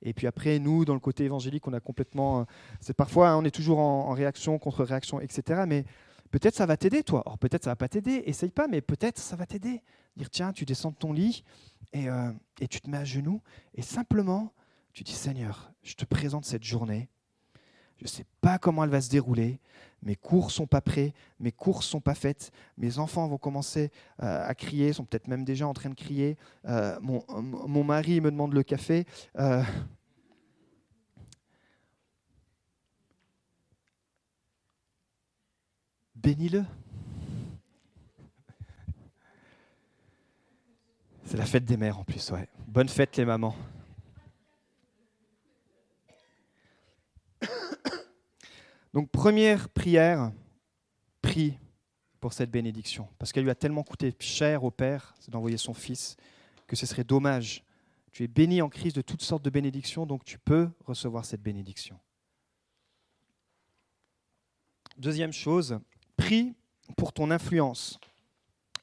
Et 0.00 0.14
puis 0.14 0.26
après, 0.26 0.58
nous, 0.60 0.84
dans 0.84 0.94
le 0.94 1.00
côté 1.00 1.24
évangélique, 1.24 1.66
on 1.66 1.72
a 1.72 1.80
complètement. 1.80 2.46
C'est 2.80 2.94
parfois, 2.94 3.30
hein, 3.30 3.36
on 3.36 3.44
est 3.44 3.50
toujours 3.50 3.80
en, 3.80 4.12
réaction, 4.12 4.58
contre-réaction, 4.58 5.20
etc. 5.20 5.64
Mais 5.66 5.84
peut-être 6.30 6.54
ça 6.54 6.64
va 6.64 6.76
t'aider, 6.76 7.02
toi. 7.02 7.22
Or, 7.26 7.36
peut-être 7.36 7.64
ça 7.64 7.70
va 7.70 7.76
pas 7.76 7.88
t'aider. 7.88 8.22
Essaye 8.24 8.50
pas, 8.50 8.68
mais 8.68 8.80
peut-être 8.80 9.18
ça 9.18 9.36
va 9.36 9.44
t'aider. 9.44 9.82
Dire, 10.16 10.30
tiens, 10.30 10.52
tu 10.52 10.64
descends 10.64 10.92
de 10.92 10.96
ton 10.96 11.12
lit 11.12 11.44
et, 11.92 12.06
et 12.60 12.68
tu 12.68 12.80
te 12.80 12.88
mets 12.88 12.96
à 12.96 13.04
genoux 13.04 13.42
et 13.74 13.82
simplement, 13.82 14.52
tu 14.92 15.04
dis, 15.04 15.12
Seigneur, 15.12 15.72
je 15.82 15.94
te 15.94 16.04
présente 16.04 16.44
cette 16.44 16.64
journée. 16.64 17.08
Je 17.98 18.04
ne 18.04 18.08
sais 18.08 18.24
pas 18.40 18.58
comment 18.58 18.84
elle 18.84 18.90
va 18.90 19.00
se 19.00 19.10
dérouler. 19.10 19.60
Mes 20.02 20.14
cours 20.14 20.52
sont 20.52 20.66
pas 20.66 20.80
prêts, 20.80 21.12
mes 21.40 21.50
courses 21.50 21.86
sont 21.86 22.00
pas 22.00 22.14
faites. 22.14 22.52
Mes 22.76 22.98
enfants 22.98 23.26
vont 23.26 23.38
commencer 23.38 23.90
euh, 24.22 24.48
à 24.48 24.54
crier, 24.54 24.92
sont 24.92 25.04
peut-être 25.04 25.26
même 25.26 25.44
déjà 25.44 25.66
en 25.66 25.74
train 25.74 25.90
de 25.90 25.94
crier. 25.96 26.36
Euh, 26.66 26.96
mon, 27.00 27.84
mari 27.84 28.20
me 28.20 28.30
demande 28.30 28.54
le 28.54 28.62
café. 28.62 29.04
Euh, 29.38 29.64
bénis-le. 36.14 36.64
C'est 41.24 41.36
la 41.36 41.44
fête 41.44 41.64
des 41.64 41.76
mères 41.76 41.98
en 41.98 42.04
plus, 42.04 42.30
ouais. 42.30 42.48
Bonne 42.68 42.88
fête 42.88 43.16
les 43.16 43.24
mamans. 43.24 43.54
Donc 48.94 49.10
première 49.10 49.68
prière, 49.68 50.32
prie 51.22 51.58
pour 52.20 52.32
cette 52.32 52.50
bénédiction, 52.50 53.08
parce 53.18 53.32
qu'elle 53.32 53.44
lui 53.44 53.50
a 53.50 53.54
tellement 53.54 53.84
coûté 53.84 54.14
cher 54.18 54.64
au 54.64 54.70
Père, 54.70 55.14
d'envoyer 55.28 55.56
son 55.56 55.74
Fils, 55.74 56.16
que 56.66 56.76
ce 56.76 56.86
serait 56.86 57.04
dommage. 57.04 57.64
Tu 58.12 58.24
es 58.24 58.28
béni 58.28 58.60
en 58.62 58.68
Christ 58.68 58.96
de 58.96 59.02
toutes 59.02 59.22
sortes 59.22 59.44
de 59.44 59.50
bénédictions, 59.50 60.06
donc 60.06 60.24
tu 60.24 60.38
peux 60.38 60.68
recevoir 60.84 61.24
cette 61.24 61.42
bénédiction. 61.42 61.98
Deuxième 64.96 65.32
chose, 65.32 65.78
prie 66.16 66.54
pour 66.96 67.12
ton 67.12 67.30
influence. 67.30 68.00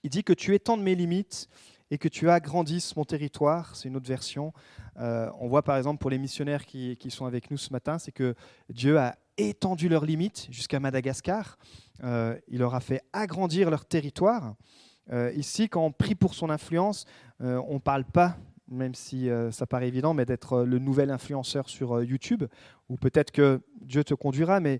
Il 0.04 0.10
dit 0.10 0.24
que 0.24 0.34
tu 0.34 0.54
étendes 0.54 0.82
mes 0.82 0.96
limites 0.96 1.50
et 1.92 1.98
que 1.98 2.08
tu 2.08 2.30
agrandisses 2.30 2.96
mon 2.96 3.06
territoire. 3.06 3.76
C'est 3.76 3.88
une 3.88 3.98
autre 3.98 4.08
version. 4.08 4.54
Euh, 4.98 5.30
on 5.40 5.48
voit 5.48 5.64
par 5.64 5.78
exemple 5.78 6.00
pour 6.00 6.10
les 6.10 6.18
missionnaires 6.18 6.66
qui, 6.66 6.98
sont 7.10 7.26
avec 7.26 7.52
nous 7.52 7.58
ce 7.58 7.72
matin, 7.72 8.00
c'est 8.00 8.12
que 8.12 8.36
Dieu 8.70 8.98
a 8.98 9.16
étendu 9.38 9.90
leurs 9.90 10.06
limites 10.06 10.48
jusqu'à 10.50 10.80
Madagascar. 10.80 11.58
Euh, 12.04 12.38
il 12.48 12.60
leur 12.60 12.76
a 12.76 12.80
fait 12.80 13.02
agrandir 13.14 13.70
leur 13.70 13.86
territoire. 13.86 14.56
Euh, 15.12 15.32
ici, 15.36 15.70
quand 15.70 15.86
on 15.86 15.92
prie 15.92 16.16
pour 16.16 16.34
son 16.34 16.50
influence, 16.50 17.06
on 17.40 17.76
ne 17.76 17.80
parle 17.80 18.06
pas, 18.06 18.38
même 18.68 18.96
si 18.96 19.30
ça 19.52 19.68
paraît 19.68 19.90
évident, 19.90 20.14
mais 20.14 20.26
d'être 20.26 20.64
le 20.64 20.80
nouvel 20.80 21.12
influenceur 21.12 21.70
sur 21.70 22.02
YouTube, 22.02 22.46
ou 22.90 22.96
peut-être 22.96 23.32
que 23.32 23.62
Dieu 23.82 24.04
te 24.04 24.14
conduira, 24.14 24.62
mais 24.62 24.80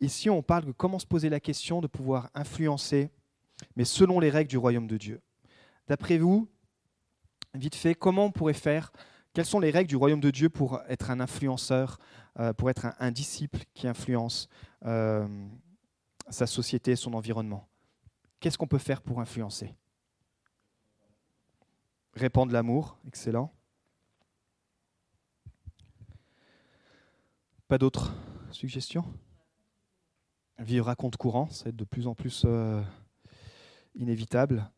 ici, 0.00 0.28
on 0.28 0.42
parle 0.42 0.66
de 0.66 0.72
comment 0.72 0.98
se 0.98 1.06
poser 1.06 1.30
la 1.30 1.40
question 1.40 1.80
de 1.80 1.86
pouvoir 1.86 2.28
influencer, 2.34 3.10
mais 3.74 3.84
selon 3.84 4.20
les 4.20 4.28
règles 4.28 4.50
du 4.50 4.58
royaume 4.58 4.86
de 4.86 4.98
Dieu. 4.98 5.20
D'après 5.88 6.18
vous, 6.18 6.48
vite 7.54 7.74
fait, 7.74 7.94
comment 7.94 8.26
on 8.26 8.30
pourrait 8.32 8.54
faire 8.54 8.92
Quelles 9.32 9.46
sont 9.46 9.60
les 9.60 9.70
règles 9.70 9.88
du 9.88 9.96
royaume 9.96 10.20
de 10.20 10.30
Dieu 10.30 10.48
pour 10.48 10.80
être 10.88 11.10
un 11.10 11.20
influenceur 11.20 11.98
euh, 12.38 12.52
pour 12.52 12.70
être 12.70 12.86
un, 12.98 13.10
disciple 13.10 13.60
qui 13.74 13.86
influence 13.86 14.48
euh, 14.86 15.26
sa 16.28 16.46
société, 16.46 16.96
son 16.96 17.14
environnement? 17.14 17.68
Qu'est-ce 18.40 18.56
qu'on 18.58 18.66
peut 18.66 18.78
faire 18.78 19.02
pour 19.02 19.20
influencer? 19.20 19.74
Répandre 22.14 22.52
l'amour, 22.52 22.98
excellent. 23.06 23.52
Pas 27.68 27.78
d'autres 27.78 28.12
suggestions? 28.50 29.04
Vivre 30.58 30.88
à 30.88 30.94
compte 30.94 31.16
courant, 31.16 31.48
ça 31.48 31.64
va 31.64 31.70
être 31.70 31.76
de 31.76 31.84
plus 31.84 32.06
en 32.06 32.14
plus 32.14 32.42
euh, 32.44 32.82
inévitable. 33.94 34.70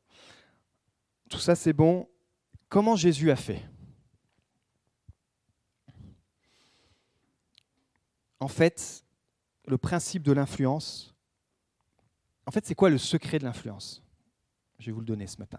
Tout 1.34 1.40
ça, 1.40 1.56
c'est 1.56 1.72
bon. 1.72 2.08
Comment 2.68 2.94
Jésus 2.94 3.32
a 3.32 3.34
fait? 3.34 3.60
En 8.38 8.46
fait, 8.46 9.04
le 9.66 9.76
principe 9.76 10.22
de 10.22 10.30
l'influence, 10.30 11.12
en 12.46 12.52
fait, 12.52 12.64
c'est 12.64 12.76
quoi 12.76 12.88
le 12.88 12.98
secret 12.98 13.40
de 13.40 13.44
l'influence? 13.44 14.00
Je 14.78 14.86
vais 14.86 14.92
vous 14.92 15.00
le 15.00 15.06
donner 15.06 15.26
ce 15.26 15.38
matin. 15.38 15.58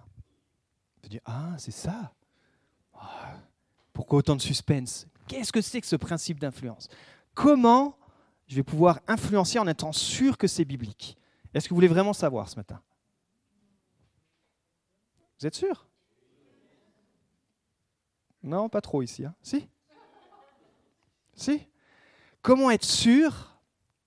Vous 1.04 1.10
dire, 1.10 1.20
ah, 1.26 1.56
c'est 1.58 1.72
ça. 1.72 2.14
Ah, 2.94 3.34
pourquoi 3.92 4.20
autant 4.20 4.38
de 4.38 4.42
suspense? 4.42 5.08
Qu'est-ce 5.28 5.52
que 5.52 5.60
c'est 5.60 5.82
que 5.82 5.88
ce 5.88 5.98
principe 5.98 6.40
d'influence? 6.40 6.88
Comment 7.34 7.98
je 8.48 8.56
vais 8.56 8.64
pouvoir 8.64 9.02
influencer 9.08 9.60
en 9.60 9.68
étant 9.68 9.92
sûr 9.92 10.38
que 10.38 10.48
c'est 10.48 10.64
biblique? 10.64 11.18
Est-ce 11.54 11.68
que 11.68 11.74
vous 11.74 11.78
voulez 11.78 11.90
vraiment 11.90 12.14
savoir 12.14 12.48
ce 12.48 12.56
matin? 12.56 12.82
Vous 15.40 15.46
êtes 15.46 15.56
sûr? 15.56 15.88
Non, 18.44 18.70
pas 18.70 18.82
trop 18.82 19.02
ici. 19.02 19.26
Hein 19.26 19.36
si 19.42 19.68
Si 21.34 21.68
Comment 22.42 22.70
être 22.70 22.86
sûr 22.86 23.60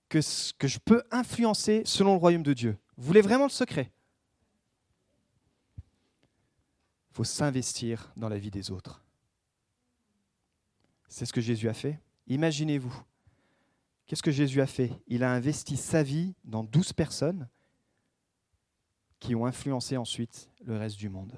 que, 0.07 0.19
que 0.57 0.67
je 0.67 0.79
peux 0.79 1.03
influencer 1.11 1.83
selon 1.85 2.13
le 2.13 2.19
royaume 2.19 2.43
de 2.43 2.53
Dieu? 2.53 2.77
Vous 2.95 3.05
voulez 3.05 3.21
vraiment 3.21 3.43
le 3.43 3.49
secret? 3.49 3.91
Faut 7.11 7.25
s'investir 7.25 8.13
dans 8.15 8.29
la 8.29 8.37
vie 8.37 8.49
des 8.49 8.71
autres. 8.71 9.03
C'est 11.09 11.25
ce 11.25 11.33
que 11.33 11.41
Jésus 11.41 11.67
a 11.67 11.73
fait. 11.73 11.99
Imaginez-vous. 12.27 13.03
Qu'est-ce 14.05 14.23
que 14.23 14.31
Jésus 14.31 14.61
a 14.61 14.67
fait? 14.67 14.91
Il 15.07 15.23
a 15.23 15.33
investi 15.33 15.75
sa 15.75 16.01
vie 16.01 16.33
dans 16.45 16.63
douze 16.63 16.93
personnes 16.93 17.49
qui 19.19 19.35
ont 19.35 19.45
influencé 19.45 19.97
ensuite 19.97 20.49
le 20.63 20.77
reste 20.77 20.97
du 20.97 21.09
monde. 21.09 21.33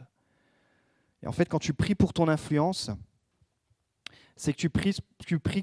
Et 1.23 1.27
en 1.27 1.31
fait, 1.31 1.45
quand 1.45 1.59
tu 1.59 1.73
pries 1.73 1.95
pour 1.95 2.13
ton 2.13 2.27
influence, 2.27 2.89
c'est 4.35 4.53
que 4.53 4.57
tu 4.57 4.69
pries, 4.69 4.93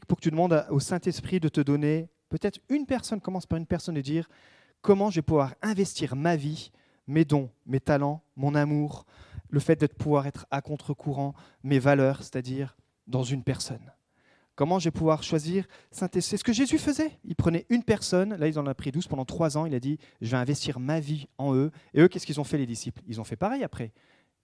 pour 0.07 0.19
que 0.19 0.23
tu 0.23 0.31
demandes 0.31 0.65
au 0.71 0.81
Saint-Esprit 0.81 1.41
de 1.41 1.49
te 1.49 1.61
donner 1.61 2.09
peut-être 2.29 2.61
une 2.69 2.87
personne, 2.87 3.21
commence 3.21 3.47
par 3.47 3.59
une 3.59 3.67
personne 3.67 3.97
et 3.97 4.03
dire 4.03 4.29
comment 4.83 5.11
je 5.11 5.17
vais 5.17 5.23
pouvoir 5.23 5.55
investir 5.63 6.15
ma 6.15 6.37
vie, 6.37 6.71
mes 7.07 7.25
dons, 7.25 7.51
mes 7.67 7.81
talents, 7.81 8.23
mon 8.37 8.55
amour, 8.55 9.05
le 9.51 9.61
fait 9.61 9.81
de 9.81 9.87
pouvoir 9.87 10.27
être 10.27 10.47
à 10.51 10.61
contre-courant, 10.61 11.35
mes 11.63 11.79
valeurs, 11.79 12.19
c'est-à-dire 12.19 12.77
dans 13.07 13.25
une 13.25 13.43
personne. 13.43 13.93
Comment 14.59 14.81
je 14.81 14.87
vais 14.87 14.91
pouvoir 14.91 15.23
choisir 15.23 15.69
C'est 15.93 16.21
ce 16.21 16.43
que 16.43 16.53
Jésus 16.53 16.79
faisait. 16.79 17.13
Il 17.23 17.37
prenait 17.37 17.65
une 17.69 17.85
personne, 17.85 18.35
là 18.35 18.49
il 18.49 18.59
en 18.59 18.67
a 18.67 18.75
pris 18.75 18.91
douze 18.91 19.07
pendant 19.07 19.25
trois 19.25 19.57
ans, 19.57 19.67
il 19.67 19.75
a 19.77 19.79
dit, 19.79 19.99
je 20.21 20.33
vais 20.33 20.37
investir 20.37 20.81
ma 20.81 20.99
vie 20.99 21.29
en 21.39 21.55
eux. 21.55 21.71
Et 21.95 22.01
eux, 22.01 22.09
qu'est-ce 22.09 22.27
qu'ils 22.27 22.41
ont 22.41 22.45
fait 22.45 22.59
les 22.59 22.67
disciples? 22.67 23.01
Ils 23.07 23.21
ont 23.21 23.25
fait 23.25 23.37
pareil 23.37 23.63
après. 23.63 23.93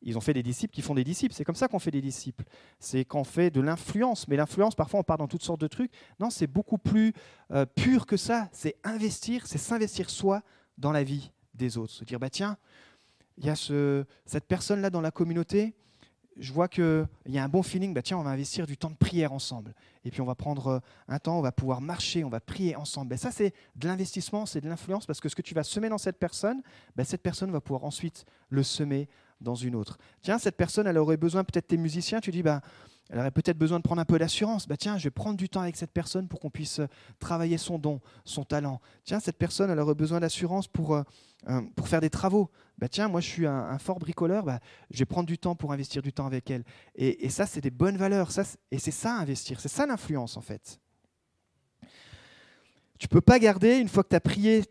Ils 0.02 0.16
ont 0.16 0.20
fait 0.20 0.32
des 0.32 0.44
disciples 0.44 0.72
qui 0.72 0.82
font 0.82 0.94
des 0.94 1.02
disciples. 1.02 1.34
C'est 1.34 1.42
comme 1.42 1.56
ça 1.56 1.66
qu'on 1.66 1.80
fait 1.80 1.90
des 1.90 2.00
disciples. 2.00 2.44
C'est 2.78 3.04
qu'on 3.04 3.24
fait 3.24 3.50
de 3.50 3.60
l'influence. 3.60 4.28
Mais 4.28 4.36
l'influence, 4.36 4.76
parfois, 4.76 5.00
on 5.00 5.02
part 5.02 5.18
dans 5.18 5.26
toutes 5.26 5.42
sortes 5.42 5.60
de 5.60 5.66
trucs. 5.66 5.90
Non, 6.20 6.30
c'est 6.30 6.46
beaucoup 6.46 6.78
plus 6.78 7.12
euh, 7.50 7.66
pur 7.66 8.06
que 8.06 8.16
ça. 8.16 8.48
C'est 8.52 8.76
investir, 8.84 9.48
c'est 9.48 9.58
s'investir 9.58 10.10
soi 10.10 10.42
dans 10.78 10.92
la 10.92 11.02
vie 11.02 11.32
des 11.54 11.76
autres. 11.76 11.92
Se 11.92 12.04
dire, 12.04 12.20
bah 12.20 12.30
tiens, 12.30 12.56
il 13.36 13.46
y 13.46 13.50
a 13.50 13.56
ce, 13.56 14.04
cette 14.26 14.46
personne-là 14.46 14.90
dans 14.90 15.00
la 15.00 15.10
communauté, 15.10 15.74
je 16.38 16.52
vois 16.52 16.68
qu'il 16.68 17.06
y 17.26 17.38
a 17.38 17.44
un 17.44 17.48
bon 17.48 17.62
feeling, 17.62 17.94
bah 17.94 18.02
tiens, 18.02 18.18
on 18.18 18.22
va 18.22 18.30
investir 18.30 18.66
du 18.66 18.76
temps 18.76 18.90
de 18.90 18.96
prière 18.96 19.32
ensemble. 19.32 19.74
Et 20.04 20.10
puis 20.10 20.20
on 20.20 20.26
va 20.26 20.34
prendre 20.34 20.66
euh, 20.66 20.78
un 21.08 21.18
temps, 21.18 21.38
on 21.38 21.42
va 21.42 21.52
pouvoir 21.52 21.80
marcher, 21.80 22.24
on 22.24 22.28
va 22.28 22.40
prier 22.40 22.76
ensemble. 22.76 23.08
Ben 23.10 23.18
ça, 23.18 23.30
c'est 23.30 23.54
de 23.76 23.86
l'investissement, 23.86 24.46
c'est 24.46 24.60
de 24.60 24.68
l'influence, 24.68 25.06
parce 25.06 25.20
que 25.20 25.28
ce 25.28 25.36
que 25.36 25.42
tu 25.42 25.54
vas 25.54 25.62
semer 25.62 25.88
dans 25.88 25.98
cette 25.98 26.18
personne, 26.18 26.62
ben 26.96 27.04
cette 27.04 27.22
personne 27.22 27.50
va 27.50 27.60
pouvoir 27.60 27.84
ensuite 27.84 28.24
le 28.48 28.62
semer 28.62 29.08
dans 29.40 29.54
une 29.54 29.74
autre. 29.74 29.98
Tiens, 30.22 30.38
cette 30.38 30.56
personne, 30.56 30.86
elle 30.86 30.98
aurait 30.98 31.16
besoin 31.16 31.44
peut-être 31.44 31.68
tes 31.68 31.76
musiciens, 31.76 32.20
tu 32.20 32.30
dis, 32.30 32.42
bah, 32.42 32.62
elle 33.10 33.18
aurait 33.18 33.30
peut-être 33.30 33.58
besoin 33.58 33.78
de 33.78 33.82
prendre 33.82 34.00
un 34.00 34.06
peu 34.06 34.18
d'assurance. 34.18 34.66
Bah, 34.66 34.76
tiens, 34.76 34.96
je 34.96 35.04
vais 35.04 35.10
prendre 35.10 35.36
du 35.36 35.48
temps 35.48 35.60
avec 35.60 35.76
cette 35.76 35.92
personne 35.92 36.26
pour 36.26 36.40
qu'on 36.40 36.50
puisse 36.50 36.80
euh, 36.80 36.86
travailler 37.18 37.58
son 37.58 37.78
don, 37.78 38.00
son 38.24 38.44
talent. 38.44 38.80
Tiens, 39.04 39.20
cette 39.20 39.36
personne, 39.36 39.70
elle 39.70 39.78
aurait 39.78 39.94
besoin 39.94 40.20
d'assurance 40.20 40.68
pour, 40.68 40.94
euh, 40.94 41.02
euh, 41.48 41.60
pour 41.76 41.86
faire 41.86 42.00
des 42.00 42.08
travaux. 42.08 42.50
Bah, 42.78 42.88
tiens, 42.88 43.08
moi, 43.08 43.20
je 43.20 43.28
suis 43.28 43.46
un, 43.46 43.78
fort 43.78 43.98
bricoleur, 43.98 44.44
bah, 44.44 44.58
je 44.90 44.98
vais 44.98 45.04
prendre 45.04 45.26
du 45.26 45.38
temps 45.38 45.54
pour 45.54 45.72
investir 45.72 46.00
du 46.00 46.12
temps 46.12 46.26
avec 46.26 46.50
elle. 46.50 46.64
Et, 46.94 47.28
ça, 47.28 47.46
c'est 47.46 47.60
des 47.60 47.70
bonnes 47.70 47.98
valeurs. 47.98 48.30
Ça, 48.30 48.42
et 48.70 48.78
c'est 48.78 48.90
ça, 48.90 49.14
investir. 49.14 49.60
C'est 49.60 49.68
ça 49.68 49.86
l'influence, 49.86 50.36
en 50.36 50.42
fait. 50.42 50.80
Tu 52.98 53.06
peux 53.06 53.20
pas 53.20 53.38
garder, 53.38 53.76
une 53.76 53.88
fois 53.88 54.02
que 54.02 54.08
tu 54.08 54.16
as 54.16 54.20
prié 54.20 54.64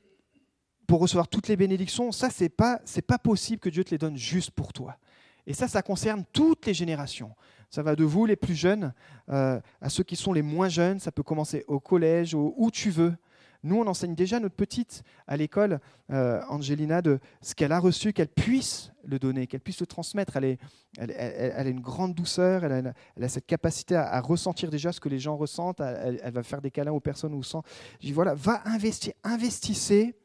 pour 0.87 0.99
recevoir 0.99 1.27
toutes 1.27 1.47
les 1.47 1.55
bénédictions, 1.55 2.11
ça, 2.11 2.29
c'est 2.31 2.49
pas, 2.49 2.81
pas 3.07 3.19
possible 3.19 3.59
que 3.59 3.69
Dieu 3.69 3.83
te 3.83 3.91
les 3.91 3.99
donne 3.99 4.17
juste 4.17 4.51
pour 4.51 4.73
toi. 4.73 4.97
Et 5.45 5.53
ça, 5.53 5.67
ça 5.67 5.81
concerne 5.81 6.23
toutes 6.33 6.65
les 6.65 6.73
générations. 6.73 7.35
Ça 7.73 7.81
va 7.81 7.95
de 7.95 8.03
vous, 8.03 8.27
les 8.27 8.35
plus 8.35 8.53
jeunes, 8.53 8.93
euh, 9.29 9.59
à 9.81 9.89
ceux 9.89 10.03
qui 10.03 10.15
sont 10.15 10.31
les 10.31 10.43
moins 10.43 10.69
jeunes. 10.69 10.99
Ça 10.99 11.11
peut 11.11 11.23
commencer 11.23 11.65
au 11.67 11.79
collège, 11.79 12.35
ou 12.35 12.53
où 12.55 12.69
tu 12.69 12.91
veux. 12.91 13.15
Nous, 13.63 13.77
on 13.77 13.87
enseigne 13.87 14.13
déjà 14.13 14.39
notre 14.39 14.53
petite 14.53 15.01
à 15.25 15.37
l'école, 15.37 15.79
euh, 16.11 16.39
Angelina, 16.49 17.01
de 17.01 17.19
ce 17.41 17.55
qu'elle 17.55 17.71
a 17.71 17.79
reçu, 17.79 18.13
qu'elle 18.13 18.27
puisse 18.27 18.91
le 19.03 19.17
donner, 19.17 19.47
qu'elle 19.47 19.61
puisse 19.61 19.79
le 19.79 19.87
transmettre. 19.87 20.37
Elle, 20.37 20.43
est, 20.43 20.59
elle, 20.99 21.09
elle, 21.17 21.65
a 21.65 21.69
une 21.71 21.79
grande 21.79 22.13
douceur, 22.13 22.63
elle 22.63 22.93
a, 23.19 23.27
cette 23.27 23.47
capacité 23.47 23.95
à, 23.95 24.21
ressentir 24.21 24.69
déjà 24.69 24.91
ce 24.91 24.99
que 24.99 25.09
les 25.09 25.17
gens 25.17 25.35
ressentent. 25.35 25.79
Elle, 25.79 26.31
va 26.31 26.43
faire 26.43 26.61
des 26.61 26.69
câlins 26.69 26.91
aux 26.91 26.99
personnes 26.99 27.33
où 27.33 27.41
sent. 27.41 27.61
Je 28.01 28.05
dis 28.05 28.13
voilà, 28.13 28.35
va 28.35 28.61
investir, 28.65 29.13
investissez 29.23 30.15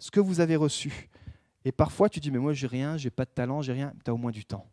ce 0.00 0.10
que 0.10 0.18
vous 0.18 0.40
avez 0.40 0.56
reçu. 0.56 1.08
Et 1.64 1.70
parfois, 1.70 2.08
tu 2.08 2.18
dis 2.18 2.32
mais 2.32 2.40
moi, 2.40 2.54
j'ai 2.54 2.66
rien, 2.66 2.96
j'ai 2.96 3.10
pas 3.10 3.24
de 3.24 3.30
talent, 3.30 3.62
j'ai 3.62 3.72
rien. 3.72 3.92
Tu 4.04 4.10
as 4.10 4.14
au 4.14 4.16
moins 4.16 4.32
du 4.32 4.44
temps. 4.44 4.66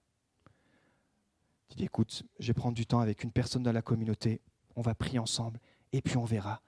Tu 1.69 1.77
dis, 1.77 1.85
écoute, 1.85 2.23
je 2.39 2.47
vais 2.47 2.53
prendre 2.53 2.75
du 2.75 2.85
temps 2.85 2.99
avec 2.99 3.23
une 3.23 3.31
personne 3.31 3.63
dans 3.63 3.71
la 3.71 3.81
communauté, 3.81 4.41
on 4.75 4.81
va 4.81 4.93
prier 4.95 5.19
ensemble, 5.19 5.59
et 5.93 6.01
puis 6.01 6.17
on 6.17 6.25
verra. 6.25 6.61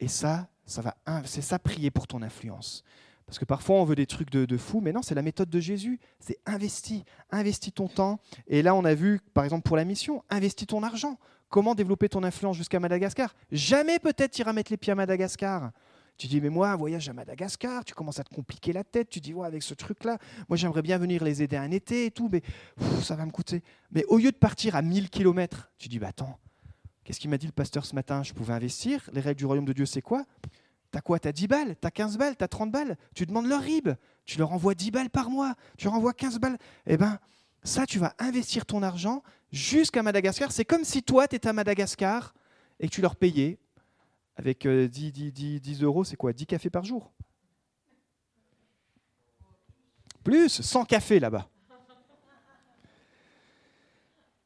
Et 0.00 0.08
ça, 0.08 0.48
ça 0.64 0.82
va, 0.82 0.96
c'est 1.24 1.42
ça 1.42 1.58
prier 1.58 1.90
pour 1.90 2.06
ton 2.06 2.22
influence. 2.22 2.84
Parce 3.26 3.38
que 3.38 3.44
parfois 3.44 3.76
on 3.76 3.84
veut 3.84 3.94
des 3.94 4.06
trucs 4.06 4.30
de, 4.30 4.56
fou, 4.56 4.80
mais 4.80 4.92
non, 4.92 5.02
c'est 5.02 5.14
la 5.14 5.22
méthode 5.22 5.48
de 5.48 5.60
Jésus. 5.60 6.00
C'est 6.20 6.38
investi, 6.44 7.04
investis 7.30 7.72
ton 7.72 7.88
temps. 7.88 8.20
Et 8.46 8.62
là, 8.62 8.74
on 8.74 8.84
a 8.84 8.94
vu, 8.94 9.20
par 9.32 9.44
exemple, 9.44 9.62
pour 9.62 9.76
la 9.76 9.84
mission, 9.84 10.22
investis 10.28 10.66
ton 10.66 10.82
argent. 10.82 11.18
Comment 11.48 11.74
développer 11.74 12.08
ton 12.08 12.24
influence 12.24 12.56
jusqu'à 12.56 12.80
Madagascar? 12.80 13.34
Jamais 13.50 13.98
peut-être 13.98 14.32
tu 14.32 14.40
iras 14.40 14.52
mettre 14.52 14.72
les 14.72 14.76
pieds 14.76 14.92
à 14.92 14.96
Madagascar. 14.96 15.70
Tu 16.18 16.28
dis, 16.28 16.40
mais 16.40 16.50
moi, 16.50 16.76
voyage 16.76 17.08
à 17.08 17.12
Madagascar, 17.12 17.84
tu 17.84 17.94
commences 17.94 18.20
à 18.20 18.24
te 18.24 18.32
compliquer 18.32 18.72
la 18.72 18.84
tête. 18.84 19.08
Tu 19.08 19.20
dis, 19.20 19.34
avec 19.42 19.62
ce 19.62 19.74
truc-là, 19.74 20.18
moi, 20.48 20.56
j'aimerais 20.56 20.82
bien 20.82 20.98
venir 20.98 21.24
les 21.24 21.42
aider 21.42 21.56
un 21.56 21.70
été 21.70 22.06
et 22.06 22.10
tout, 22.10 22.28
mais 22.30 22.42
ça 23.02 23.16
va 23.16 23.26
me 23.26 23.32
coûter. 23.32 23.62
Mais 23.90 24.04
au 24.04 24.18
lieu 24.18 24.30
de 24.30 24.36
partir 24.36 24.76
à 24.76 24.82
1000 24.82 25.10
km, 25.10 25.72
tu 25.78 25.88
dis, 25.88 25.98
bah 25.98 26.08
attends, 26.08 26.38
qu'est-ce 27.02 27.18
qu'il 27.18 27.30
m'a 27.30 27.38
dit 27.38 27.46
le 27.46 27.52
pasteur 27.52 27.84
ce 27.84 27.94
matin? 27.94 28.22
Je 28.22 28.34
pouvais 28.34 28.52
investir. 28.52 29.08
Les 29.12 29.20
règles 29.20 29.38
du 29.38 29.46
royaume 29.46 29.64
de 29.64 29.72
Dieu, 29.72 29.86
c'est 29.86 30.02
quoi? 30.02 30.24
T'as 30.92 31.00
quoi? 31.00 31.18
T'as 31.18 31.32
10 31.32 31.48
balles? 31.48 31.76
T'as 31.80 31.90
15 31.90 32.18
balles? 32.18 32.36
T'as 32.36 32.48
30 32.48 32.70
balles? 32.70 32.96
Tu 33.14 33.26
demandes 33.26 33.46
leur 33.46 33.62
RIB. 33.62 33.88
Tu 34.24 34.38
leur 34.38 34.52
envoies 34.52 34.74
10 34.74 34.90
balles 34.90 35.10
par 35.10 35.30
mois. 35.30 35.54
Tu 35.78 35.86
leur 35.86 35.94
envoies 35.94 36.12
15 36.12 36.38
balles. 36.38 36.58
Eh 36.86 36.98
bien, 36.98 37.18
ça, 37.64 37.86
tu 37.86 37.98
vas 37.98 38.14
investir 38.18 38.66
ton 38.66 38.82
argent 38.82 39.22
jusqu'à 39.50 40.02
Madagascar. 40.02 40.52
C'est 40.52 40.66
comme 40.66 40.84
si 40.84 41.02
toi, 41.02 41.26
tu 41.26 41.36
étais 41.36 41.48
à 41.48 41.52
Madagascar 41.52 42.34
et 42.78 42.88
que 42.88 42.92
tu 42.92 43.00
leur 43.00 43.16
payais 43.16 43.58
avec 44.36 44.66
10, 44.66 45.12
10, 45.12 45.60
10, 45.60 45.82
euros, 45.82 46.04
c'est 46.04 46.16
quoi? 46.16 46.32
10 46.32 46.46
cafés 46.46 46.70
par 46.70 46.84
jour? 46.84 47.12
Plus, 50.24 50.60
100 50.62 50.84
cafés 50.84 51.20
là-bas. 51.20 51.48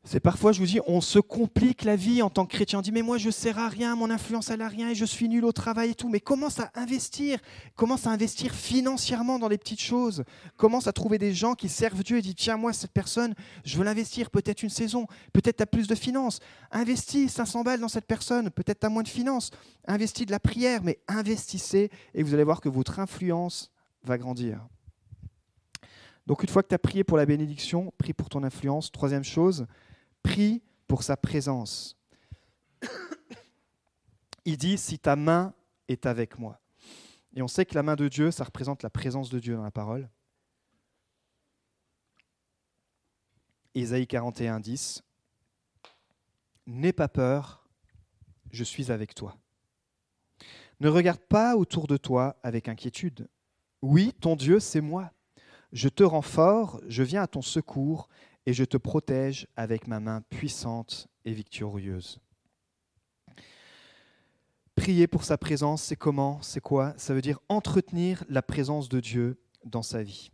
C'est 0.08 0.20
parfois, 0.20 0.52
je 0.52 0.60
vous 0.60 0.66
dis, 0.66 0.78
on 0.86 1.00
se 1.00 1.18
complique 1.18 1.82
la 1.82 1.96
vie 1.96 2.22
en 2.22 2.30
tant 2.30 2.46
que 2.46 2.52
chrétien. 2.52 2.78
On 2.78 2.82
dit, 2.82 2.92
mais 2.92 3.02
moi, 3.02 3.18
je 3.18 3.26
ne 3.26 3.32
sers 3.32 3.58
à 3.58 3.68
rien, 3.68 3.96
mon 3.96 4.08
influence, 4.08 4.50
elle 4.50 4.60
n'a 4.60 4.68
rien, 4.68 4.90
et 4.90 4.94
je 4.94 5.04
suis 5.04 5.28
nul 5.28 5.44
au 5.44 5.50
travail 5.50 5.90
et 5.90 5.94
tout. 5.96 6.08
Mais 6.08 6.20
commence 6.20 6.60
à 6.60 6.70
investir? 6.76 7.40
Commence 7.74 8.06
à 8.06 8.10
investir 8.10 8.54
financièrement 8.54 9.40
dans 9.40 9.48
les 9.48 9.58
petites 9.58 9.80
choses? 9.80 10.22
Commence 10.56 10.86
à 10.86 10.92
trouver 10.92 11.18
des 11.18 11.34
gens 11.34 11.54
qui 11.54 11.68
servent 11.68 12.04
Dieu 12.04 12.18
et 12.18 12.22
dit, 12.22 12.36
tiens, 12.36 12.56
moi, 12.56 12.72
cette 12.72 12.92
personne, 12.92 13.34
je 13.64 13.76
veux 13.76 13.82
l'investir, 13.82 14.30
peut-être 14.30 14.62
une 14.62 14.70
saison, 14.70 15.08
peut-être 15.32 15.56
tu 15.56 15.62
as 15.64 15.66
plus 15.66 15.88
de 15.88 15.96
finances. 15.96 16.38
Investis 16.70 17.32
500 17.32 17.64
balles 17.64 17.80
dans 17.80 17.88
cette 17.88 18.06
personne, 18.06 18.48
peut-être 18.50 18.78
tu 18.78 18.86
as 18.86 18.90
moins 18.90 19.02
de 19.02 19.08
finances. 19.08 19.50
Investis 19.88 20.24
de 20.24 20.30
la 20.30 20.38
prière, 20.38 20.84
mais 20.84 21.00
investissez 21.08 21.90
et 22.14 22.22
vous 22.22 22.32
allez 22.32 22.44
voir 22.44 22.60
que 22.60 22.68
votre 22.68 23.00
influence 23.00 23.72
va 24.04 24.18
grandir. 24.18 24.64
Donc, 26.28 26.44
une 26.44 26.48
fois 26.48 26.62
que 26.62 26.68
tu 26.68 26.74
as 26.76 26.78
prié 26.78 27.02
pour 27.02 27.16
la 27.16 27.26
bénédiction, 27.26 27.92
prie 27.98 28.12
pour 28.12 28.28
ton 28.28 28.44
influence. 28.44 28.92
Troisième 28.92 29.24
chose, 29.24 29.66
prie 30.26 30.62
pour 30.88 31.04
sa 31.04 31.16
présence. 31.16 31.96
Il 34.44 34.56
dit, 34.56 34.76
si 34.76 34.98
ta 34.98 35.16
main 35.16 35.54
est 35.88 36.04
avec 36.06 36.38
moi. 36.38 36.60
Et 37.34 37.42
on 37.42 37.48
sait 37.48 37.64
que 37.64 37.74
la 37.74 37.82
main 37.82 37.96
de 37.96 38.08
Dieu, 38.08 38.30
ça 38.30 38.44
représente 38.44 38.82
la 38.82 38.90
présence 38.90 39.30
de 39.30 39.38
Dieu 39.38 39.54
dans 39.54 39.62
la 39.62 39.70
parole. 39.70 40.08
Ésaïe 43.74 44.06
41, 44.06 44.60
10. 44.60 45.02
N'aie 46.66 46.92
pas 46.92 47.08
peur, 47.08 47.68
je 48.50 48.64
suis 48.64 48.90
avec 48.90 49.14
toi. 49.14 49.36
Ne 50.80 50.88
regarde 50.88 51.20
pas 51.20 51.56
autour 51.56 51.86
de 51.86 51.96
toi 51.96 52.36
avec 52.42 52.68
inquiétude. 52.68 53.28
Oui, 53.82 54.12
ton 54.20 54.34
Dieu, 54.34 54.58
c'est 54.58 54.80
moi. 54.80 55.12
Je 55.72 55.88
te 55.88 56.02
rends 56.02 56.22
fort, 56.22 56.80
je 56.88 57.02
viens 57.02 57.22
à 57.22 57.26
ton 57.26 57.42
secours, 57.42 58.08
et 58.46 58.52
je 58.52 58.64
te 58.64 58.76
protège 58.76 59.48
avec 59.56 59.86
ma 59.86 60.00
main 60.00 60.22
puissante 60.30 61.08
et 61.24 61.32
victorieuse. 61.32 62.20
Prier 64.76 65.06
pour 65.06 65.24
sa 65.24 65.36
présence, 65.36 65.82
c'est 65.82 65.96
comment? 65.96 66.40
C'est 66.42 66.60
quoi? 66.60 66.94
Ça 66.96 67.14
veut 67.14 67.22
dire 67.22 67.40
entretenir 67.48 68.24
la 68.28 68.42
présence 68.42 68.88
de 68.88 69.00
Dieu 69.00 69.40
dans 69.64 69.82
sa 69.82 70.02
vie. 70.02 70.30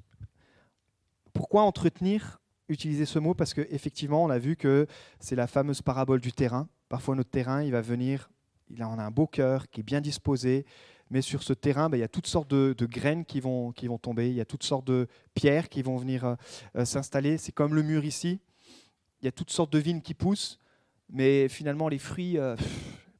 Pourquoi 1.32 1.62
entretenir? 1.62 2.40
Utiliser 2.68 3.06
ce 3.06 3.18
mot 3.18 3.34
parce 3.34 3.54
qu'effectivement, 3.54 4.24
on 4.24 4.30
a 4.30 4.38
vu 4.38 4.56
que 4.56 4.86
c'est 5.20 5.36
la 5.36 5.46
fameuse 5.46 5.82
parabole 5.82 6.20
du 6.20 6.32
terrain. 6.32 6.68
Parfois, 6.88 7.14
notre 7.14 7.30
terrain, 7.30 7.62
il 7.62 7.72
va 7.72 7.80
venir, 7.80 8.30
il 8.68 8.82
en 8.82 8.98
a 8.98 9.02
un 9.02 9.10
beau 9.10 9.26
cœur 9.26 9.68
qui 9.68 9.80
est 9.80 9.84
bien 9.84 10.00
disposé, 10.00 10.64
mais 11.12 11.20
sur 11.20 11.42
ce 11.42 11.52
terrain, 11.52 11.90
ben, 11.90 11.98
il 11.98 12.00
y 12.00 12.04
a 12.04 12.08
toutes 12.08 12.26
sortes 12.26 12.48
de, 12.48 12.86
graines 12.86 13.26
qui 13.26 13.38
vont, 13.38 13.70
qui 13.72 13.86
vont 13.86 13.98
tomber, 13.98 14.30
il 14.30 14.34
y 14.34 14.40
a 14.40 14.46
toutes 14.46 14.62
sortes 14.62 14.86
de 14.86 15.06
pierres 15.34 15.68
qui 15.68 15.82
vont 15.82 15.98
venir 15.98 16.24
euh, 16.24 16.34
euh, 16.74 16.84
s'installer. 16.86 17.36
C'est 17.36 17.52
comme 17.52 17.74
le 17.74 17.82
mur 17.82 18.02
ici. 18.02 18.40
Il 19.20 19.26
y 19.26 19.28
a 19.28 19.32
toutes 19.32 19.50
sortes 19.50 19.70
de 19.70 19.78
vignes 19.78 20.00
qui 20.00 20.14
poussent, 20.14 20.58
mais 21.10 21.50
finalement, 21.50 21.90
les 21.90 21.98
fruits, 21.98 22.38
euh, 22.38 22.56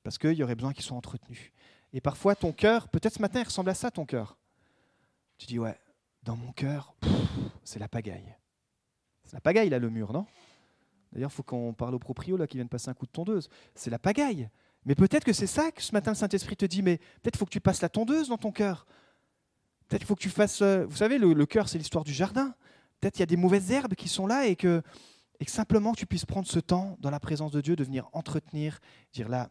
parce 0.05 0.17
qu'il 0.17 0.33
y 0.33 0.43
aurait 0.43 0.55
besoin 0.55 0.73
qu'ils 0.73 0.85
soient 0.85 0.97
entretenus. 0.97 1.53
Et 1.93 2.01
parfois, 2.01 2.35
ton 2.35 2.51
cœur, 2.53 2.89
peut-être 2.89 3.13
ce 3.13 3.21
matin, 3.21 3.41
il 3.41 3.45
ressemble 3.45 3.69
à 3.69 3.75
ça, 3.75 3.91
ton 3.91 4.07
cœur. 4.07 4.39
Tu 5.37 5.45
dis, 5.47 5.59
ouais, 5.59 5.79
dans 6.23 6.35
mon 6.35 6.53
cœur, 6.53 6.95
c'est 7.63 7.79
la 7.79 7.89
pagaille. 7.89 8.35
C'est 9.25 9.35
la 9.35 9.43
pagaille, 9.43 9.69
là, 9.69 9.79
le 9.79 9.91
mur, 9.91 10.15
non? 10.15 10.25
D'ailleurs, 11.13 11.31
il 11.31 11.35
faut 11.35 11.43
qu'on 11.43 11.75
parle 11.75 11.95
au 11.95 11.99
proprio, 11.99 12.39
là, 12.39 12.47
qui 12.47 12.57
vient 12.57 12.65
de 12.65 12.71
passer 12.71 12.89
un 12.89 12.95
coup 12.95 13.05
de 13.05 13.13
tondeuse. 13.13 13.51
C'est 13.75 13.91
la 13.91 13.99
pagaille. 13.99 14.49
Mais 14.85 14.95
peut-être 14.95 15.25
que 15.25 15.33
c'est 15.33 15.47
ça 15.47 15.71
que 15.71 15.83
ce 15.83 15.93
matin 15.93 16.11
le 16.11 16.17
Saint-Esprit 16.17 16.57
te 16.57 16.65
dit, 16.65 16.83
mais 16.83 16.99
peut-être 17.23 17.37
faut 17.37 17.45
que 17.45 17.51
tu 17.51 17.61
passes 17.61 17.83
la 17.83 17.89
tondeuse 17.89 18.29
dans 18.29 18.39
ton 18.39 18.51
cœur. 18.51 18.87
Peut-être 19.89 20.05
faut 20.05 20.17
que 20.17 20.23
tu 20.23 20.31
fasses... 20.31 20.63
Euh, 20.63 20.87
vous 20.87 20.97
savez, 20.97 21.19
le, 21.19 21.47
cœur, 21.47 21.69
c'est 21.69 21.79
l'histoire 21.79 22.05
du 22.05 22.13
jardin. 22.13 22.55
Peut-être 23.01 23.15
qu'il 23.15 23.21
y 23.21 23.25
a 23.25 23.27
des 23.27 23.37
mauvaises 23.37 23.71
herbes 23.71 23.95
qui 23.95 24.09
sont 24.09 24.27
là 24.27 24.47
et 24.47 24.57
que, 24.57 24.83
et 25.39 25.45
simplement 25.47 25.93
tu 25.93 26.07
puisses 26.07 26.25
prendre 26.25 26.47
ce 26.47 26.59
temps 26.59 26.97
dans 27.01 27.11
la 27.11 27.21
présence 27.21 27.53
de 27.53 27.61
Dieu, 27.61 27.77
de 27.77 27.85
venir 27.85 28.09
entretenir, 28.13 28.81
dire 29.13 29.29
là, 29.29 29.51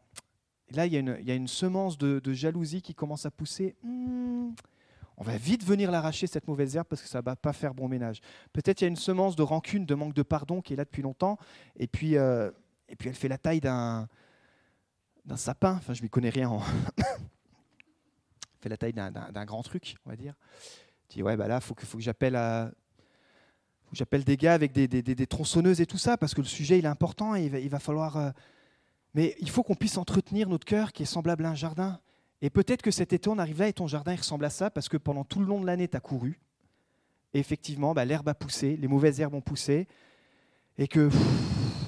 là 0.72 0.86
il 0.86 0.94
y 0.94 0.98
a 0.98 1.00
une, 1.00 1.18
il 1.20 1.28
y 1.28 1.32
a 1.32 1.36
une 1.36 1.48
semence 1.48 1.98
de, 1.98 2.34
jalousie 2.34 2.82
qui 2.82 2.94
commence 2.94 3.26
à 3.26 3.32
pousser. 3.32 3.76
Hmm, 3.84 4.50
on 5.18 5.24
va 5.24 5.38
vite 5.38 5.64
venir 5.64 5.92
l'arracher, 5.92 6.28
cette 6.28 6.48
mauvaise 6.48 6.76
herbe, 6.76 6.88
parce 6.88 7.02
que 7.02 7.08
ça 7.08 7.20
ne 7.20 7.24
va 7.24 7.36
pas 7.36 7.54
faire 7.54 7.74
bon 7.74 7.88
ménage. 7.88 8.22
Peut-être 8.52 8.82
il 8.82 8.86
y 8.86 8.86
a 8.86 8.88
une 8.88 8.96
semence 8.96 9.36
de 9.36 9.44
rancune, 9.44 9.86
de 9.86 9.96
manque 9.96 10.14
de 10.14 10.24
pardon 10.24 10.62
qui 10.62 10.74
est 10.74 10.76
là 10.76 10.86
depuis 10.86 11.04
longtemps, 11.04 11.38
et 11.78 11.88
puis, 11.88 12.18
euh, 12.18 12.50
et 12.90 12.96
puis 12.96 13.10
elle 13.10 13.16
fait 13.16 13.28
la 13.28 13.38
taille 13.38 13.60
d'un, 13.62 14.08
d'un 15.32 15.38
sapin. 15.38 15.76
Enfin, 15.76 15.94
je 15.94 16.04
m'y 16.04 16.10
connais 16.10 16.30
rien. 16.30 16.50
En 16.50 16.60
fait 18.60 18.70
la 18.70 18.78
taille 18.78 18.94
d'un 18.94 19.46
grand 19.46 19.64
truc, 19.64 19.96
on 20.06 20.10
va 20.10 20.18
dire. 20.18 20.36
Tu 21.08 21.18
dis, 21.18 21.24
ouais, 21.24 21.38
bah 21.38 21.48
là, 21.48 21.56
il 21.56 21.62
faut 21.62 21.74
que, 21.74 21.86
faut 21.86 21.98
que 21.98 22.04
j'appelle. 22.04 22.38
J'appelle 23.94 24.24
des 24.24 24.38
gars 24.38 24.54
avec 24.54 24.72
des, 24.72 24.88
des, 24.88 25.02
des, 25.02 25.28
tronçonneuses 25.28 25.82
et 25.82 25.86
tout 25.86 25.98
ça, 25.98 26.18
parce 26.18 26.34
que 26.34 26.40
le 26.40 26.48
sujet 26.48 26.80
il 26.80 26.86
est 26.86 26.88
important 26.88 27.36
il 27.36 27.50
va, 27.50 27.60
il 27.60 27.70
va 27.70 27.80
falloir. 27.80 28.16
Euh, 28.16 28.32
mais 29.14 29.36
il 29.40 29.50
faut 29.50 29.64
qu'on 29.64 29.76
puisse 29.76 29.98
entretenir 29.98 30.48
notre 30.48 30.64
cœur 30.64 30.94
qui 30.94 31.04
est 31.04 31.06
semblable 31.06 31.46
à 31.46 31.50
un 31.50 31.56
jardin. 31.56 32.00
Et 32.42 32.50
peut-être 32.50 32.82
que 32.82 32.92
cet 32.92 33.12
été, 33.12 33.30
on 33.30 33.38
arrive 33.38 33.60
là 33.60 33.68
et 33.68 33.74
ton 33.74 33.88
jardin 33.88 34.14
il 34.14 34.18
ressemble 34.18 34.46
à 34.46 34.50
ça 34.50 34.70
parce 34.70 34.88
que 34.88 34.96
pendant 34.96 35.26
tout 35.26 35.42
le 35.42 35.46
long 35.46 35.60
de 35.60 35.66
l'année, 35.66 35.90
tu 35.90 35.98
as 35.98 36.00
couru. 36.00 36.40
Et 37.34 37.40
effectivement, 37.40 37.94
bah, 37.94 38.06
l'herbe 38.06 38.30
a 38.30 38.34
poussé, 38.34 38.78
les 38.78 38.88
mauvaises 38.88 39.20
herbes 39.20 39.34
ont 39.34 39.42
poussé. 39.42 39.90
Et 40.78 40.88
que 40.88 41.10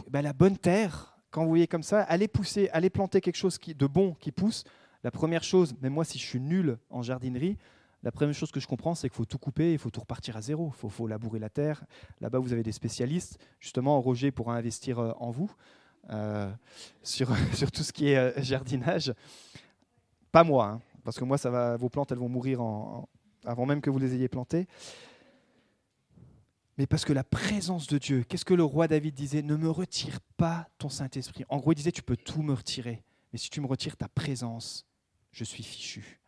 bah, 0.09 0.21
la 0.21 0.33
bonne 0.33 0.57
terre, 0.57 1.12
quand 1.34 1.41
vous 1.41 1.49
voyez 1.49 1.65
comme 1.65 1.81
ça, 1.81 2.03
allez 2.03 2.27
pousser, 2.27 2.69
allez 2.73 2.91
planter 2.91 3.19
quelque 3.19 3.38
chose 3.38 3.57
de 3.59 3.88
bon 3.88 4.13
qui 4.19 4.31
pousse. 4.31 4.63
La 5.03 5.09
première 5.09 5.43
chose, 5.43 5.73
même 5.81 5.93
moi 5.93 6.05
si 6.05 6.19
je 6.19 6.23
suis 6.23 6.39
nul 6.39 6.77
en 6.91 7.01
jardinerie, 7.01 7.57
la 8.03 8.11
première 8.11 8.36
chose 8.36 8.51
que 8.51 8.59
je 8.59 8.67
comprends, 8.67 8.93
c'est 8.93 9.09
qu'il 9.09 9.15
faut 9.15 9.25
tout 9.25 9.39
couper, 9.39 9.73
il 9.73 9.79
faut 9.79 9.89
tout 9.89 10.01
repartir 10.01 10.38
à 10.38 10.41
zéro, 10.41 10.71
il 10.84 10.89
faut, 10.91 11.07
labourer 11.07 11.39
la 11.39 11.49
terre. 11.49 11.86
Là-bas, 12.21 12.38
vous 12.38 12.53
avez 12.53 12.61
des 12.61 12.71
spécialistes. 12.71 13.39
Justement, 13.59 13.99
Roger 13.99 14.29
pourra 14.29 14.55
investir 14.55 14.99
euh, 14.99 15.11
en 15.17 15.31
vous 15.31 15.51
euh, 16.11 16.51
sur, 17.01 17.36
sur 17.55 17.71
tout 17.71 17.81
ce 17.81 17.91
qui 17.91 18.09
est 18.09 18.17
euh, 18.17 18.31
jardinage. 18.38 19.11
Pas 20.31 20.43
moi, 20.43 20.67
hein, 20.67 20.81
parce 21.03 21.17
que 21.17 21.23
moi, 21.23 21.39
ça 21.39 21.49
va, 21.49 21.77
vos 21.77 21.89
plantes, 21.89 22.11
elles 22.11 22.19
vont 22.19 22.29
mourir 22.29 22.61
avant 23.43 23.65
même 23.65 23.81
que 23.81 23.89
vous 23.89 23.99
les 23.99 24.13
ayez 24.13 24.27
plantées. 24.27 24.67
Mais 26.78 26.88
parce 26.88 27.05
que 27.05 27.13
la 27.13 27.24
présence 27.24 27.88
de 27.88 27.97
Dieu, 27.97 28.24
qu'est-ce 28.24 28.45
que 28.45 28.53
le 28.53 28.63
roi 28.63 28.88
David 28.88 29.13
disait? 29.13 29.43
Ne 29.43 29.55
me 29.55 29.69
retire 29.69 30.19
pas 30.38 30.69
ton 30.80 30.89
Saint-Esprit. 30.89 31.45
En 31.49 31.57
gros, 31.57 31.71
il 31.71 31.76
disait 31.76 31.91
Tu 31.91 32.01
peux 32.01 32.17
tout 32.17 32.41
me 32.41 32.53
retirer, 32.53 33.03
mais 33.32 33.39
si 33.39 33.49
tu 33.49 33.61
me 33.61 33.67
retires 33.67 33.95
ta 33.95 34.07
présence, 34.07 34.86
je 35.32 35.43
suis 35.43 35.63
fichu. 35.63 36.19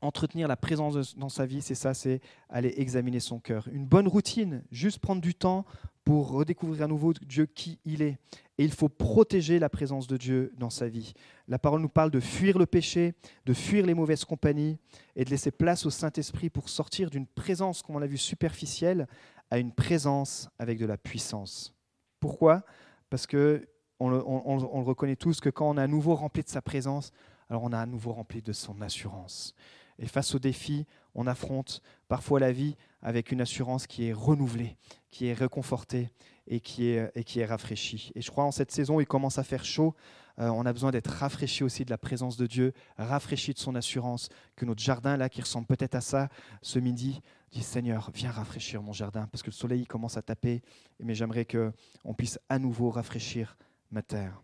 Entretenir 0.00 0.48
la 0.48 0.56
présence 0.56 1.16
dans 1.16 1.28
sa 1.28 1.46
vie, 1.46 1.62
c'est 1.62 1.74
ça, 1.74 1.94
c'est 1.94 2.20
aller 2.48 2.74
examiner 2.76 3.20
son 3.20 3.40
cœur. 3.40 3.68
Une 3.72 3.86
bonne 3.86 4.08
routine, 4.08 4.62
juste 4.70 4.98
prendre 4.98 5.20
du 5.20 5.34
temps 5.34 5.64
pour 6.04 6.30
redécouvrir 6.30 6.82
à 6.82 6.88
nouveau 6.88 7.12
Dieu 7.12 7.46
qui 7.46 7.78
il 7.84 8.02
est. 8.02 8.18
Et 8.58 8.64
il 8.64 8.72
faut 8.72 8.88
protéger 8.88 9.58
la 9.58 9.68
présence 9.68 10.06
de 10.06 10.16
Dieu 10.16 10.52
dans 10.56 10.70
sa 10.70 10.88
vie. 10.88 11.14
La 11.48 11.58
parole 11.58 11.80
nous 11.80 11.88
parle 11.88 12.10
de 12.10 12.20
fuir 12.20 12.58
le 12.58 12.66
péché, 12.66 13.14
de 13.46 13.54
fuir 13.54 13.86
les 13.86 13.94
mauvaises 13.94 14.24
compagnies 14.24 14.78
et 15.16 15.24
de 15.24 15.30
laisser 15.30 15.50
place 15.50 15.86
au 15.86 15.90
Saint-Esprit 15.90 16.50
pour 16.50 16.68
sortir 16.68 17.10
d'une 17.10 17.26
présence, 17.26 17.82
comme 17.82 17.96
on 17.96 17.98
l'a 17.98 18.06
vu, 18.06 18.18
superficielle 18.18 19.06
à 19.50 19.58
une 19.58 19.72
présence 19.72 20.48
avec 20.58 20.78
de 20.78 20.86
la 20.86 20.96
puissance. 20.96 21.74
Pourquoi? 22.20 22.64
Parce 23.10 23.26
que 23.26 23.68
on 24.00 24.10
on 24.12 24.80
le, 24.80 24.84
reconnaît 24.84 25.16
tous 25.16 25.40
que 25.40 25.50
quand 25.50 25.70
on 25.70 25.78
est 25.78 25.82
à 25.82 25.86
nouveau 25.86 26.14
rempli 26.14 26.42
de 26.42 26.48
sa 26.48 26.62
présence, 26.62 27.12
alors 27.52 27.64
on 27.64 27.72
a 27.72 27.80
à 27.80 27.84
nouveau 27.84 28.12
rempli 28.12 28.40
de 28.40 28.54
son 28.54 28.80
assurance. 28.80 29.54
Et 29.98 30.06
face 30.06 30.34
aux 30.34 30.38
défis, 30.38 30.86
on 31.14 31.26
affronte 31.26 31.82
parfois 32.08 32.40
la 32.40 32.50
vie 32.50 32.76
avec 33.02 33.30
une 33.30 33.42
assurance 33.42 33.86
qui 33.86 34.06
est 34.06 34.14
renouvelée, 34.14 34.78
qui 35.10 35.26
est 35.26 35.34
réconfortée 35.34 36.08
et 36.46 36.60
qui 36.60 36.86
est, 36.86 37.12
et 37.14 37.24
qui 37.24 37.40
est 37.40 37.44
rafraîchie. 37.44 38.10
Et 38.14 38.22
je 38.22 38.30
crois 38.30 38.44
en 38.44 38.52
cette 38.52 38.70
saison, 38.70 39.00
il 39.00 39.06
commence 39.06 39.36
à 39.36 39.42
faire 39.42 39.66
chaud. 39.66 39.94
Euh, 40.38 40.48
on 40.48 40.64
a 40.64 40.72
besoin 40.72 40.92
d'être 40.92 41.10
rafraîchi 41.10 41.62
aussi 41.62 41.84
de 41.84 41.90
la 41.90 41.98
présence 41.98 42.38
de 42.38 42.46
Dieu, 42.46 42.72
rafraîchi 42.96 43.52
de 43.52 43.58
son 43.58 43.74
assurance, 43.74 44.30
que 44.56 44.64
notre 44.64 44.82
jardin, 44.82 45.18
là, 45.18 45.28
qui 45.28 45.42
ressemble 45.42 45.66
peut-être 45.66 45.94
à 45.94 46.00
ça, 46.00 46.30
ce 46.62 46.78
midi, 46.78 47.20
dit 47.50 47.62
Seigneur, 47.62 48.10
viens 48.14 48.30
rafraîchir 48.30 48.82
mon 48.82 48.94
jardin, 48.94 49.26
parce 49.30 49.42
que 49.42 49.50
le 49.50 49.56
soleil 49.56 49.84
commence 49.84 50.16
à 50.16 50.22
taper, 50.22 50.62
mais 51.00 51.14
j'aimerais 51.14 51.44
qu'on 51.44 52.14
puisse 52.14 52.38
à 52.48 52.58
nouveau 52.58 52.88
rafraîchir 52.88 53.58
ma 53.90 54.00
terre. 54.00 54.40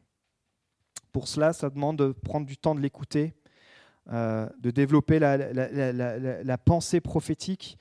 Pour 1.19 1.27
cela, 1.27 1.53
ça 1.53 1.69
demande 1.69 1.99
de 1.99 2.13
prendre 2.13 2.47
du 2.47 2.57
temps 2.57 2.77
de 2.77 2.81
l'écouter, 2.81 3.35
euh, 4.13 4.49
de 4.61 4.71
développer 4.71 5.19
la, 5.19 6.59
pensée 6.59 7.01
prophétique. 7.01 7.77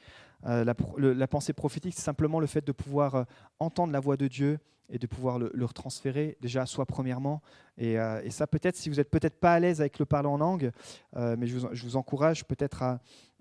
Euh, 0.47 0.63
la, 0.63 1.27
pensée 1.27 1.53
prophétique, 1.53 1.93
c'est 1.93 2.01
simplement 2.01 2.39
le 2.39 2.47
fait 2.47 2.65
de 2.65 2.71
pouvoir 2.71 3.13
euh, 3.13 3.23
entendre 3.59 3.93
la 3.93 3.99
voix 3.99 4.17
de 4.17 4.27
Dieu 4.27 4.57
et 4.89 4.97
de 4.97 5.05
pouvoir 5.05 5.37
le, 5.37 5.51
retransférer 5.63 6.35
déjà 6.41 6.63
à 6.63 6.65
soi 6.65 6.87
premièrement. 6.87 7.43
Et, 7.77 7.97
ça, 8.31 8.47
peut-être, 8.47 8.75
si 8.75 8.89
vous 8.89 8.95
n'êtes 8.95 9.11
peut-être 9.11 9.39
pas 9.39 9.53
à 9.53 9.59
l'aise 9.59 9.81
avec 9.81 9.99
le 9.99 10.07
parler 10.07 10.29
en 10.29 10.37
langue, 10.37 10.71
mais 11.15 11.45
je 11.45 11.59
vous, 11.59 11.95
encourage 11.95 12.43
peut-être 12.43 12.81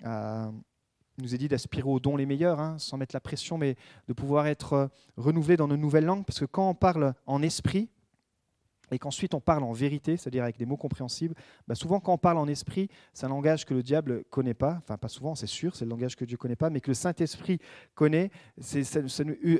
à, 0.04 0.52
nous 1.16 1.34
est 1.34 1.38
dit 1.38 1.48
d'aspirer 1.48 1.88
aux 1.88 2.00
dons 2.00 2.18
les 2.18 2.26
meilleurs, 2.26 2.60
hein, 2.60 2.76
sans 2.78 2.98
mettre 2.98 3.16
la 3.16 3.20
pression, 3.20 3.56
mais 3.56 3.76
de 4.08 4.12
pouvoir 4.12 4.46
être 4.46 4.90
renouvelé 5.16 5.56
dans 5.56 5.68
de 5.68 5.76
nouvelles 5.76 6.04
langues, 6.04 6.26
parce 6.26 6.38
que 6.38 6.44
quand 6.44 6.68
on 6.68 6.74
parle 6.74 7.14
en 7.24 7.40
esprit, 7.40 7.88
et 8.90 8.98
qu'ensuite 8.98 9.34
on 9.34 9.40
parle 9.40 9.64
en 9.64 9.72
vérité, 9.72 10.16
c'est-à-dire 10.16 10.42
avec 10.42 10.56
des 10.56 10.66
mots 10.66 10.76
compréhensibles, 10.76 11.34
bah 11.66 11.74
souvent 11.74 12.00
quand 12.00 12.14
on 12.14 12.18
parle 12.18 12.38
en 12.38 12.46
esprit, 12.46 12.88
c'est 13.12 13.26
un 13.26 13.30
langage 13.30 13.64
que 13.64 13.74
le 13.74 13.82
diable 13.82 14.18
ne 14.18 14.22
connaît 14.22 14.54
pas, 14.54 14.78
enfin 14.82 14.96
pas 14.96 15.08
souvent, 15.08 15.34
c'est 15.34 15.46
sûr, 15.46 15.74
c'est 15.74 15.84
le 15.84 15.90
langage 15.90 16.16
que 16.16 16.24
Dieu 16.24 16.36
ne 16.36 16.38
connaît 16.38 16.56
pas, 16.56 16.70
mais 16.70 16.80
que 16.80 16.90
le 16.90 16.94
Saint-Esprit 16.94 17.58
connaît. 17.94 18.30
C'est, 18.60 18.82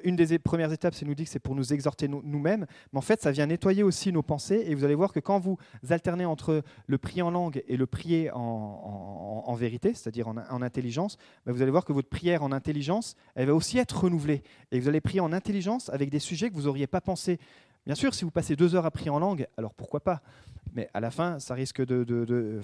une 0.04 0.16
des 0.16 0.38
premières 0.38 0.72
étapes, 0.72 0.94
c'est 0.94 1.04
nous 1.04 1.14
dit 1.14 1.24
que 1.24 1.30
c'est 1.30 1.38
pour 1.38 1.54
nous 1.54 1.72
exhorter 1.72 2.08
nous-mêmes, 2.08 2.66
mais 2.92 2.98
en 2.98 3.02
fait 3.02 3.20
ça 3.20 3.30
vient 3.30 3.46
nettoyer 3.46 3.82
aussi 3.82 4.12
nos 4.12 4.22
pensées, 4.22 4.64
et 4.66 4.74
vous 4.74 4.84
allez 4.84 4.94
voir 4.94 5.12
que 5.12 5.20
quand 5.20 5.38
vous 5.38 5.58
alternez 5.88 6.24
entre 6.24 6.62
le 6.86 6.98
prier 6.98 7.22
en 7.22 7.30
langue 7.30 7.62
et 7.68 7.76
le 7.76 7.86
prier 7.86 8.30
en, 8.32 9.54
vérité, 9.56 9.94
c'est-à-dire 9.94 10.28
en, 10.28 10.62
intelligence, 10.62 11.16
bah 11.46 11.52
vous 11.52 11.62
allez 11.62 11.70
voir 11.70 11.84
que 11.84 11.92
votre 11.92 12.08
prière 12.08 12.42
en 12.42 12.52
intelligence, 12.52 13.16
elle 13.34 13.46
va 13.46 13.54
aussi 13.54 13.78
être 13.78 14.04
renouvelée, 14.04 14.42
et 14.70 14.80
vous 14.80 14.88
allez 14.88 15.00
prier 15.00 15.20
en 15.20 15.32
intelligence 15.32 15.88
avec 15.90 16.10
des 16.10 16.18
sujets 16.18 16.50
que 16.50 16.54
vous 16.54 16.64
n'auriez 16.64 16.86
pas 16.86 17.00
pensé 17.00 17.38
Bien 17.86 17.94
sûr, 17.94 18.14
si 18.14 18.24
vous 18.24 18.32
passez 18.32 18.56
deux 18.56 18.74
heures 18.74 18.84
à 18.84 18.90
prier 18.90 19.10
en 19.10 19.20
langue, 19.20 19.46
alors 19.56 19.72
pourquoi 19.72 20.00
pas? 20.00 20.20
Mais 20.74 20.90
à 20.92 20.98
la 20.98 21.12
fin, 21.12 21.38
ça 21.38 21.54
risque 21.54 21.80
de... 21.86 22.02
de, 22.02 22.60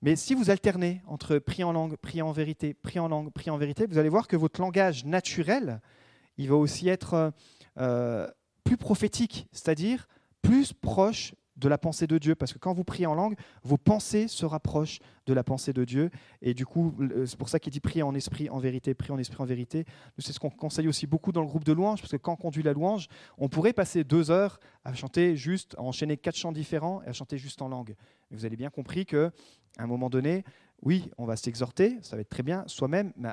mais 0.00 0.16
si 0.16 0.34
vous 0.34 0.48
alternez 0.48 1.02
entre 1.06 1.38
prier 1.38 1.64
en 1.64 1.72
langue, 1.72 1.96
prier 1.96 2.22
en 2.22 2.32
vérité, 2.32 2.72
prier 2.72 2.98
en 2.98 3.08
langue, 3.08 3.30
prier 3.30 3.50
en 3.50 3.58
vérité, 3.58 3.86
vous 3.86 3.98
allez 3.98 4.08
voir 4.08 4.26
que 4.26 4.36
votre 4.36 4.60
langage 4.60 5.04
naturel, 5.04 5.82
il 6.38 6.48
va 6.48 6.56
aussi 6.56 6.88
être 6.88 7.32
euh, 7.78 8.26
plus 8.64 8.78
prophétique, 8.78 9.48
c'est-à-dire 9.52 10.08
plus 10.40 10.72
proche 10.72 11.34
de 11.58 11.68
la 11.68 11.76
pensée 11.76 12.06
de 12.06 12.18
Dieu, 12.18 12.34
parce 12.34 12.52
que 12.52 12.58
quand 12.58 12.72
vous 12.72 12.84
priez 12.84 13.06
en 13.06 13.14
langue, 13.14 13.34
vos 13.62 13.76
pensées 13.76 14.28
se 14.28 14.46
rapprochent 14.46 15.00
de 15.26 15.34
la 15.34 15.44
pensée 15.44 15.72
de 15.72 15.84
Dieu, 15.84 16.10
et 16.40 16.54
du 16.54 16.64
coup, 16.64 16.94
c'est 17.26 17.36
pour 17.36 17.48
ça 17.48 17.58
qu'il 17.58 17.72
dit 17.72 17.80
prier 17.80 18.02
en 18.02 18.14
esprit, 18.14 18.48
en 18.48 18.58
vérité, 18.58 18.94
prier 18.94 19.12
en 19.12 19.18
esprit, 19.18 19.42
en 19.42 19.44
vérité. 19.44 19.84
C'est 20.18 20.32
ce 20.32 20.40
qu'on 20.40 20.50
conseille 20.50 20.88
aussi 20.88 21.06
beaucoup 21.06 21.32
dans 21.32 21.42
le 21.42 21.46
groupe 21.46 21.64
de 21.64 21.72
louange, 21.72 22.00
parce 22.00 22.12
que 22.12 22.16
quand 22.16 22.32
on 22.32 22.36
conduit 22.36 22.62
la 22.62 22.72
louange, 22.72 23.08
on 23.36 23.48
pourrait 23.48 23.74
passer 23.74 24.04
deux 24.04 24.30
heures 24.30 24.58
à 24.84 24.94
chanter 24.94 25.36
juste, 25.36 25.74
à 25.76 25.82
enchaîner 25.82 26.16
quatre 26.16 26.36
chants 26.36 26.52
différents 26.52 27.02
et 27.02 27.08
à 27.08 27.12
chanter 27.12 27.36
juste 27.36 27.60
en 27.60 27.68
langue. 27.68 27.94
Mais 28.30 28.36
vous 28.36 28.44
avez 28.44 28.56
bien 28.56 28.70
compris 28.70 29.04
que 29.04 29.30
un 29.78 29.86
moment 29.86 30.10
donné, 30.10 30.44
oui, 30.82 31.10
on 31.18 31.26
va 31.26 31.36
s'exhorter, 31.36 31.98
ça 32.02 32.14
va 32.14 32.22
être 32.22 32.28
très 32.28 32.44
bien, 32.44 32.62
soi-même, 32.66 33.12
mais 33.16 33.30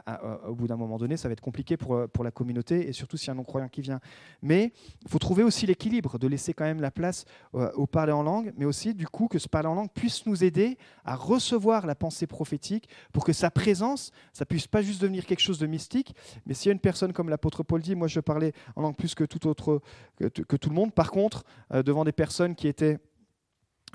au 0.48 0.56
bout 0.56 0.68
d'un 0.68 0.78
moment 0.78 0.98
donné, 0.98 1.16
ça 1.16 1.28
va 1.28 1.34
être 1.34 1.42
compliqué 1.42 1.78
pour, 1.78 1.96
euh, 1.96 2.08
pour 2.08 2.24
la 2.24 2.32
communauté 2.32 2.88
et 2.88 2.92
surtout 2.92 3.18
s'il 3.18 3.28
y 3.28 3.30
a 3.30 3.34
un 3.34 3.36
non-croyant 3.36 3.68
qui 3.68 3.82
vient. 3.82 4.00
Mais 4.42 4.72
il 5.04 5.10
faut 5.10 5.20
trouver 5.20 5.44
aussi 5.44 5.68
l'équilibre, 5.68 6.18
de 6.18 6.28
laisser 6.28 6.54
quand 6.54 6.64
même 6.64 6.82
la 6.82 6.90
place 6.90 7.26
euh, 7.54 7.72
au 7.74 7.86
parler 7.86 8.14
en 8.14 8.24
langue, 8.24 8.52
mais 8.58 8.66
aussi 8.66 8.96
du 8.96 9.08
coup 9.08 9.28
que 9.28 9.38
ce 9.38 9.48
parler 9.48 9.68
en 9.68 9.76
langue 9.76 9.92
puisse 9.94 10.26
nous 10.26 10.44
aider 10.44 10.78
à 11.04 11.16
recevoir 11.16 11.86
la 11.86 11.94
pensée 11.94 12.26
prophétique 12.26 12.90
pour 13.14 13.24
que 13.24 13.34
sa 13.34 13.52
présence, 13.52 14.12
ça 14.34 14.46
puisse 14.46 14.68
pas 14.68 14.82
juste 14.82 15.02
devenir 15.02 15.26
quelque 15.26 15.42
chose 15.42 15.60
de 15.60 15.68
mystique, 15.68 16.16
mais 16.48 16.56
s'il 16.56 16.70
y 16.70 16.72
a 16.72 16.74
une 16.74 16.80
personne 16.80 17.14
comme 17.14 17.30
l'apôtre 17.30 17.62
Paul 17.62 17.82
dit, 17.82 17.94
moi 17.94 18.08
je 18.08 18.20
parlais 18.20 18.54
en 18.76 18.82
langue 18.82 18.96
plus 18.96 19.14
que 19.14 19.24
tout 19.24 19.48
autre, 19.48 19.82
que, 20.18 20.56
tout 20.58 20.70
le 20.70 20.76
monde, 20.76 20.94
par 20.94 21.12
contre, 21.12 21.44
euh, 21.74 21.84
devant 21.84 22.04
des 22.04 22.12
personnes 22.12 22.56
qui 22.56 22.68
étaient 22.68 22.98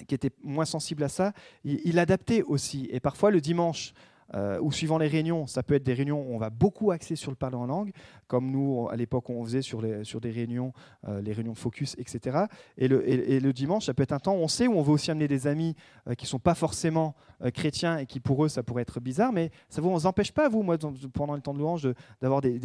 qui 0.07 0.15
était 0.15 0.31
moins 0.43 0.65
sensible 0.65 1.03
à 1.05 1.09
ça, 1.09 1.33
il, 1.65 1.99
adaptait 1.99 2.43
aussi. 2.43 2.89
Et 2.91 3.01
parfois, 3.01 3.31
le 3.31 3.41
dimanche, 3.41 3.93
euh, 4.35 4.61
ou 4.61 4.71
suivant 4.71 4.99
les 4.99 5.09
réunions, 5.09 5.47
ça 5.47 5.63
peut 5.63 5.75
être 5.75 5.83
des 5.83 5.95
réunions 5.95 6.21
où 6.21 6.35
on 6.35 6.39
va 6.39 6.51
beaucoup 6.51 6.93
axer 6.93 7.17
sur 7.17 7.31
le 7.31 7.37
parler 7.37 7.57
en 7.57 7.67
langue, 7.67 7.91
comme 8.29 8.51
nous, 8.51 8.89
à 8.91 8.97
l'époque, 8.97 9.29
on 9.29 9.45
faisait 9.45 9.63
sur, 9.63 9.81
des 9.81 10.31
réunions, 10.31 10.73
euh, 11.09 11.21
les 11.21 11.33
réunions 11.33 11.55
focus, 11.55 11.97
etc. 11.99 12.45
Et 12.79 12.87
le, 12.89 13.53
dimanche, 13.53 13.87
ça 13.87 13.95
peut 13.95 14.03
être 14.03 14.13
un 14.13 14.21
temps 14.21 14.35
où 14.35 14.41
on 14.41 14.49
sait 14.49 14.69
où 14.69 14.75
on 14.75 14.83
veut 14.83 14.93
aussi 14.93 15.11
amener 15.11 15.27
des 15.27 15.47
amis 15.47 15.75
euh, 16.09 16.15
qui 16.15 16.27
ne 16.27 16.29
sont 16.29 16.39
pas 16.39 16.55
forcément 16.55 17.15
chrétiens 17.55 17.97
et 17.97 18.05
qui, 18.05 18.21
pour 18.21 18.45
eux, 18.45 18.51
ça 18.51 18.63
pourrait 18.63 18.83
être 18.83 19.01
bizarre, 19.01 19.33
mais 19.33 19.51
ça 19.71 19.81
ne 19.81 19.87
vous 19.87 20.07
empêche 20.07 20.31
pas, 20.31 20.51
vous, 20.51 20.63
moi, 20.63 20.77
pendant 21.15 21.35
le 21.35 21.41
temps 21.41 21.55
de 21.55 21.59
louange, 21.59 21.89
d'avoir 22.21 22.43
des, 22.43 22.59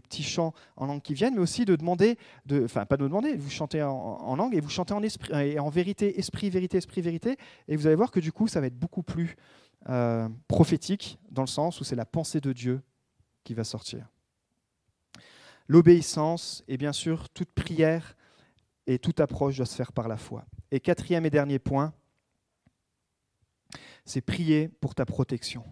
petits 0.00 0.22
chants 0.22 0.54
en 0.76 0.86
langue 0.86 1.02
qui 1.02 1.12
viennent, 1.12 1.34
mais 1.34 1.40
aussi 1.40 1.66
de 1.66 1.76
demander, 1.76 2.16
de, 2.46 2.64
enfin, 2.64 2.86
pas 2.86 2.96
de 2.96 3.04
demander, 3.04 3.36
vous 3.36 3.50
chantez 3.50 3.82
en, 3.82 3.92
en, 3.92 4.34
langue 4.36 4.54
et 4.54 4.60
vous 4.60 4.70
chantez 4.70 4.94
en, 4.94 5.02
esprit, 5.02 5.58
en 5.58 5.68
vérité, 5.68 6.18
esprit, 6.18 6.48
vérité, 6.48 6.78
esprit, 6.78 7.02
vérité, 7.02 7.36
et 7.68 7.76
vous 7.76 7.86
allez 7.86 7.96
voir 7.96 8.10
que 8.10 8.20
du 8.20 8.32
coup, 8.32 8.48
ça 8.48 8.62
va 8.62 8.68
être 8.68 8.78
beaucoup 8.78 9.02
plus 9.02 9.36
euh, 9.88 10.28
prophétique, 10.48 11.18
dans 11.30 11.42
le 11.42 11.48
sens 11.48 11.80
où 11.80 11.84
c'est 11.84 11.96
la 11.96 12.06
pensée 12.06 12.40
de 12.40 12.52
Dieu 12.52 12.82
qui 13.44 13.54
va 13.54 13.64
sortir. 13.64 14.08
L'obéissance 15.68 16.64
et 16.68 16.76
bien 16.76 16.92
sûr 16.92 17.28
toute 17.30 17.52
prière 17.52 18.16
et 18.86 18.98
toute 18.98 19.20
approche 19.20 19.56
doit 19.56 19.66
se 19.66 19.74
faire 19.74 19.92
par 19.92 20.08
la 20.08 20.16
foi. 20.16 20.44
Et 20.70 20.80
quatrième 20.80 21.26
et 21.26 21.30
dernier 21.30 21.58
point, 21.58 21.92
c'est 24.04 24.20
prier 24.20 24.68
pour 24.68 24.94
ta 24.94 25.04
protection. 25.04 25.64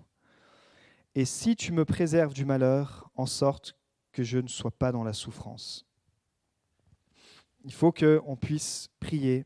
Et 1.14 1.24
si 1.24 1.54
tu 1.54 1.72
me 1.72 1.84
préserves 1.84 2.34
du 2.34 2.44
malheur, 2.44 3.10
en 3.14 3.26
sorte 3.26 3.76
que 4.12 4.22
je 4.22 4.38
ne 4.38 4.48
sois 4.48 4.70
pas 4.70 4.92
dans 4.92 5.04
la 5.04 5.12
souffrance. 5.12 5.86
Il 7.64 7.72
faut 7.72 7.92
qu'on 7.92 8.36
puisse 8.36 8.88
prier, 9.00 9.44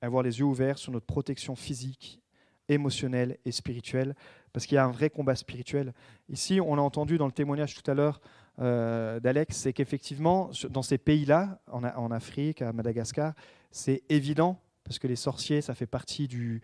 avoir 0.00 0.22
les 0.22 0.38
yeux 0.38 0.44
ouverts 0.44 0.78
sur 0.78 0.92
notre 0.92 1.06
protection 1.06 1.56
physique 1.56 2.20
émotionnel 2.68 3.38
et 3.44 3.52
spirituel, 3.52 4.14
parce 4.52 4.66
qu'il 4.66 4.76
y 4.76 4.78
a 4.78 4.84
un 4.84 4.90
vrai 4.90 5.10
combat 5.10 5.34
spirituel. 5.34 5.92
Ici, 6.28 6.60
on 6.60 6.74
a 6.78 6.80
entendu 6.80 7.18
dans 7.18 7.26
le 7.26 7.32
témoignage 7.32 7.74
tout 7.74 7.90
à 7.90 7.94
l'heure 7.94 8.20
euh, 8.60 9.20
d'Alex, 9.20 9.56
c'est 9.56 9.72
qu'effectivement, 9.72 10.50
dans 10.70 10.82
ces 10.82 10.98
pays-là, 10.98 11.60
en, 11.70 11.84
en, 11.84 12.10
Afrique, 12.10 12.62
à 12.62 12.72
Madagascar, 12.72 13.34
c'est 13.70 14.02
évident, 14.08 14.60
parce 14.84 14.98
que 14.98 15.06
les 15.06 15.16
sorciers, 15.16 15.60
ça 15.60 15.74
fait 15.74 15.86
partie 15.86 16.26
du, 16.26 16.62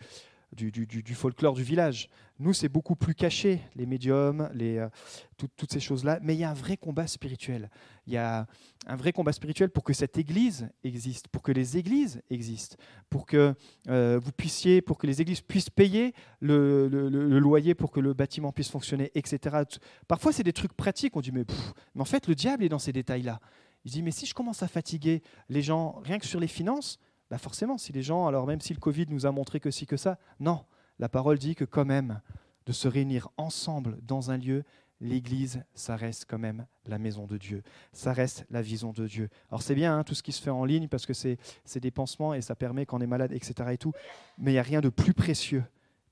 du, 0.54 1.14
folklore 1.14 1.54
du 1.54 1.62
village. 1.62 2.08
Nous, 2.38 2.52
c'est 2.52 2.68
beaucoup 2.68 2.96
plus 2.96 3.14
caché, 3.14 3.60
les 3.76 3.86
médiums, 3.86 4.50
euh, 4.60 4.88
toutes 5.36 5.72
ces 5.72 5.80
choses-là. 5.80 6.18
Mais 6.22 6.34
il 6.34 6.40
y 6.40 6.44
a 6.44 6.50
un 6.50 6.54
vrai 6.54 6.76
combat 6.76 7.06
spirituel. 7.06 7.70
Il 8.06 8.12
y 8.12 8.16
a 8.16 8.46
un 8.86 8.96
vrai 8.96 9.12
combat 9.12 9.32
spirituel 9.32 9.70
pour 9.70 9.84
que 9.84 9.92
cette 9.92 10.18
église 10.18 10.68
existe, 10.82 11.28
pour 11.28 11.42
que 11.42 11.52
les 11.52 11.76
églises 11.76 12.22
existent, 12.30 12.76
pour 13.08 13.26
que 13.26 13.54
euh, 13.88 14.20
vous 14.22 14.32
puissiez, 14.32 14.82
pour 14.82 14.98
que 14.98 15.06
les 15.06 15.20
églises 15.20 15.40
puissent 15.40 15.70
payer 15.70 16.12
le, 16.40 16.88
loyer 17.38 17.74
pour 17.74 17.90
que 17.90 18.00
le 18.00 18.14
bâtiment 18.14 18.52
puisse 18.52 18.70
fonctionner, 18.70 19.10
etc. 19.14 19.62
Parfois, 20.08 20.32
c'est 20.32 20.42
des 20.42 20.52
trucs 20.52 20.74
pratiques. 20.74 21.16
On 21.16 21.20
dit, 21.20 21.32
mais, 21.32 21.44
mais 21.94 22.02
en 22.02 22.06
fait, 22.06 22.26
le 22.28 22.34
diable 22.34 22.64
est 22.64 22.68
dans 22.68 22.78
ces 22.78 22.92
détails-là. 22.92 23.40
Il 23.84 23.92
dit, 23.92 24.02
mais 24.02 24.10
si 24.10 24.26
je 24.26 24.34
commence 24.34 24.62
à 24.62 24.68
fatiguer 24.68 25.22
les 25.48 25.62
gens 25.62 26.00
rien 26.04 26.18
que 26.18 26.26
sur 26.26 26.40
les 26.40 26.48
finances, 26.48 26.98
bah, 27.30 27.38
forcément, 27.38 27.78
si 27.78 27.92
les 27.92 28.02
gens, 28.02 28.26
alors 28.26 28.46
même 28.46 28.60
si 28.60 28.74
le 28.74 28.80
Covid 28.80 29.06
nous 29.08 29.26
a 29.26 29.32
montré 29.32 29.60
que 29.60 29.70
si 29.70 29.86
que 29.86 29.96
ça, 29.96 30.18
non, 30.40 30.64
la 30.98 31.08
parole 31.08 31.38
dit 31.38 31.54
que 31.54 31.64
quand 31.64 31.84
même, 31.84 32.20
de 32.66 32.72
se 32.72 32.88
réunir 32.88 33.28
ensemble 33.36 33.98
dans 34.02 34.30
un 34.30 34.38
lieu, 34.38 34.64
l'Église, 35.00 35.62
ça 35.74 35.96
reste 35.96 36.24
quand 36.28 36.38
même 36.38 36.66
la 36.86 36.98
maison 36.98 37.26
de 37.26 37.36
Dieu, 37.36 37.62
ça 37.92 38.12
reste 38.12 38.46
la 38.50 38.62
vision 38.62 38.92
de 38.92 39.06
Dieu. 39.06 39.28
Alors 39.50 39.62
c'est 39.62 39.74
bien 39.74 39.98
hein, 39.98 40.04
tout 40.04 40.14
ce 40.14 40.22
qui 40.22 40.32
se 40.32 40.40
fait 40.40 40.50
en 40.50 40.64
ligne 40.64 40.88
parce 40.88 41.04
que 41.04 41.12
c'est 41.12 41.38
des 41.80 41.90
pansements 41.90 42.32
et 42.32 42.40
ça 42.40 42.54
permet 42.54 42.86
quand 42.86 42.98
on 42.98 43.00
est 43.00 43.06
malade, 43.06 43.32
etc. 43.32 43.70
Et 43.72 43.78
tout, 43.78 43.92
mais 44.38 44.52
il 44.52 44.54
n'y 44.54 44.60
a 44.60 44.62
rien 44.62 44.80
de 44.80 44.88
plus 44.88 45.14
précieux 45.14 45.64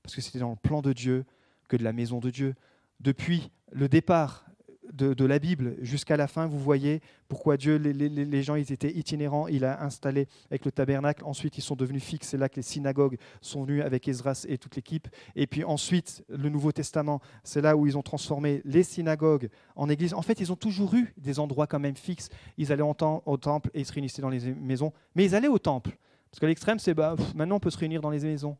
parce 0.03 0.15
que 0.15 0.21
c'était 0.21 0.39
dans 0.39 0.51
le 0.51 0.55
plan 0.55 0.81
de 0.81 0.93
Dieu 0.93 1.25
que 1.69 1.77
de 1.77 1.83
la 1.83 1.93
maison 1.93 2.19
de 2.19 2.29
Dieu. 2.29 2.55
Depuis 2.99 3.51
le 3.71 3.87
départ 3.89 4.45
de, 4.93 5.25
la 5.25 5.39
Bible 5.39 5.75
jusqu'à 5.81 6.17
la 6.17 6.27
fin, 6.27 6.45
vous 6.45 6.59
voyez 6.59 7.01
pourquoi 7.27 7.57
Dieu, 7.57 7.77
les, 7.77 8.43
gens, 8.43 8.55
ils 8.55 8.71
étaient 8.71 8.91
itinérants, 8.91 9.47
il 9.47 9.65
a 9.65 9.83
installé 9.83 10.27
avec 10.49 10.65
le 10.65 10.71
tabernacle, 10.71 11.23
ensuite 11.25 11.57
ils 11.57 11.61
sont 11.61 11.75
devenus 11.75 12.03
fixes, 12.03 12.29
c'est 12.29 12.37
là 12.37 12.47
que 12.47 12.57
les 12.57 12.61
synagogues 12.61 13.17
sont 13.41 13.63
venues 13.63 13.81
avec 13.81 14.07
Esdras 14.07 14.45
et 14.47 14.57
toute 14.57 14.75
l'équipe, 14.75 15.07
et 15.35 15.47
puis 15.47 15.63
ensuite 15.63 16.23
le 16.29 16.49
Nouveau 16.49 16.71
Testament, 16.71 17.21
c'est 17.43 17.61
là 17.61 17.75
où 17.75 17.87
ils 17.87 17.97
ont 17.97 18.03
transformé 18.03 18.61
les 18.65 18.83
synagogues 18.83 19.49
en 19.75 19.89
églises. 19.89 20.13
En 20.13 20.21
fait, 20.21 20.39
ils 20.39 20.51
ont 20.51 20.55
toujours 20.55 20.93
eu 20.93 21.13
des 21.17 21.39
endroits 21.39 21.67
quand 21.67 21.79
même 21.79 21.95
fixes, 21.95 22.29
ils 22.57 22.71
allaient 22.71 22.83
au, 22.83 23.37
temple 23.37 23.69
et 23.73 23.81
ils 23.81 23.85
se 23.85 23.93
réunissaient 23.93 24.21
dans 24.21 24.29
les 24.29 24.53
maisons, 24.53 24.93
mais 25.15 25.25
ils 25.25 25.35
allaient 25.35 25.47
au 25.47 25.59
temple, 25.59 25.97
parce 26.29 26.39
qu'à 26.39 26.47
l'extrême, 26.47 26.79
c'est 26.79 26.93
bah, 26.93 27.15
maintenant 27.35 27.55
on 27.55 27.59
peut 27.59 27.71
se 27.71 27.77
réunir 27.77 28.01
dans 28.01 28.11
les 28.11 28.19
maisons. 28.19 28.57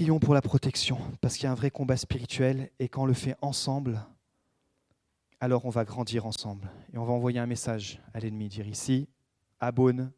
Prions 0.00 0.18
pour 0.18 0.32
la 0.32 0.40
protection, 0.40 0.96
parce 1.20 1.34
qu'il 1.34 1.44
y 1.44 1.46
a 1.46 1.52
un 1.52 1.54
vrai 1.54 1.70
combat 1.70 1.98
spirituel, 1.98 2.70
et 2.78 2.88
quand 2.88 3.02
on 3.02 3.04
le 3.04 3.12
fait 3.12 3.36
ensemble, 3.42 4.02
alors 5.40 5.66
on 5.66 5.68
va 5.68 5.84
grandir 5.84 6.24
ensemble. 6.24 6.70
Et 6.94 6.96
on 6.96 7.04
va 7.04 7.12
envoyer 7.12 7.38
un 7.38 7.44
message 7.44 8.00
à 8.14 8.20
l'ennemi, 8.20 8.48
dire 8.48 8.66
ici, 8.66 9.10
à 9.60 9.72
Beaune, 9.72 10.10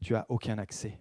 tu 0.00 0.14
as 0.16 0.24
aucun 0.30 0.56
accès. 0.56 0.98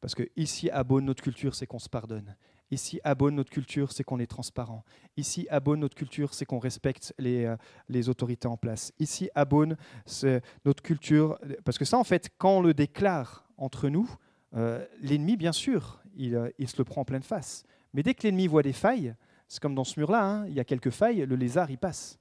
Parce 0.00 0.16
que 0.16 0.28
ici, 0.34 0.70
à 0.70 0.82
Beaune, 0.82 1.04
notre 1.04 1.22
culture, 1.22 1.54
c'est 1.54 1.68
qu'on 1.68 1.78
se 1.78 1.88
pardonne. 1.88 2.34
Ici, 2.72 2.98
à 3.04 3.14
Beaune, 3.14 3.36
notre 3.36 3.50
culture, 3.50 3.92
c'est 3.92 4.02
qu'on 4.02 4.18
est 4.18 4.26
transparent. 4.26 4.84
Ici, 5.16 5.46
à 5.50 5.60
Beaune, 5.60 5.78
notre 5.78 5.94
culture, 5.94 6.34
c'est 6.34 6.46
qu'on 6.46 6.58
respecte 6.58 7.14
les, 7.16 7.44
euh, 7.44 8.10
autorités 8.10 8.48
en 8.48 8.56
place. 8.56 8.92
Ici, 8.98 9.30
à 9.36 9.44
Beaune, 9.44 9.76
c'est 10.04 10.42
notre 10.64 10.82
culture. 10.82 11.38
Parce 11.64 11.78
que 11.78 11.84
ça, 11.84 11.96
en 11.96 12.02
fait, 12.02 12.28
quand 12.38 12.58
on 12.58 12.60
le 12.60 12.74
déclare 12.74 13.48
entre 13.56 13.88
nous, 13.88 14.10
euh, 14.56 14.84
l'ennemi, 15.00 15.36
bien 15.36 15.52
sûr, 15.52 16.00
euh, 16.20 16.50
il, 16.58 16.68
se 16.68 16.76
le 16.78 16.84
prend 16.84 17.02
en 17.02 17.04
pleine 17.04 17.22
face. 17.22 17.64
Mais 17.94 18.02
dès 18.02 18.14
que 18.14 18.22
l'ennemi 18.22 18.46
voit 18.46 18.62
des 18.62 18.72
failles, 18.72 19.14
c'est 19.46 19.60
comme 19.60 19.74
dans 19.74 19.84
ce 19.84 19.98
mur-là, 19.98 20.24
hein, 20.24 20.46
il 20.46 20.54
y 20.54 20.60
a 20.60 20.64
quelques 20.64 20.90
failles, 20.90 21.24
le 21.26 21.36
lézard, 21.36 21.70
il 21.70 21.78
passe. 21.78 22.18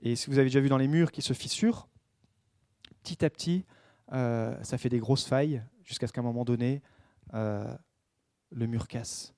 Et 0.00 0.16
si 0.16 0.28
vous 0.28 0.38
avez 0.38 0.48
déjà 0.48 0.60
vu 0.60 0.68
dans 0.68 0.78
les 0.78 0.88
murs 0.88 1.12
qui 1.12 1.22
se 1.22 1.32
fissurent, 1.32 1.88
petit 3.02 3.24
à 3.24 3.30
petit, 3.30 3.64
euh, 4.12 4.56
ça 4.62 4.78
fait 4.78 4.88
des 4.88 4.98
grosses 4.98 5.26
failles, 5.26 5.62
jusqu'à 5.82 6.06
ce 6.06 6.12
qu'à 6.12 6.20
un 6.20 6.24
moment 6.24 6.44
donné, 6.44 6.82
le 7.32 8.66
mur 8.66 8.86
casse. 8.86 9.34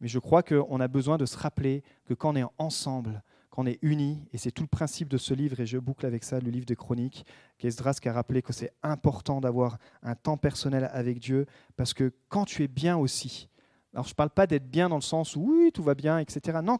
Mais 0.00 0.08
je 0.08 0.18
crois 0.18 0.42
qu'on 0.42 0.80
a 0.80 0.88
besoin 0.88 1.18
de 1.18 1.26
se 1.26 1.36
rappeler 1.36 1.82
que 2.04 2.14
quand 2.14 2.32
on 2.32 2.36
est 2.36 2.44
ensemble, 2.58 3.22
qu'on 3.60 3.66
est 3.66 3.78
unis, 3.82 4.22
et 4.32 4.38
c'est 4.38 4.52
tout 4.52 4.62
le 4.62 4.68
principe 4.68 5.08
de 5.08 5.18
ce 5.18 5.34
livre, 5.34 5.60
et 5.60 5.66
je 5.66 5.76
boucle 5.76 6.06
avec 6.06 6.24
ça 6.24 6.40
le 6.40 6.50
livre 6.50 6.64
des 6.64 6.76
chroniques, 6.76 7.26
qu'Esdras 7.58 7.98
qui 8.00 8.08
a 8.08 8.12
rappelé 8.14 8.40
que 8.40 8.54
c'est 8.54 8.72
important 8.82 9.42
d'avoir 9.42 9.76
un 10.02 10.14
temps 10.14 10.38
personnel 10.38 10.88
avec 10.94 11.18
Dieu, 11.18 11.44
parce 11.76 11.92
que 11.92 12.14
quand 12.30 12.46
tu 12.46 12.64
es 12.64 12.68
bien 12.68 12.96
aussi, 12.96 13.50
alors 13.92 14.06
je 14.06 14.12
ne 14.12 14.14
parle 14.14 14.30
pas 14.30 14.46
d'être 14.46 14.70
bien 14.70 14.88
dans 14.88 14.96
le 14.96 15.02
sens 15.02 15.36
où 15.36 15.40
oui, 15.40 15.72
tout 15.72 15.82
va 15.82 15.94
bien, 15.94 16.18
etc. 16.20 16.60
Non, 16.64 16.78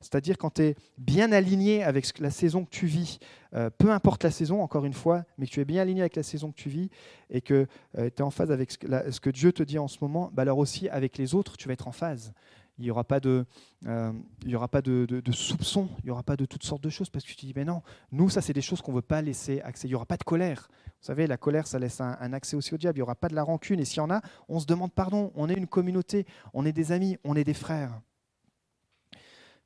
c'est-à-dire 0.00 0.38
quand 0.38 0.54
tu 0.54 0.62
es 0.62 0.74
bien 0.96 1.30
aligné 1.30 1.84
avec 1.84 2.18
la 2.18 2.30
saison 2.30 2.64
que 2.64 2.70
tu 2.70 2.86
vis, 2.86 3.20
euh, 3.54 3.70
peu 3.70 3.92
importe 3.92 4.24
la 4.24 4.32
saison, 4.32 4.60
encore 4.60 4.86
une 4.86 4.94
fois, 4.94 5.24
mais 5.36 5.46
que 5.46 5.52
tu 5.52 5.60
es 5.60 5.64
bien 5.64 5.82
aligné 5.82 6.00
avec 6.00 6.16
la 6.16 6.24
saison 6.24 6.50
que 6.50 6.56
tu 6.56 6.68
vis 6.68 6.90
et 7.30 7.42
que 7.42 7.68
euh, 7.96 8.10
tu 8.10 8.16
es 8.16 8.22
en 8.22 8.30
phase 8.30 8.50
avec 8.50 8.72
ce, 8.72 9.20
que 9.20 9.30
Dieu 9.30 9.52
te 9.52 9.62
dit 9.62 9.78
en 9.78 9.86
ce 9.86 9.98
moment, 10.00 10.30
bah 10.32 10.42
alors 10.42 10.58
aussi 10.58 10.88
avec 10.88 11.16
les 11.16 11.36
autres, 11.36 11.56
tu 11.56 11.68
vas 11.68 11.74
être 11.74 11.86
en 11.86 11.92
phase 11.92 12.32
il 12.78 12.84
n'y 12.84 12.90
aura 12.90 13.04
pas 13.04 13.18
de, 13.18 13.44
euh, 13.86 14.12
il 14.46 14.54
aura 14.54 14.68
pas 14.68 14.82
de, 14.82 15.22
soupçons, 15.32 15.88
il 15.98 16.06
n'y 16.06 16.10
aura 16.10 16.22
pas 16.22 16.36
de 16.36 16.44
toutes 16.44 16.62
sortes 16.62 16.82
de 16.82 16.90
choses, 16.90 17.10
parce 17.10 17.24
que 17.24 17.30
tu 17.30 17.36
te 17.36 17.44
dis, 17.44 17.52
mais 17.54 17.64
non, 17.64 17.82
nous, 18.12 18.30
ça, 18.30 18.40
c'est 18.40 18.52
des 18.52 18.62
choses 18.62 18.80
qu'on 18.80 18.92
ne 18.92 18.96
veut 18.96 19.02
pas 19.02 19.20
laisser 19.20 19.60
accès. 19.62 19.88
Il 19.88 19.90
n'y 19.90 19.94
aura 19.96 20.06
pas 20.06 20.16
de 20.16 20.22
colère. 20.22 20.68
Vous 20.70 21.06
savez, 21.06 21.26
la 21.26 21.36
colère, 21.36 21.66
ça 21.66 21.78
laisse 21.78 22.00
un, 22.00 22.32
accès 22.32 22.56
aussi 22.56 22.74
au 22.74 22.78
diable. 22.78 22.98
Il 22.98 23.00
n'y 23.00 23.02
aura 23.02 23.16
pas 23.16 23.28
de 23.28 23.34
la 23.34 23.42
rancune. 23.42 23.80
Et 23.80 23.84
s'il 23.84 23.98
y 23.98 24.00
en 24.00 24.10
a, 24.10 24.20
on 24.48 24.60
se 24.60 24.66
demande 24.66 24.92
pardon. 24.92 25.32
On 25.34 25.48
est 25.48 25.54
une 25.54 25.66
communauté, 25.66 26.26
on 26.54 26.64
est 26.64 26.72
des 26.72 26.92
amis, 26.92 27.18
on 27.24 27.34
est 27.34 27.44
des 27.44 27.54
frères. 27.54 28.00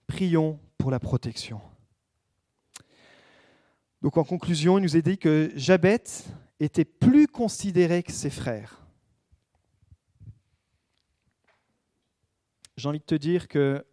Prions 0.07 0.59
pour 0.79 0.91
la 0.91 0.99
protection. 0.99 1.61
Donc 4.01 4.17
en 4.17 4.25
conclusion, 4.25 4.79
il 4.79 4.83
nous 4.83 4.97
est 4.97 5.03
dit 5.03 5.19
que 5.19 5.53
Jabet 5.55 6.03
était 6.61 6.85
plus 6.85 7.29
considéré 7.29 8.03
que 8.03 8.13
ses 8.13 8.31
frères. 8.31 8.82
J'ai 12.77 12.89
envie 12.89 13.01
de 13.01 13.05
te 13.05 13.15
dire 13.15 13.49
que 13.49 13.85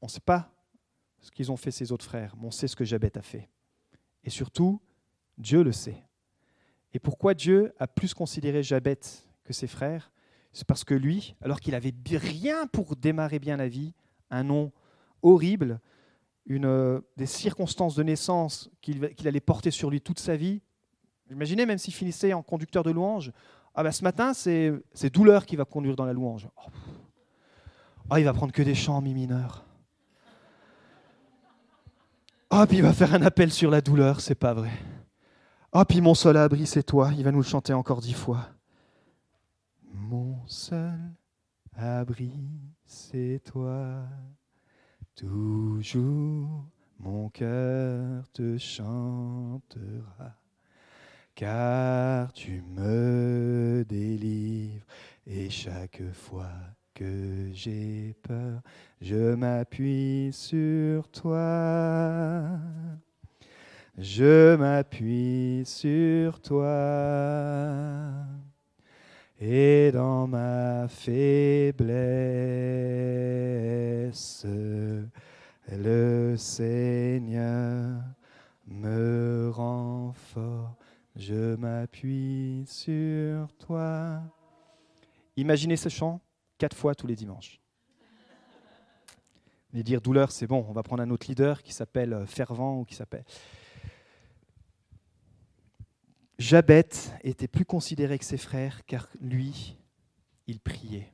on 0.00 0.06
ne 0.06 0.10
sait 0.10 0.20
pas 0.20 0.52
ce 1.20 1.30
qu'ils 1.30 1.50
ont 1.50 1.56
fait 1.56 1.70
ses 1.70 1.92
autres 1.92 2.04
frères, 2.04 2.34
mais 2.36 2.46
on 2.46 2.50
sait 2.50 2.68
ce 2.68 2.76
que 2.76 2.84
Jabet 2.84 3.16
a 3.16 3.22
fait. 3.22 3.48
Et 4.22 4.30
surtout, 4.30 4.80
Dieu 5.38 5.62
le 5.62 5.72
sait. 5.72 6.04
Et 6.92 6.98
pourquoi 6.98 7.34
Dieu 7.34 7.74
a 7.78 7.86
plus 7.86 8.14
considéré 8.14 8.62
Jabet 8.62 9.00
que 9.44 9.52
ses 9.52 9.66
frères? 9.66 10.12
C'est 10.52 10.66
parce 10.66 10.84
que 10.84 10.94
lui, 10.94 11.34
alors 11.40 11.60
qu'il 11.60 11.74
avait 11.74 11.94
rien 12.12 12.66
pour 12.66 12.96
démarrer 12.96 13.38
bien 13.38 13.56
la 13.56 13.68
vie, 13.68 13.94
un 14.30 14.44
nom 14.44 14.72
horrible, 15.22 15.80
une, 16.46 16.66
euh, 16.66 17.00
des 17.16 17.26
circonstances 17.26 17.96
de 17.96 18.02
naissance 18.02 18.70
qu'il 18.80 19.26
allait 19.26 19.40
porter 19.40 19.70
sur 19.70 19.90
lui 19.90 20.00
toute 20.00 20.20
sa 20.20 20.36
vie. 20.36 20.60
Imaginez 21.30 21.66
même 21.66 21.78
s'il 21.78 21.94
finissait 21.94 22.32
en 22.34 22.42
conducteur 22.42 22.82
de 22.82 22.90
louange. 22.90 23.32
Ah 23.74 23.82
ben 23.82 23.90
ce 23.90 24.04
matin, 24.04 24.34
c'est 24.34 25.10
douleur 25.12 25.46
qui 25.46 25.56
va 25.56 25.64
conduire 25.64 25.96
dans 25.96 26.04
la 26.04 26.12
louange. 26.12 26.48
Oh, 26.56 26.70
Oh, 28.10 28.16
il 28.16 28.24
va 28.24 28.32
prendre 28.32 28.52
que 28.52 28.62
des 28.62 28.74
chants 28.74 28.96
en 28.96 29.00
mi 29.00 29.14
mineur. 29.14 29.64
Oh, 32.50 32.64
il 32.70 32.82
va 32.82 32.92
faire 32.92 33.14
un 33.14 33.22
appel 33.22 33.50
sur 33.50 33.70
la 33.70 33.80
douleur, 33.80 34.20
c'est 34.20 34.34
pas 34.34 34.54
vrai. 34.54 34.72
Oh, 35.72 35.84
puis 35.84 36.00
mon 36.00 36.14
seul 36.14 36.36
abri, 36.36 36.66
c'est 36.66 36.84
toi, 36.84 37.10
il 37.16 37.24
va 37.24 37.32
nous 37.32 37.40
le 37.40 37.44
chanter 37.44 37.72
encore 37.72 38.00
dix 38.00 38.12
fois. 38.12 38.48
Mon 39.92 40.46
seul 40.46 41.00
abri, 41.76 42.32
c'est 42.84 43.40
toi. 43.44 44.04
Toujours 45.16 46.66
mon 46.98 47.28
cœur 47.28 48.28
te 48.32 48.56
chantera, 48.56 50.36
car 51.34 52.32
tu 52.32 52.62
me 52.62 53.84
délivres 53.88 54.84
et 55.26 55.50
chaque 55.50 56.02
fois 56.12 56.52
que 56.94 57.50
j'ai 57.52 58.14
peur, 58.22 58.62
je 59.00 59.34
m'appuie 59.34 60.30
sur 60.32 61.08
toi. 61.08 62.48
Je 63.98 64.56
m'appuie 64.56 65.62
sur 65.66 66.40
toi. 66.40 67.46
Et 69.40 69.90
dans 69.92 70.26
ma 70.26 70.86
faiblesse, 70.88 71.76
le 75.70 76.36
Seigneur 76.36 78.00
me 78.66 79.50
rend 79.52 80.12
fort. 80.12 80.76
Je 81.16 81.56
m'appuie 81.56 82.64
sur 82.66 83.52
toi. 83.58 84.22
Imaginez 85.36 85.76
ce 85.76 85.88
chant 85.88 86.20
quatre 86.64 86.78
fois 86.78 86.94
tous 86.94 87.06
les 87.06 87.14
dimanches. 87.14 87.60
Et 89.74 89.82
dire 89.82 90.00
douleur, 90.00 90.32
c'est 90.32 90.46
bon, 90.46 90.64
on 90.66 90.72
va 90.72 90.82
prendre 90.82 91.02
un 91.02 91.10
autre 91.10 91.26
leader 91.28 91.62
qui 91.62 91.74
s'appelle 91.74 92.14
euh, 92.14 92.24
Fervent 92.24 92.80
ou 92.80 92.86
qui 92.86 92.94
s'appelle. 92.94 93.26
Jabet 96.38 96.88
était 97.22 97.48
plus 97.48 97.66
considéré 97.66 98.18
que 98.18 98.24
ses 98.24 98.38
frères 98.38 98.86
car 98.86 99.08
lui, 99.20 99.76
il 100.46 100.58
priait. 100.58 101.12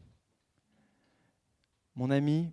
Mon 1.96 2.12
ami, 2.12 2.52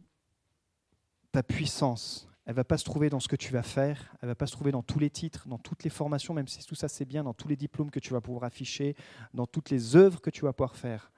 ta 1.31 1.43
puissance, 1.43 2.27
elle 2.47 2.55
va 2.55 2.63
pas 2.63 2.79
se 2.79 2.83
trouver 2.83 3.11
dans 3.11 3.19
ce 3.19 3.27
que 3.27 3.35
tu 3.35 3.53
vas 3.53 3.61
faire, 3.61 4.15
elle 4.23 4.29
va 4.29 4.35
pas 4.35 4.47
se 4.47 4.53
trouver 4.53 4.71
dans 4.71 4.81
tous 4.81 4.97
les 4.97 5.11
titres, 5.11 5.47
dans 5.47 5.59
toutes 5.59 5.83
les 5.83 5.91
formations, 5.91 6.33
même 6.33 6.47
si 6.47 6.65
tout 6.65 6.73
ça 6.73 6.87
c'est 6.87 7.05
bien, 7.05 7.23
dans 7.23 7.35
tous 7.35 7.47
les 7.47 7.57
diplômes 7.57 7.91
que 7.91 7.99
tu 7.99 8.13
vas 8.13 8.21
pouvoir 8.21 8.45
afficher, 8.45 8.95
dans 9.35 9.45
toutes 9.45 9.69
les 9.69 9.95
œuvres 9.95 10.19
que 10.19 10.31
tu 10.31 10.41
vas 10.45 10.53
pouvoir 10.53 10.75
faire. 10.75 11.11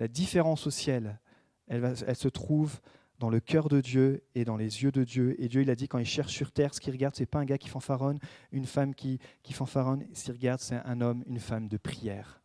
La 0.00 0.08
différence 0.08 0.66
au 0.66 0.70
ciel, 0.70 1.20
elle, 1.68 1.94
se 2.16 2.28
trouve 2.28 2.80
dans 3.18 3.28
le 3.28 3.38
cœur 3.38 3.68
de 3.68 3.82
Dieu 3.82 4.24
et 4.34 4.46
dans 4.46 4.56
les 4.56 4.82
yeux 4.82 4.90
de 4.90 5.04
Dieu. 5.04 5.36
Et 5.38 5.46
Dieu, 5.46 5.60
il 5.60 5.68
a 5.68 5.74
dit, 5.74 5.88
quand 5.88 5.98
il 5.98 6.06
cherche 6.06 6.32
sur 6.32 6.52
terre, 6.52 6.72
ce 6.72 6.80
qu'il 6.80 6.94
regarde, 6.94 7.14
ce 7.14 7.20
n'est 7.20 7.26
pas 7.26 7.38
un 7.38 7.44
gars 7.44 7.58
qui 7.58 7.68
fanfaronne, 7.68 8.18
une 8.50 8.64
femme 8.64 8.94
qui, 8.94 9.18
qui 9.42 9.52
fanfaronne. 9.52 10.06
Ce 10.14 10.24
qu'il 10.24 10.32
regarde, 10.32 10.60
c'est 10.60 10.80
un 10.86 11.02
homme, 11.02 11.22
une 11.26 11.38
femme 11.38 11.68
de 11.68 11.76
prière. 11.76 12.40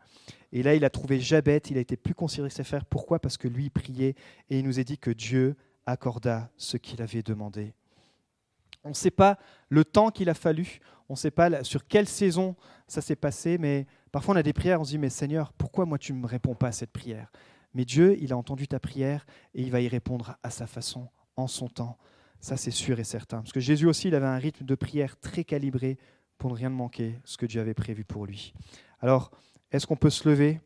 Et 0.51 0.63
là, 0.63 0.75
il 0.75 0.83
a 0.83 0.89
trouvé 0.89 1.21
Jabet, 1.21 1.61
il 1.69 1.77
a 1.77 1.81
été 1.81 1.95
plus 1.95 2.13
considéré 2.13 2.49
que 2.49 2.55
ses 2.55 2.65
frères. 2.65 2.83
Pourquoi? 2.83 3.19
Parce 3.19 3.37
que 3.37 3.47
lui, 3.47 3.69
priait 3.69 4.15
et 4.49 4.59
il 4.59 4.65
nous 4.65 4.81
a 4.81 4.83
dit 4.83 4.97
que 4.97 5.11
Dieu 5.11 5.55
accorda 5.85 6.51
ce 6.57 6.75
qu'il 6.75 7.01
avait 7.01 7.23
demandé. 7.23 7.73
On 8.85 8.89
ne 8.89 8.93
sait 8.93 9.11
pas 9.11 9.37
le 9.69 9.83
temps 9.83 10.09
qu'il 10.09 10.29
a 10.29 10.33
fallu, 10.33 10.79
on 11.09 11.13
ne 11.13 11.17
sait 11.17 11.31
pas 11.31 11.63
sur 11.63 11.85
quelle 11.85 12.07
saison 12.07 12.55
ça 12.87 13.01
s'est 13.01 13.15
passé, 13.15 13.57
mais 13.57 13.87
parfois 14.11 14.35
on 14.35 14.37
a 14.37 14.43
des 14.43 14.53
prières, 14.53 14.79
on 14.79 14.83
se 14.83 14.91
dit, 14.91 14.97
mais 14.97 15.09
Seigneur, 15.09 15.51
pourquoi 15.53 15.85
moi 15.85 15.97
tu 15.97 16.13
ne 16.13 16.19
me 16.19 16.27
réponds 16.27 16.55
pas 16.55 16.67
à 16.67 16.71
cette 16.71 16.91
prière? 16.91 17.31
Mais 17.73 17.83
Dieu, 17.83 18.15
il 18.21 18.31
a 18.31 18.37
entendu 18.37 18.67
ta 18.67 18.79
prière 18.79 19.25
et 19.53 19.61
il 19.61 19.71
va 19.71 19.81
y 19.81 19.87
répondre 19.87 20.37
à 20.43 20.49
sa 20.49 20.67
façon, 20.67 21.09
en 21.35 21.47
son 21.47 21.67
temps. 21.67 21.97
Ça, 22.39 22.57
c'est 22.57 22.71
sûr 22.71 22.99
et 22.99 23.03
certain. 23.03 23.39
Parce 23.39 23.51
que 23.51 23.59
Jésus 23.59 23.87
aussi, 23.87 24.07
il 24.07 24.15
avait 24.15 24.25
un 24.27 24.37
rythme 24.37 24.65
de 24.65 24.75
prière 24.75 25.19
très 25.19 25.43
calibré 25.43 25.97
pour 26.37 26.51
ne 26.51 26.55
rien 26.55 26.69
manquer 26.69 27.19
ce 27.25 27.37
que 27.37 27.45
Dieu 27.45 27.59
avait 27.59 27.73
prévu 27.73 28.05
pour 28.05 28.25
lui. 28.25 28.53
Alors, 29.01 29.31
est-ce 29.71 29.87
qu'on 29.87 29.95
peut 29.95 30.09
se 30.09 30.29
lever? 30.29 30.61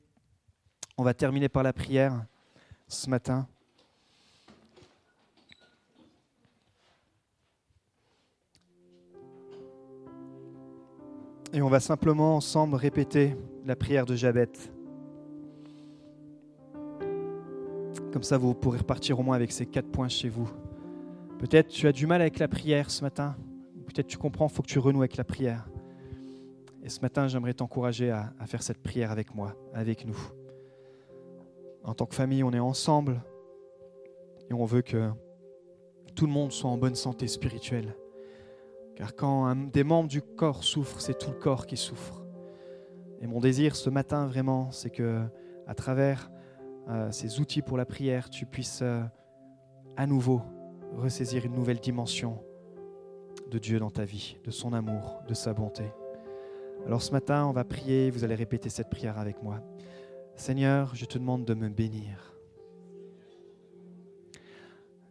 On 0.98 1.04
va 1.04 1.14
terminer 1.14 1.48
par 1.48 1.64
la 1.64 1.74
prière 1.74 2.26
ce 2.88 3.10
matin. 3.10 3.48
Et 11.52 11.64
on 11.64 11.68
va 11.68 11.80
simplement 11.80 12.36
ensemble 12.36 12.76
répéter 12.76 13.36
la 13.66 13.76
prière 13.76 14.06
de 14.06 14.16
Jabet. 14.16 14.52
Comme 18.14 18.22
ça, 18.22 18.38
vous 18.38 18.54
pourrez 18.54 18.78
repartir 18.78 19.20
au 19.20 19.24
moins 19.24 19.36
avec 19.36 19.52
ces 19.52 19.66
quatre 19.66 19.90
points 19.90 20.10
chez 20.10 20.30
vous. 20.30 20.48
Peut-être 21.40 21.70
tu 21.70 21.88
as 21.88 21.92
du 21.92 22.06
mal 22.06 22.22
avec 22.22 22.38
la 22.38 22.48
prière 22.48 22.92
ce 22.92 23.04
matin. 23.04 23.36
Peut-être 23.88 24.06
tu 24.06 24.18
comprends, 24.18 24.48
il 24.48 24.54
faut 24.54 24.62
que 24.62 24.68
tu 24.68 24.78
renoues 24.78 25.00
avec 25.00 25.18
la 25.18 25.24
prière. 25.24 25.68
Et 26.84 26.90
ce 26.90 27.02
matin, 27.02 27.28
j'aimerais 27.28 27.56
t'encourager 27.56 28.12
à, 28.12 28.32
à, 28.40 28.46
faire 28.46 28.62
cette 28.62 28.82
prière 28.84 29.12
avec 29.12 29.34
moi, 29.34 29.56
avec 29.74 30.06
nous. 30.06 30.20
En 31.84 31.96
tant 31.96 32.06
que 32.06 32.14
famille, 32.14 32.44
on 32.44 32.52
est 32.52 32.60
ensemble 32.60 33.24
et 34.52 34.54
on 34.54 34.66
veut 34.66 34.84
que 34.84 35.10
tout 36.14 36.28
le 36.28 36.32
monde 36.32 36.52
soit 36.52 36.70
en 36.70 36.78
bonne 36.78 36.96
santé 36.96 37.28
spirituelle. 37.28 37.96
Car 39.00 39.16
quand 39.16 39.56
des 39.56 39.86
membres 39.86 40.10
du 40.10 40.22
corps 40.22 40.66
souffre, 40.66 41.00
c'est 41.00 41.18
tout 41.18 41.32
le 41.32 41.38
corps 41.38 41.66
qui 41.66 41.78
souffre. 41.78 42.22
Et 43.22 43.28
mon 43.28 43.40
désir 43.40 43.78
ce 43.78 43.90
matin, 43.90 44.28
vraiment, 44.28 44.72
c'est 44.72 44.90
que 44.90 45.22
à 45.68 45.74
travers 45.74 46.30
euh, 46.90 47.10
ces 47.10 47.40
outils 47.40 47.62
pour 47.62 47.78
la 47.78 47.86
prière, 47.86 48.30
tu 48.30 48.46
puisses 48.46 48.82
euh, 48.82 49.02
à 49.96 50.06
nouveau 50.06 50.42
ressaisir 50.98 51.46
une 51.46 51.54
nouvelle 51.54 51.80
dimension 51.80 52.44
de 53.50 53.58
Dieu 53.58 53.80
dans 53.80 53.90
ta 53.90 54.04
vie, 54.04 54.38
de 54.44 54.52
son 54.52 54.74
amour, 54.74 55.22
de 55.30 55.34
sa 55.34 55.54
bonté. 55.54 55.86
Alors 56.86 57.02
ce 57.02 57.14
matin, 57.14 57.46
on 57.46 57.54
va 57.54 57.64
prier, 57.64 58.12
vous 58.12 58.26
allez 58.26 58.36
répéter 58.36 58.68
cette 58.68 58.90
prière 58.90 59.18
avec 59.18 59.42
moi. 59.42 59.62
Seigneur, 60.36 60.94
je 60.94 61.06
te 61.06 61.18
demande 61.18 61.46
de 61.46 61.54
me 61.54 61.70
bénir, 61.70 62.34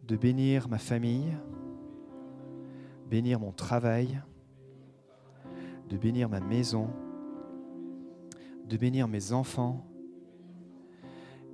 de 0.03 0.15
bénir 0.15 0.69
ma 0.69 0.77
famille, 0.77 1.33
bénir 3.09 3.39
mon 3.39 3.51
travail, 3.51 4.21
de 5.89 5.97
bénir 5.97 6.29
ma 6.29 6.39
maison, 6.39 6.89
de 8.67 8.77
bénir 8.77 9.07
mes 9.07 9.33
enfants, 9.33 9.85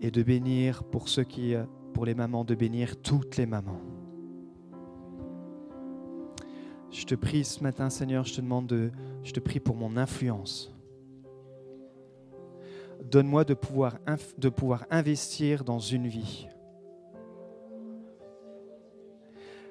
et 0.02 0.12
de 0.12 0.24
bénir 0.24 0.84
pour 0.84 1.08
ceux 1.08 1.24
qui, 1.24 1.56
pour 1.94 2.06
les 2.06 2.14
mamans, 2.14 2.44
de 2.44 2.56
bénir 2.56 3.02
toutes 3.02 3.38
les 3.38 3.46
mamans. 3.46 3.82
Je 6.92 7.06
te 7.06 7.16
prie 7.16 7.44
ce 7.44 7.64
matin, 7.64 7.90
Seigneur, 7.90 8.24
je 8.26 8.36
te 8.36 8.42
demande 8.42 8.68
de, 8.68 8.92
je 9.24 9.32
te 9.32 9.40
prie 9.40 9.60
pour 9.60 9.76
mon 9.76 9.98
influence. 9.98 10.74
Donne-moi 13.04 13.44
de 13.44 13.54
pouvoir, 13.54 13.98
de 14.38 14.50
pouvoir 14.50 14.86
investir 14.90 15.64
dans 15.64 15.80
une 15.80 16.08
vie. 16.08 16.48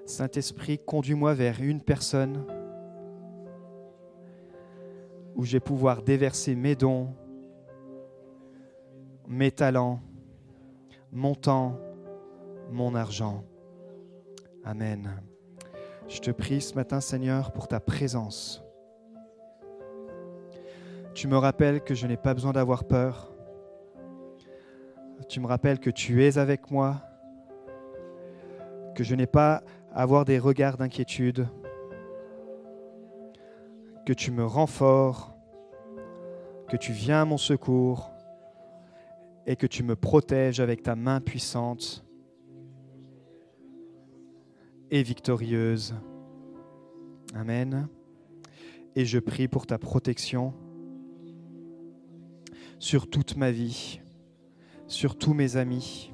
Saint-Esprit, 0.07 0.79
conduis-moi 0.79 1.33
vers 1.35 1.63
une 1.63 1.81
personne 1.81 2.45
où 5.35 5.45
je 5.45 5.53
vais 5.53 5.61
pouvoir 5.61 6.03
déverser 6.03 6.55
mes 6.55 6.75
dons, 6.75 7.09
mes 9.27 9.51
talents, 9.51 10.01
mon 11.11 11.35
temps, 11.35 11.79
mon 12.71 12.95
argent. 12.95 13.45
Amen. 14.65 15.23
Je 16.07 16.21
te 16.21 16.31
prie 16.31 16.61
ce 16.61 16.75
matin, 16.75 17.01
Seigneur, 17.01 17.53
pour 17.53 17.67
ta 17.67 17.81
présence. 17.81 18.63
Tu 21.15 21.29
me 21.29 21.37
rappelles 21.37 21.83
que 21.83 21.95
je 21.95 22.07
n'ai 22.07 22.17
pas 22.17 22.35
besoin 22.35 22.53
d'avoir 22.53 22.85
peur. 22.85 23.33
Tu 25.29 25.41
me 25.41 25.47
rappelles 25.47 25.79
que 25.79 25.91
tu 25.91 26.25
es 26.25 26.37
avec 26.37 26.71
moi, 26.71 27.01
que 28.95 29.03
je 29.03 29.15
n'ai 29.15 29.27
pas 29.27 29.63
avoir 29.95 30.25
des 30.25 30.41
regards 30.41 30.77
d'inquiétude, 30.77 31.47
que 34.05 34.13
tu 34.13 34.33
me 34.33 34.45
rends 34.45 34.67
fort, 34.67 35.37
que 36.69 36.77
tu 36.77 36.93
viens 36.93 37.23
à 37.23 37.25
mon 37.25 37.39
secours 37.39 38.11
et 39.47 39.57
que 39.57 39.67
tu 39.67 39.85
me 39.85 39.95
protèges 39.95 40.59
avec 40.59 40.83
ta 40.83 40.97
main 40.97 41.21
puissante 41.21 42.05
et 44.91 45.03
victorieuse. 45.03 45.95
Amen. 47.35 47.89
Et 48.97 49.05
je 49.05 49.19
prie 49.19 49.49
pour 49.49 49.67
ta 49.67 49.79
protection 49.79 50.55
sur 52.79 53.09
toute 53.09 53.37
ma 53.37 53.51
vie, 53.51 54.01
sur 54.89 55.17
tous 55.17 55.35
mes 55.35 55.57
amis. 55.57 56.13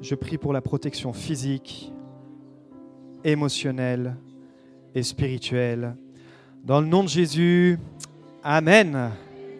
Je 0.00 0.14
prie 0.14 0.38
pour 0.38 0.52
la 0.52 0.62
protection 0.62 1.12
physique, 1.12 1.92
émotionnelle 3.24 4.16
et 4.94 5.02
spirituelle. 5.02 5.96
Dans 6.64 6.80
le 6.80 6.86
nom 6.86 7.02
de 7.02 7.08
Jésus, 7.08 7.78
Amen. 8.44 9.12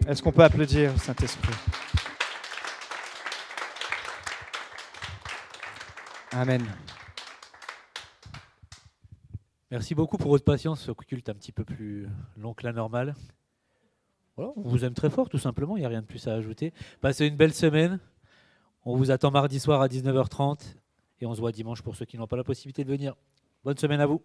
Est-ce 0.09 0.21
qu'on 0.21 0.33
peut 0.33 0.43
applaudir 0.43 0.99
Saint-Esprit? 1.01 1.55
Amen. 6.33 6.67
Merci 9.71 9.95
beaucoup 9.95 10.19
pour 10.19 10.31
votre 10.31 10.45
patience. 10.45 10.81
Ce 10.81 10.91
culte 10.91 11.29
un 11.29 11.35
petit 11.35 11.53
peu 11.53 11.65
plus 11.65 12.09
long 12.37 12.55
que 12.55 12.65
la 12.65 12.73
normale. 12.73 13.15
On 14.37 14.53
vous 14.57 14.85
aime 14.85 14.95
très 14.95 15.11
fort, 15.11 15.29
tout 15.29 15.39
simplement. 15.39 15.77
Il 15.77 15.81
n'y 15.81 15.87
a 15.87 15.89
rien 15.89 16.03
de 16.03 16.07
plus 16.07 16.27
à 16.27 16.35
ajouter. 16.35 16.73
Passez 17.01 17.27
une 17.27 17.37
belle 17.37 17.55
semaine. 17.55 18.01
On 18.85 18.97
vous 18.97 19.13
attend 19.13 19.31
mardi 19.31 19.61
soir 19.61 19.81
à 19.81 19.87
19h30 19.87 20.75
et 21.21 21.27
on 21.27 21.35
se 21.35 21.41
voit 21.41 21.53
dimanche 21.53 21.83
pour 21.83 21.95
ceux 21.95 22.05
qui 22.05 22.19
n'ont 22.19 22.27
pas 22.27 22.37
la 22.37 22.43
possibilité 22.43 22.83
de 22.83 22.91
venir. 22.91 23.15
Bonne 23.65 23.79
semaine 23.79 24.01
à 24.01 24.07
vous. 24.07 24.23